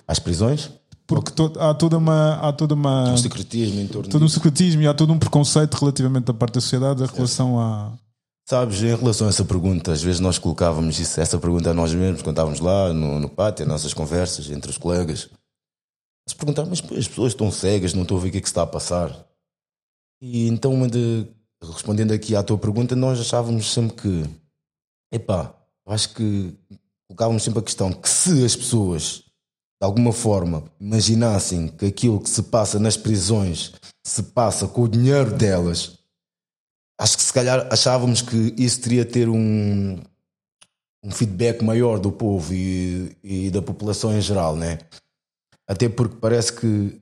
[0.08, 0.70] às prisões?
[1.06, 2.34] Porque to- há toda uma.
[2.42, 4.36] Há toda uma O secretismo em torno todo um disso.
[4.38, 7.92] secretismo e há todo um preconceito relativamente da parte da sociedade em relação a.
[8.48, 11.92] Sabes, em relação a essa pergunta, às vezes nós colocávamos isso, essa pergunta a nós
[11.92, 15.28] mesmos, quando estávamos lá no, no pátio, as nossas conversas entre os colegas.
[16.28, 18.46] Se perguntar, mas as pessoas estão cegas, não estou a ver o que é que
[18.46, 19.26] se está a passar.
[20.22, 21.26] E então, de-
[21.60, 24.30] respondendo aqui à tua pergunta, nós achávamos sempre que,
[25.12, 25.52] epá,
[25.84, 26.56] acho que
[27.08, 29.24] colocávamos sempre a questão que se as pessoas,
[29.80, 33.72] de alguma forma, imaginassem que aquilo que se passa nas prisões
[34.06, 35.98] se passa com o dinheiro delas,
[36.98, 39.98] acho que se calhar achávamos que isso teria ter um,
[41.02, 44.78] um feedback maior do povo e, e da população em geral, né?
[45.66, 47.00] Até porque parece que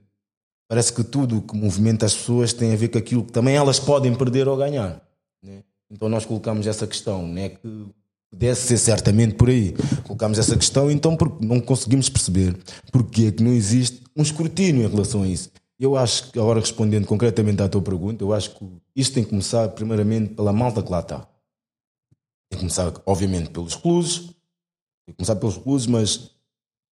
[0.69, 3.79] parece que tudo que movimenta as pessoas tem a ver com aquilo que também elas
[3.79, 5.01] podem perder ou ganhar.
[5.43, 5.63] né?
[5.91, 7.51] Então nós colocamos essa questão, né?
[7.51, 7.87] que
[8.31, 9.75] pudesse ser certamente por aí.
[10.03, 12.57] Colocamos essa questão, então porque não conseguimos perceber
[12.91, 15.51] porque é que não existe um escrutínio em relação a isso.
[15.85, 18.65] Eu acho que, agora respondendo concretamente à tua pergunta, eu acho que
[18.97, 21.19] isto tem que começar primeiramente pela malta que lá está.
[21.19, 26.31] Tem que começar, obviamente, pelos clubes, tem que começar pelos clubes, mas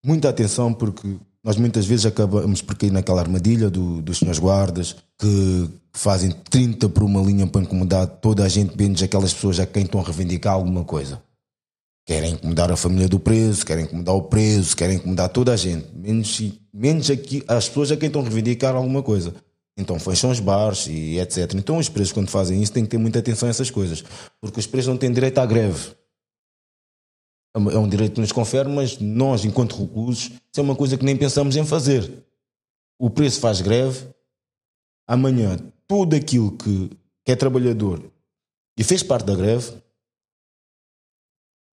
[0.04, 4.94] muita atenção porque nós muitas vezes acabamos por cair naquela armadilha do- dos senhores guardas
[5.18, 9.66] que fazem 30 por uma linha para incomodar toda a gente, menos aquelas pessoas a
[9.66, 11.22] quem estão a reivindicar alguma coisa.
[12.04, 15.86] Querem incomodar a família do preso, querem incomodar o preso, querem incomodar toda a gente,
[15.94, 16.40] menos,
[16.72, 19.34] menos aqui, as pessoas a quem estão a reivindicar alguma coisa.
[19.76, 21.54] Então fecham os bares e etc.
[21.54, 24.02] Então os presos, quando fazem isso, têm que ter muita atenção a essas coisas,
[24.40, 25.94] porque os presos não têm direito à greve.
[27.54, 30.74] É um- é um direito que nos confere, mas nós, enquanto reclusos, isso é uma
[30.74, 32.24] coisa que nem pensamos em fazer.
[32.98, 34.06] O preço faz greve,
[35.06, 35.56] amanhã
[35.86, 36.90] tudo aquilo que,
[37.24, 38.10] que é trabalhador
[38.78, 39.72] e fez parte da greve,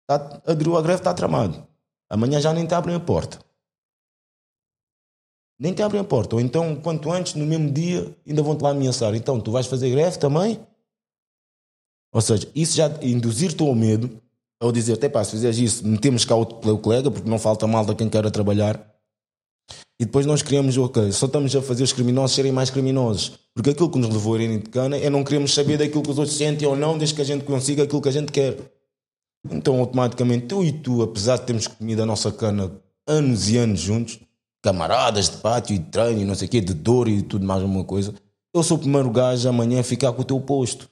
[0.08, 1.66] tá, aderiu à greve, está tramado.
[2.10, 3.40] Amanhã já nem te abrem a porta.
[5.60, 6.36] Nem te abrem a porta.
[6.36, 9.16] Ou então, quanto antes, no mesmo dia, ainda vão-te lá ameaçar.
[9.16, 10.60] Então, tu vais fazer greve também?
[12.14, 14.22] Ou seja, isso já induzir-te ao medo,
[14.60, 16.46] ao dizer, até pá, se fizeres isso, metemos cá o
[16.78, 18.96] colega, porque não falta malta quem queira trabalhar.
[20.00, 23.40] E depois nós criamos, ok, só estamos a fazer os criminosos serem mais criminosos.
[23.54, 26.12] Porque aquilo que nos levou a irem de cana é não queremos saber daquilo que
[26.12, 28.58] os outros sentem ou não, desde que a gente consiga aquilo que a gente quer.
[29.52, 32.72] Então, automaticamente, eu e tu, apesar de termos comido a nossa cana
[33.08, 34.20] anos e anos juntos,
[34.62, 37.46] camaradas de pátio e de treino e não sei o quê, de dor e tudo
[37.46, 38.14] mais alguma coisa,
[38.54, 40.90] eu sou o primeiro gajo amanhã a ficar com o teu posto.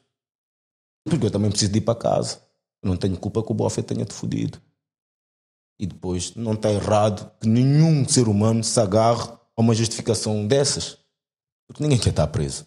[1.05, 2.41] Porque eu também preciso de ir para casa.
[2.83, 4.61] Não tenho culpa que o bofe tenha-te fodido.
[5.79, 10.97] E depois, não está errado que nenhum ser humano se agarre a uma justificação dessas.
[11.67, 12.65] Porque ninguém quer estar preso.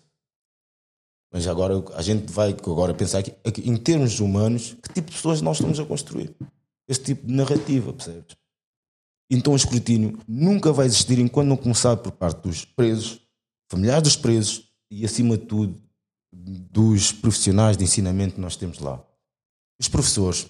[1.37, 5.17] Mas agora a gente vai agora pensar aqui, aqui, em termos humanos, que tipo de
[5.17, 6.35] pessoas nós estamos a construir?
[6.89, 8.35] Esse tipo de narrativa, percebes?
[9.31, 13.21] Então o escrutínio nunca vai existir enquanto não começar por parte dos presos,
[13.71, 15.79] familiares dos presos e, acima de tudo,
[16.33, 19.05] dos profissionais de ensinamento que nós temos lá.
[19.79, 20.47] Os professores,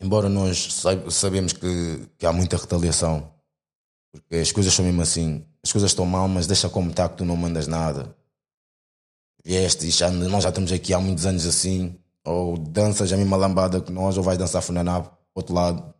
[0.00, 0.74] embora nós
[1.10, 3.30] sabemos que, que há muita retaliação,
[4.10, 7.18] porque as coisas são mesmo assim, as coisas estão mal, mas deixa como está que
[7.18, 8.18] tu não mandas nada.
[9.44, 11.98] Vieste e já, nós já estamos aqui há muitos anos assim.
[12.24, 15.94] Ou danças a mesma lambada que nós, ou vais dançar funaná para outro lado.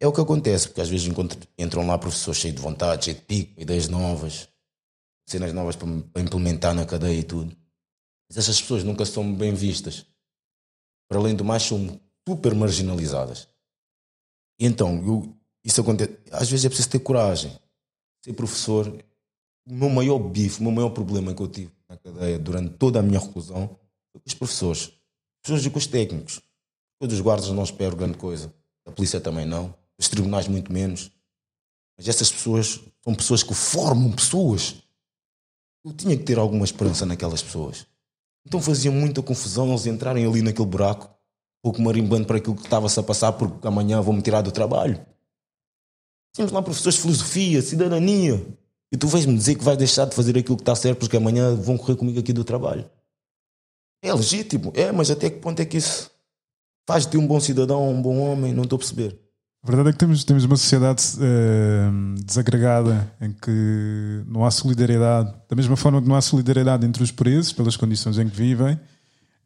[0.00, 1.08] É o que acontece, porque às vezes
[1.56, 4.48] entram lá professores cheios de vontade, cheios de pico, ideias novas,
[5.26, 7.54] cenas novas para, para implementar na cadeia e tudo.
[8.28, 10.06] Mas essas pessoas nunca são bem vistas.
[11.08, 13.48] Para além do mais, são super marginalizadas.
[14.58, 16.18] E então, eu, isso acontece.
[16.32, 17.56] Às vezes é preciso ter coragem.
[18.24, 18.88] Ser professor,
[19.66, 23.02] o meu maior bife, o meu maior problema que eu tive cadeia durante toda a
[23.02, 23.68] minha reclusão
[24.12, 24.92] foi com os professores.
[25.42, 26.40] Pessoas e com os técnicos.
[27.00, 28.52] Todos os guardas não espero grande coisa.
[28.86, 29.74] A polícia também não.
[29.98, 31.10] Os tribunais muito menos.
[31.96, 34.82] Mas essas pessoas são pessoas que formam pessoas.
[35.84, 37.86] Eu tinha que ter alguma esperança naquelas pessoas.
[38.46, 41.10] Então fazia muita confusão eles entrarem ali naquele buraco,
[41.62, 45.04] pouco marimbando para aquilo que estava-se a passar, porque amanhã vão-me tirar do trabalho.
[46.34, 48.58] Tínhamos lá professores de filosofia, cidadania.
[48.90, 51.54] E tu vais-me dizer que vais deixar de fazer aquilo que está certo porque amanhã
[51.54, 52.88] vão correr comigo aqui do trabalho.
[54.02, 56.10] É legítimo, é, mas até que ponto é que isso
[56.86, 58.54] faz de ti um bom cidadão, um bom homem?
[58.54, 59.18] Não estou a perceber.
[59.62, 65.34] A verdade é que temos, temos uma sociedade uh, desagregada em que não há solidariedade.
[65.48, 68.78] Da mesma forma que não há solidariedade entre os presos, pelas condições em que vivem,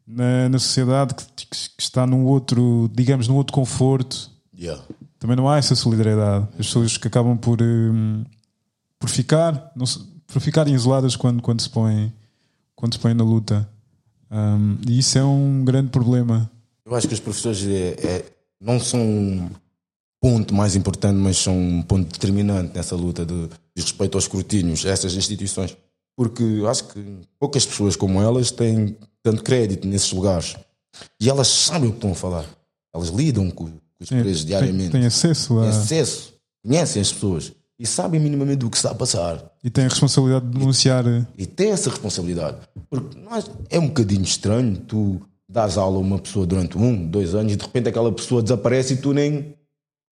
[0.05, 4.81] na, na sociedade que, que, está num outro, digamos, num outro conforto, yeah.
[5.17, 6.47] também não há essa solidariedade.
[6.51, 8.23] As pessoas que acabam por, um,
[9.03, 9.85] por ficar, não,
[10.25, 12.13] por ficarem isoladas quando, quando, se põem,
[12.73, 13.69] quando se põem na luta.
[14.31, 16.49] Um, e isso é um grande problema.
[16.85, 18.25] Eu acho que os professores é, é,
[18.61, 19.49] não são um
[20.21, 24.85] ponto mais importante, mas são um ponto determinante nessa luta de, de respeito aos escrutínios,
[24.85, 25.75] a essas instituições.
[26.15, 27.03] Porque acho que
[27.37, 30.55] poucas pessoas como elas têm tanto crédito nesses lugares.
[31.19, 32.45] E elas sabem o que estão a falar.
[32.95, 34.91] Elas lidam com, com os presos diariamente.
[34.91, 35.63] Têm acesso a.
[35.63, 36.33] Têm acesso.
[36.63, 37.51] Conhecem as pessoas.
[37.79, 39.43] E sabem minimamente do que está a passar.
[39.63, 41.05] E têm a responsabilidade de denunciar.
[41.07, 42.57] E, e têm essa responsabilidade.
[42.89, 47.35] Porque nós, é um bocadinho estranho tu dás aula a uma pessoa durante um, dois
[47.35, 49.55] anos e de repente aquela pessoa desaparece e tu nem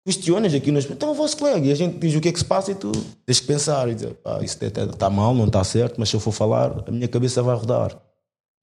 [0.05, 2.39] questionas aqui nas então o vosso colega e a gente diz o que é que
[2.39, 2.91] se passa e tu
[3.25, 6.19] tens que pensar e dizer pá, isso está mal, não está certo, mas se eu
[6.19, 7.99] for falar a minha cabeça vai rodar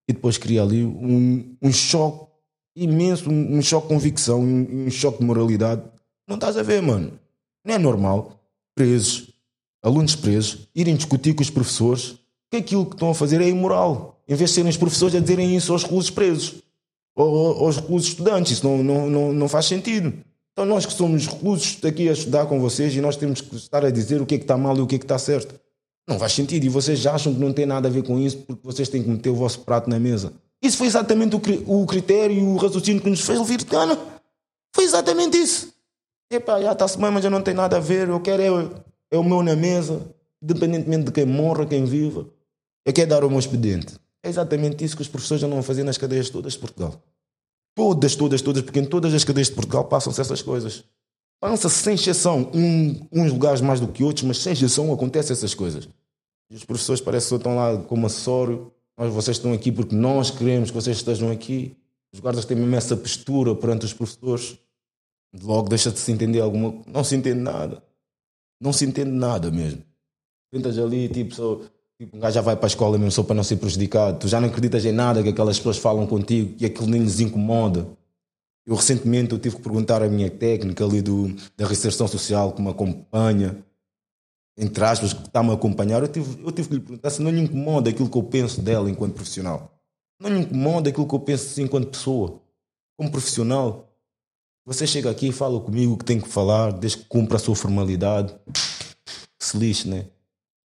[0.09, 2.29] e depois cria ali um, um choque
[2.77, 5.83] imenso, um, um choque de convicção, um, um, choque de moralidade.
[6.27, 7.19] Não estás a ver, mano.
[7.65, 8.38] Não é normal
[8.79, 9.31] presos,
[9.83, 12.15] alunos presos, irem discutir com os professores
[12.49, 14.23] que aquilo que estão a fazer é imoral.
[14.29, 16.55] Em vez de serem os professores a dizerem isso aos reclusos presos
[17.17, 20.15] ou aos reclusos estudantes, isso não, não, não, não faz sentido.
[20.53, 23.85] Então nós que somos reclusos aqui a estudar com vocês e nós temos que estar
[23.85, 25.59] a dizer o que é que está mal e o que é que está certo.
[26.07, 26.65] Não faz sentido.
[26.65, 29.03] E vocês já acham que não tem nada a ver com isso porque vocês têm
[29.03, 30.33] que meter o vosso prato na mesa.
[30.63, 33.99] Isso foi exatamente o, critério e o raciocínio que nos fez ouvir de cana.
[34.75, 35.73] Foi exatamente isso.
[36.31, 38.09] Epá, já está-se bem, mas já não tem nada a ver.
[38.09, 38.83] Eu quero é,
[39.13, 42.29] é o meu na mesa, independentemente de quem morra, quem viva.
[42.85, 43.97] Eu quero dar o meu expediente.
[44.23, 47.03] É exatamente isso que os professores já não fazer nas cadeias todas de Portugal.
[47.75, 50.85] Todas, todas, todas, porque em todas as cadeias de Portugal passam-se essas coisas.
[51.41, 55.55] Passam-se sem exceção, um, uns lugares mais do que outros, mas sem exceção acontecem essas
[55.55, 55.89] coisas.
[56.51, 60.31] E os professores parecem que estão lá como acessório, mas vocês estão aqui porque nós
[60.31, 61.77] queremos que vocês estejam aqui.
[62.13, 64.59] Os guardas têm mesmo essa postura perante os professores.
[65.43, 67.83] Logo deixa de se entender alguma Não se entende nada.
[68.61, 69.83] Não se entende nada mesmo.
[70.51, 71.61] Tentas ali, tipo, só,
[72.01, 74.21] Tipo, um gajo já vai para a escola mesmo só para não ser prejudicado.
[74.21, 77.19] Tu já não acreditas em nada que aquelas pessoas falam contigo e aquilo nem lhes
[77.19, 77.89] incomoda.
[78.65, 82.63] Eu recentemente eu tive que perguntar à minha técnica ali do, da reinserção social que
[82.63, 83.65] me acompanha,
[84.57, 87.31] entre aspas, que está-me a acompanhar, eu tive, eu tive que lhe perguntar se não
[87.31, 89.73] lhe incomoda aquilo que eu penso dela enquanto profissional.
[90.21, 92.41] Não lhe incomoda aquilo que eu penso enquanto pessoa.
[92.97, 93.88] Como profissional,
[94.69, 97.57] você chega aqui fala comigo o que tem que falar, desde que cumpra a sua
[97.57, 98.35] formalidade.
[99.41, 100.05] Se lixe, né?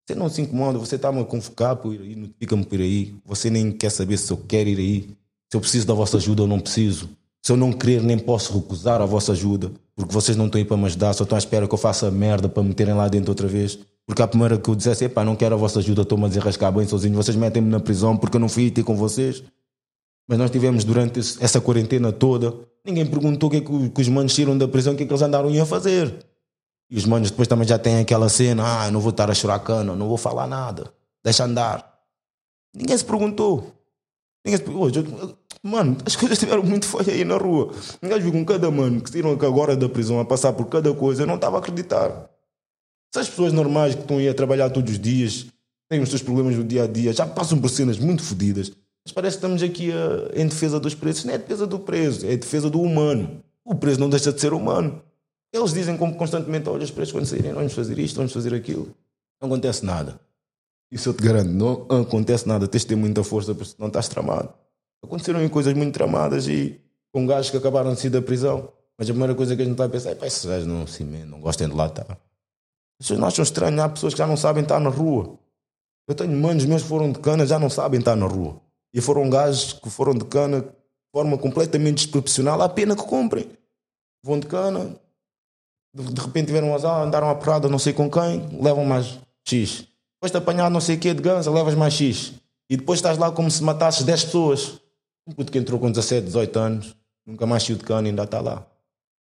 [0.05, 3.15] Você não se incomoda, você está-me a convocar por aí, notifica-me por aí.
[3.25, 5.17] Você nem quer saber se eu quero ir aí,
[5.49, 7.09] se eu preciso da vossa ajuda ou não preciso.
[7.41, 10.65] Se eu não querer, nem posso recusar a vossa ajuda, porque vocês não estão aí
[10.65, 13.07] para me ajudar, só estão à espera que eu faça merda para me meterem lá
[13.07, 13.79] dentro outra vez.
[14.05, 16.73] Porque a primeira que eu dissesse, epá, não quero a vossa ajuda, estou-me a desarrascar
[16.73, 19.41] bem sozinho, vocês metem-me na prisão porque eu não fui ter com vocês.
[20.27, 22.53] Mas nós tivemos durante essa quarentena toda,
[22.85, 25.11] ninguém perguntou o que é que os manos tiram da prisão, o que é que
[25.11, 26.25] eles andaram a fazer.
[26.89, 29.59] E os manos depois também já têm aquela cena: ah, não vou estar a chorar
[29.59, 30.93] cana, não vou falar nada,
[31.23, 31.91] deixa andar.
[32.75, 33.71] Ninguém se perguntou.
[34.45, 35.37] Ninguém se perguntou.
[35.65, 37.73] Mano, as coisas estiveram muito feias aí na rua.
[38.01, 41.23] Gajo viu com cada mano que saíram agora da prisão a passar por cada coisa,
[41.23, 42.29] eu não estava a acreditar.
[43.15, 45.45] Essas pessoas normais que estão aí a trabalhar todos os dias,
[45.89, 48.71] têm os seus problemas no dia a dia, já passam por cenas muito fodidas.
[49.05, 51.25] Mas parece que estamos aqui a, em defesa dos presos.
[51.25, 53.43] Não é defesa do preso, é defesa do humano.
[53.65, 55.01] O preso não deixa de ser humano.
[55.51, 58.93] Eles dizem como constantemente: olha, os presos quando saírem, vamos fazer isto, vamos fazer aquilo.
[59.41, 60.19] não acontece nada.
[60.91, 62.67] Isso eu te garanto, não acontece nada.
[62.67, 64.53] Tens de ter muita força, porque não estás tramado.
[65.03, 66.79] Aconteceram coisas muito tramadas e
[67.11, 68.69] com gajos que acabaram de sair da prisão.
[68.97, 71.03] Mas a primeira coisa que a gente está a pensar é: esses gajos não, assim,
[71.25, 72.03] não gostem de lá estar.
[72.03, 72.17] As
[73.07, 75.37] pessoas não acham estranho, há pessoas que já não sabem estar na rua.
[76.07, 78.62] Eu tenho manos meus que foram de cana, já não sabem estar na rua.
[78.93, 80.69] E foram gajos que foram de cana de
[81.11, 83.49] forma completamente desproporcional, a pena que comprem.
[84.23, 84.95] Vão de cana,
[85.93, 89.87] de, repente tiveram azar, andaram a porrada não sei com quem, levam mais X.
[90.15, 92.33] Depois de apanhar não sei o que de ganza, levas mais X.
[92.69, 94.79] E depois estás lá como se matasses 10 pessoas.
[95.27, 96.95] Um puto que entrou com 17, 18 anos,
[97.25, 98.65] nunca mais saiu de cana ainda está lá.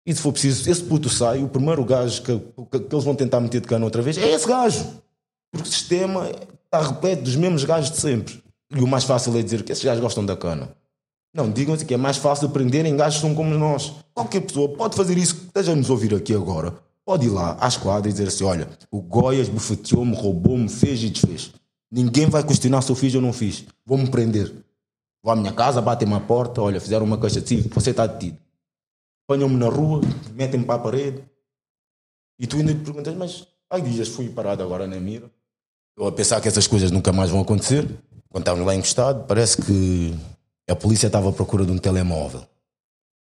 [0.05, 3.15] E se for preciso, esse puto sai, o primeiro gajo que, que, que eles vão
[3.15, 5.01] tentar meter de cana outra vez é esse gajo.
[5.51, 6.29] Porque o sistema
[6.65, 8.41] está repleto dos mesmos gajos de sempre.
[8.73, 10.73] E o mais fácil é dizer que esses gajos gostam da cana.
[11.34, 13.93] Não, digam-se que é mais fácil prenderem gajos que são como nós.
[14.14, 16.73] Qualquer pessoa pode fazer isso, que esteja a nos ouvir aqui agora.
[17.06, 21.10] Pode ir lá à esquadra e dizer assim: olha, o Goiás bufeteou-me, roubou-me, fez e
[21.10, 21.53] desfez.
[21.91, 23.65] Ninguém vai questionar se eu fiz ou não fiz.
[23.85, 24.53] Vou-me prender.
[25.23, 28.07] Vou à minha casa, batem-me à porta, olha, fizeram uma caixa de cívico, você está
[28.07, 28.38] detido.
[29.27, 30.02] Apanham-me na rua,
[30.34, 31.23] metem-me para a parede.
[32.39, 35.30] E tu ainda te perguntas, mas ai dias fui parado agora na mira.
[35.98, 37.88] Eu a pensar que essas coisas nunca mais vão acontecer.
[38.31, 40.15] Quando estávamos lá encostado, parece que
[40.69, 42.43] a polícia estava à procura de um telemóvel.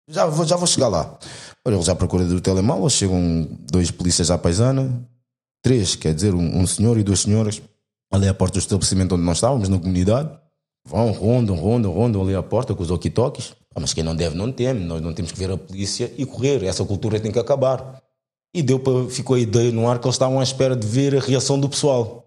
[0.08, 1.18] Já vou, já vou chegar lá.
[1.66, 5.04] Olha, eles à procura do telemóvel, chegam dois polícias à paisana,
[5.64, 7.62] três, quer dizer, um, um senhor e duas senhoras,
[8.12, 10.30] ali à porta do estabelecimento onde nós estávamos, na comunidade.
[10.86, 13.54] Vão, rondam, rondam, rondam ali à porta com os walkie-talkies.
[13.74, 14.82] Ah, mas quem não deve, não teme.
[14.82, 16.64] Nós não temos que ver a polícia e correr.
[16.64, 18.02] Essa cultura tem que acabar.
[18.54, 21.16] E deu para, ficou a ideia no ar que eles estavam à espera de ver
[21.16, 22.23] a reação do pessoal.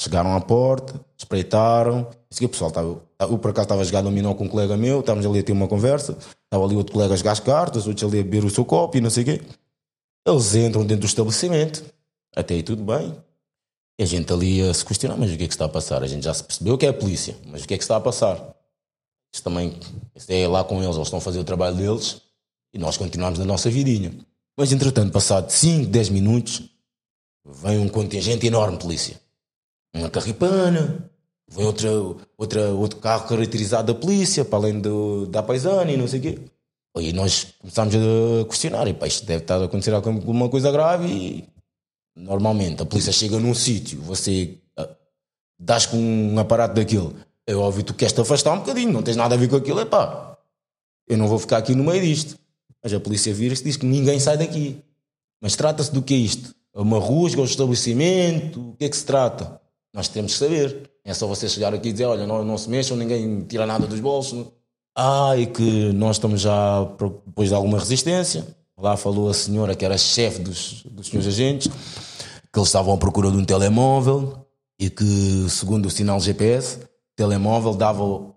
[0.00, 2.08] Chegaram à porta, espreitaram.
[2.40, 3.02] O pessoal estava.
[3.20, 5.50] Eu por acaso estava a jogar dominó com um colega meu, estávamos ali a ter
[5.50, 6.16] uma conversa.
[6.44, 8.96] Estava ali outro colega a jogar as cartas, outro ali a beber o seu copo
[8.96, 9.42] e não sei o quê.
[10.26, 11.84] Eles entram dentro do estabelecimento.
[12.36, 13.12] Até aí tudo bem.
[13.98, 16.04] E a gente ali a se questionar, mas o que é que está a passar?
[16.04, 17.96] A gente já se percebeu que é a polícia, mas o que é que está
[17.96, 18.36] a passar?
[19.34, 19.76] Isso também,
[20.28, 22.22] é lá com eles, eles estão a fazer o trabalho deles
[22.72, 24.14] e nós continuamos na nossa vidinha.
[24.56, 26.70] Mas entretanto, passado 5, 10 minutos,
[27.44, 29.27] vem um contingente enorme de polícia
[29.98, 31.10] uma carripana,
[31.50, 31.90] vem outra,
[32.36, 36.22] outra, outro carro caracterizado da polícia, para além do, da paisana e não sei o
[36.22, 36.38] quê.
[37.00, 41.06] E nós começámos a questionar, e pá, isto deve estar a acontecer alguma coisa grave
[41.06, 41.48] e
[42.16, 44.88] normalmente a polícia chega num sítio, você uh,
[45.58, 47.14] dás com um aparato daquilo,
[47.46, 49.78] é óbvio tu queres te afastar um bocadinho, não tens nada a ver com aquilo,
[49.78, 50.36] é pá,
[51.08, 52.38] eu não vou ficar aqui no meio disto.
[52.82, 54.82] Mas a polícia vira-se e diz que ninguém sai daqui.
[55.40, 56.54] Mas trata-se do que é isto?
[56.74, 58.70] É uma rusga, um estabelecimento?
[58.70, 59.60] O que é que se trata?
[59.94, 60.90] Nós temos que saber.
[61.04, 63.86] É só você chegar aqui e dizer: olha, não, não se mexam, ninguém tira nada
[63.86, 64.46] dos bolsos.
[64.96, 66.84] Ah, e que nós estamos já
[67.26, 68.46] depois de alguma resistência.
[68.76, 72.96] Lá falou a senhora que era chefe dos, dos senhores agentes, que eles estavam à
[72.96, 74.46] procura de um telemóvel
[74.78, 78.32] e que, segundo o sinal GPS, o telemóvel dava,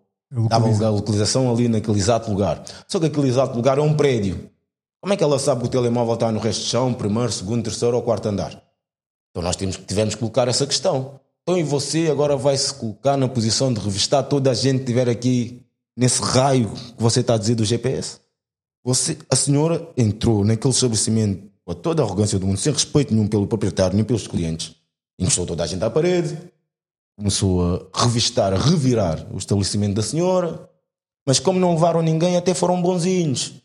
[0.50, 2.64] dava a localização ali naquele exato lugar.
[2.88, 4.50] Só que aquele exato lugar é um prédio.
[5.00, 7.64] Como é que ela sabe que o telemóvel está no resto de chão, primeiro, segundo,
[7.64, 8.52] terceiro ou quarto andar?
[9.32, 11.20] Então nós temos, tivemos que colocar essa questão.
[11.52, 14.84] Então, e você agora vai se colocar na posição de revistar toda a gente que
[14.84, 15.62] estiver aqui
[15.98, 18.22] nesse raio que você está a dizer do GPS?
[18.86, 23.28] Você, a senhora entrou naquele estabelecimento com toda a arrogância do mundo, sem respeito nenhum
[23.28, 24.76] pelo proprietário nem pelos clientes,
[25.20, 26.38] encostou toda a gente à parede,
[27.18, 30.70] começou a revistar, a revirar o estabelecimento da senhora,
[31.28, 33.56] mas como não levaram ninguém, até foram bonzinhos.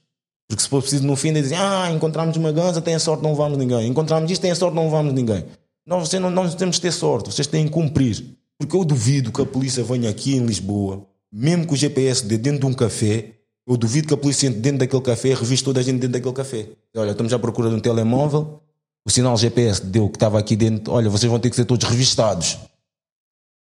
[0.49, 3.31] Porque se for preciso no fim, dizem: Ah, encontramos uma ganza, tem a sorte, não
[3.31, 3.87] levamos ninguém.
[3.87, 5.45] Encontramos isto, tem a sorte, não levamos ninguém.
[5.87, 8.37] Nós, vocês não, nós temos que ter sorte, vocês têm que cumprir.
[8.59, 12.39] Porque eu duvido que a polícia venha aqui em Lisboa, mesmo com o GPS de
[12.39, 13.35] dentro de um café,
[13.67, 16.35] eu duvido que a polícia entre dentro daquele café reviste toda a gente dentro daquele
[16.35, 16.69] café.
[16.97, 18.61] Olha, estamos à procura de um telemóvel,
[19.07, 21.89] o sinal GPS deu que estava aqui dentro, olha, vocês vão ter que ser todos
[21.89, 22.59] revistados.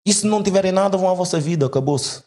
[0.05, 2.23] E se não tiverem nada, vão à vossa vida, acabou-se.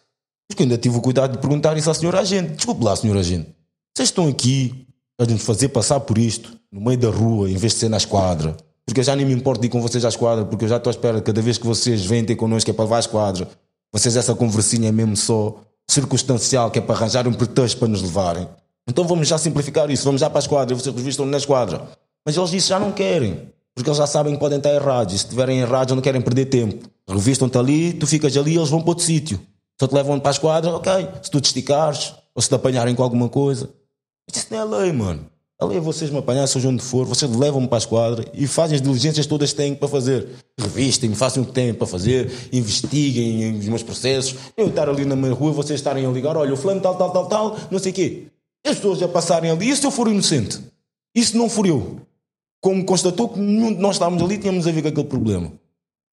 [0.48, 2.54] Porque ainda tive o cuidado de perguntar isso à senhora agente.
[2.54, 3.48] Desculpe lá, senhora agente.
[3.96, 4.86] Vocês estão aqui
[5.18, 7.96] a nos fazer passar por isto, no meio da rua, em vez de ser na
[7.96, 8.56] esquadra.
[8.88, 10.78] Porque eu já nem me importo de ir com vocês à esquadra, porque eu já
[10.78, 13.46] estou à espera, cada vez que vocês vêm ter connosco é para levar à esquadra.
[13.92, 18.00] Vocês, essa conversinha é mesmo só circunstancial, que é para arranjar um pretexto para nos
[18.00, 18.48] levarem.
[18.88, 21.86] Então vamos já simplificar isso, vamos já para a esquadra, vocês revistam na esquadra.
[22.24, 25.18] Mas eles dizem já não querem, porque eles já sabem que podem estar errados, e
[25.18, 26.88] se estiverem errados não querem perder tempo.
[27.06, 29.38] Revistam-te ali, tu ficas ali eles vão para outro sítio.
[29.78, 32.94] Só te levam para a esquadra, ok, se tu te esticares, ou se te apanharem
[32.94, 33.68] com alguma coisa.
[34.34, 35.26] Isso não é lei, mano.
[35.60, 38.76] Ali é vocês me apanhar, seja onde for, vocês levam-me para a esquadra e fazem
[38.76, 40.28] as diligências todas que têm para fazer.
[40.56, 44.36] Revistem-me, façam o que têm para fazer, investiguem os meus processos.
[44.56, 47.10] Eu estar ali na minha rua, vocês estarem a ligar, olha, o fulano tal, tal,
[47.10, 48.26] tal, tal, não sei o quê.
[48.64, 50.60] As pessoas já passarem ali, e se eu for inocente?
[51.12, 52.02] E se não for eu?
[52.60, 55.52] Como constatou que nenhum de nós estávamos ali, tínhamos a ver com aquele problema.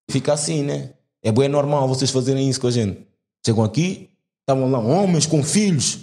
[0.09, 0.89] fica assim, né?
[1.23, 2.99] É bem normal vocês fazerem isso com a gente.
[3.45, 4.09] Chegam aqui,
[4.41, 5.99] estavam lá homens com filhos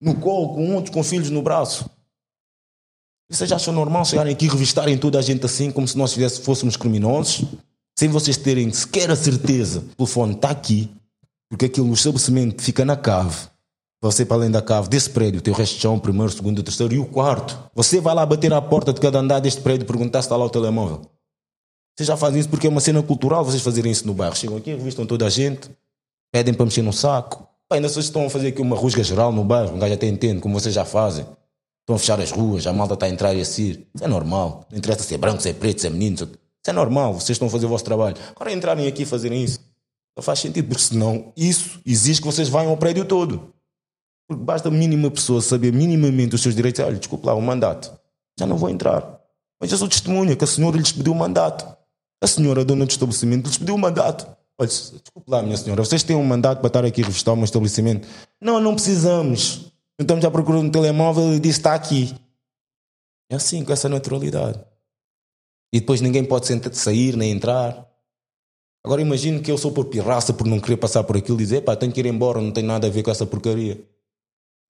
[0.00, 1.90] no colo, com outros com filhos no braço.
[3.30, 6.76] Vocês acham normal chegarem aqui e revistarem toda a gente assim, como se nós fôssemos
[6.76, 7.44] criminosos,
[7.96, 10.90] sem vocês terem sequer a certeza o telefone está aqui,
[11.48, 13.36] porque aquilo no estabelecimento fica na cave.
[14.02, 16.92] Você, para além da cave desse prédio, tem o resto de chão, primeiro, segundo, terceiro
[16.92, 17.56] e o quarto.
[17.74, 20.36] Você vai lá bater à porta de cada andar deste prédio e perguntar se está
[20.36, 21.02] lá o telemóvel.
[21.94, 24.34] Vocês já fazem isso porque é uma cena cultural vocês fazerem isso no bairro.
[24.34, 25.70] Chegam aqui, revistam toda a gente,
[26.32, 27.46] pedem para mexer no saco.
[27.70, 30.40] Ainda vocês estão a fazer aqui uma rusga geral no bairro, um gajo até entende,
[30.40, 31.26] como vocês já fazem.
[31.80, 33.86] Estão a fechar as ruas, a malta está a entrar e a sair.
[33.94, 34.66] Isso é normal.
[34.70, 36.14] Não interessa se é branco, se é preto, se é menino.
[36.14, 36.28] Isso
[36.66, 37.14] é normal.
[37.14, 38.16] Vocês estão a fazer o vosso trabalho.
[38.34, 39.60] Agora entrarem aqui e fazerem isso.
[40.16, 43.52] Não faz sentido, porque senão isso exige que vocês vão ao prédio todo.
[44.28, 46.84] Porque basta a mínima pessoa saber minimamente os seus direitos.
[46.84, 47.92] Olha, desculpe lá, o mandato.
[48.38, 49.18] Já não vou entrar.
[49.60, 51.66] Mas eu sou testemunha que a senhora lhes pediu o mandato.
[52.22, 54.26] A senhora, dona do estabelecimento, lhes pediu o mandato.
[54.58, 57.36] Olha, desculpe lá, minha senhora, vocês têm um mandato para estar aqui a revistar o
[57.36, 58.06] meu estabelecimento?
[58.38, 59.69] Não, não precisamos.
[60.00, 62.14] Estamos já procurando um telemóvel e disse está aqui.
[63.30, 64.58] É assim, com essa naturalidade.
[65.72, 67.86] E depois ninguém pode sair nem entrar.
[68.82, 71.60] Agora imagino que eu sou por pirraça por não querer passar por aquilo e dizer,
[71.60, 73.86] pá, tenho que ir embora, não tem nada a ver com essa porcaria.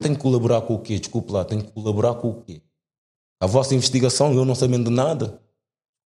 [0.01, 0.99] Tenho que colaborar com o quê?
[0.99, 2.61] Desculpe lá, tenho que colaborar com o quê?
[3.39, 5.41] A vossa investigação, eu não sabendo nada.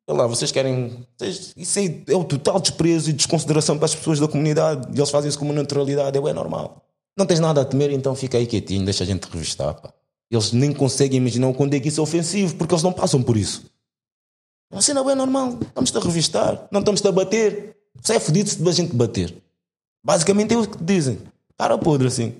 [0.07, 1.05] Sei lá, vocês querem.
[1.17, 4.87] Vocês, isso é, é, o total desprezo e desconsideração para as pessoas da comunidade.
[4.95, 6.15] E eles fazem isso com uma naturalidade.
[6.15, 6.84] É, é normal.
[7.17, 9.73] Não tens nada a temer, então fica aí quietinho, deixa a gente revistar.
[9.75, 9.93] Pá.
[10.29, 13.37] Eles nem conseguem imaginar quando é que isso é ofensivo, porque eles não passam por
[13.37, 13.65] isso.
[14.71, 15.59] Você não é normal.
[15.61, 17.77] Estamos-te a revistar, não estamos-te a bater.
[18.01, 19.33] Você é fodido se a gente bater.
[20.03, 21.19] Basicamente é o que te dizem.
[21.57, 22.35] Cara podre assim.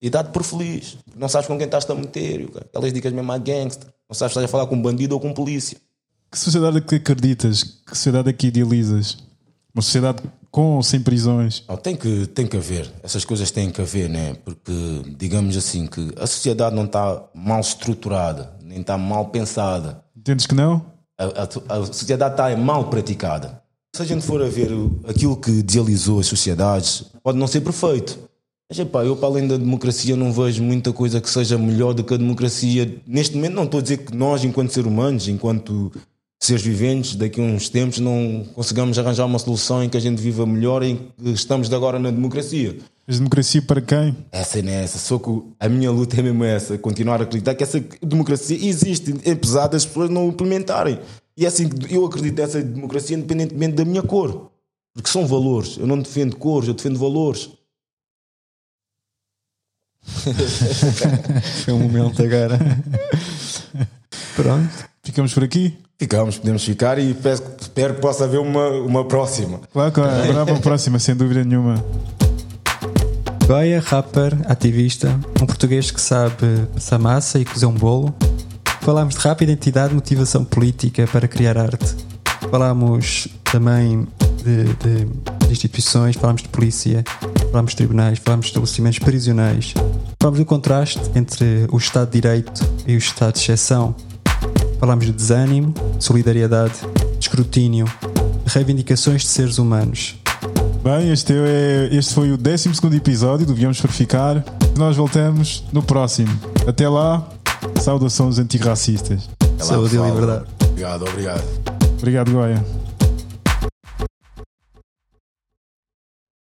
[0.00, 0.96] E dá-te por feliz.
[1.16, 2.48] Não sabes com quem estás a meter.
[2.56, 3.88] Aquelas dicas mesmo a gangster.
[4.08, 5.78] Não sabes se estás a falar com um bandido ou com um polícia.
[6.30, 7.62] Que sociedade é que acreditas?
[7.62, 9.18] Que sociedade é que idealizas?
[9.74, 11.64] Uma sociedade com ou sem prisões?
[11.66, 12.90] Oh, tem, que, tem que haver.
[13.02, 14.36] Essas coisas têm que haver, né?
[14.44, 14.72] Porque,
[15.16, 20.04] digamos assim, que a sociedade não está mal estruturada, nem está mal pensada.
[20.14, 20.84] Entendes que não?
[21.18, 23.62] A, a, a sociedade está mal praticada.
[23.96, 24.70] Se a gente for a ver
[25.08, 28.18] aquilo que idealizou as sociedades, pode não ser perfeito.
[28.68, 32.02] Mas, epá, eu, para além da democracia, não vejo muita coisa que seja melhor do
[32.02, 33.00] que a democracia.
[33.06, 35.92] Neste momento, não estou a dizer que nós, enquanto seres humanos, enquanto
[36.42, 40.20] seres viventes, daqui a uns tempos não consigamos arranjar uma solução em que a gente
[40.20, 42.76] viva melhor em que estamos de agora na democracia.
[43.06, 44.16] Mas democracia para quem?
[44.32, 44.98] Essa é essa.
[44.98, 46.76] Só que a minha luta é mesmo essa.
[46.76, 50.98] Continuar a acreditar que essa democracia existe, apesar das pessoas não implementarem.
[51.36, 54.50] E é assim eu acredito nessa democracia independentemente da minha cor.
[54.92, 55.76] Porque são valores.
[55.78, 57.50] Eu não defendo cores, eu defendo valores.
[61.64, 62.58] Foi um momento agora.
[64.34, 64.91] Pronto.
[65.04, 65.76] Ficamos por aqui?
[65.98, 69.60] Ficamos, podemos ficar e peço, espero que possa haver uma, uma próxima.
[69.72, 71.84] Claro, claro, haverá uma próxima, sem dúvida nenhuma.
[73.44, 75.08] Goya, rapper, ativista,
[75.42, 78.14] um português que sabe passar massa e cozer um bolo.
[78.80, 81.96] Falámos de rap, identidade, motivação política para criar arte.
[82.48, 84.06] Falámos também
[84.44, 85.04] de, de,
[85.46, 87.02] de instituições, falámos de polícia,
[87.50, 89.74] falámos de tribunais, falámos de estabelecimentos prisionais.
[90.20, 93.96] Falámos do contraste entre o Estado de Direito e o Estado de Exceção
[94.82, 96.74] Falámos de desânimo, solidariedade,
[97.16, 97.86] de escrutínio,
[98.44, 100.16] reivindicações de seres humanos.
[100.82, 104.44] Bem, este, é, este foi o 12 episódio do Viemos para Ficar.
[104.76, 106.36] Nós voltamos no próximo.
[106.66, 107.24] Até lá,
[107.80, 109.30] saudações antirracistas.
[109.56, 110.46] Saúde e liberdade.
[110.70, 111.44] Obrigado, obrigado.
[112.00, 112.81] Obrigado, Goya.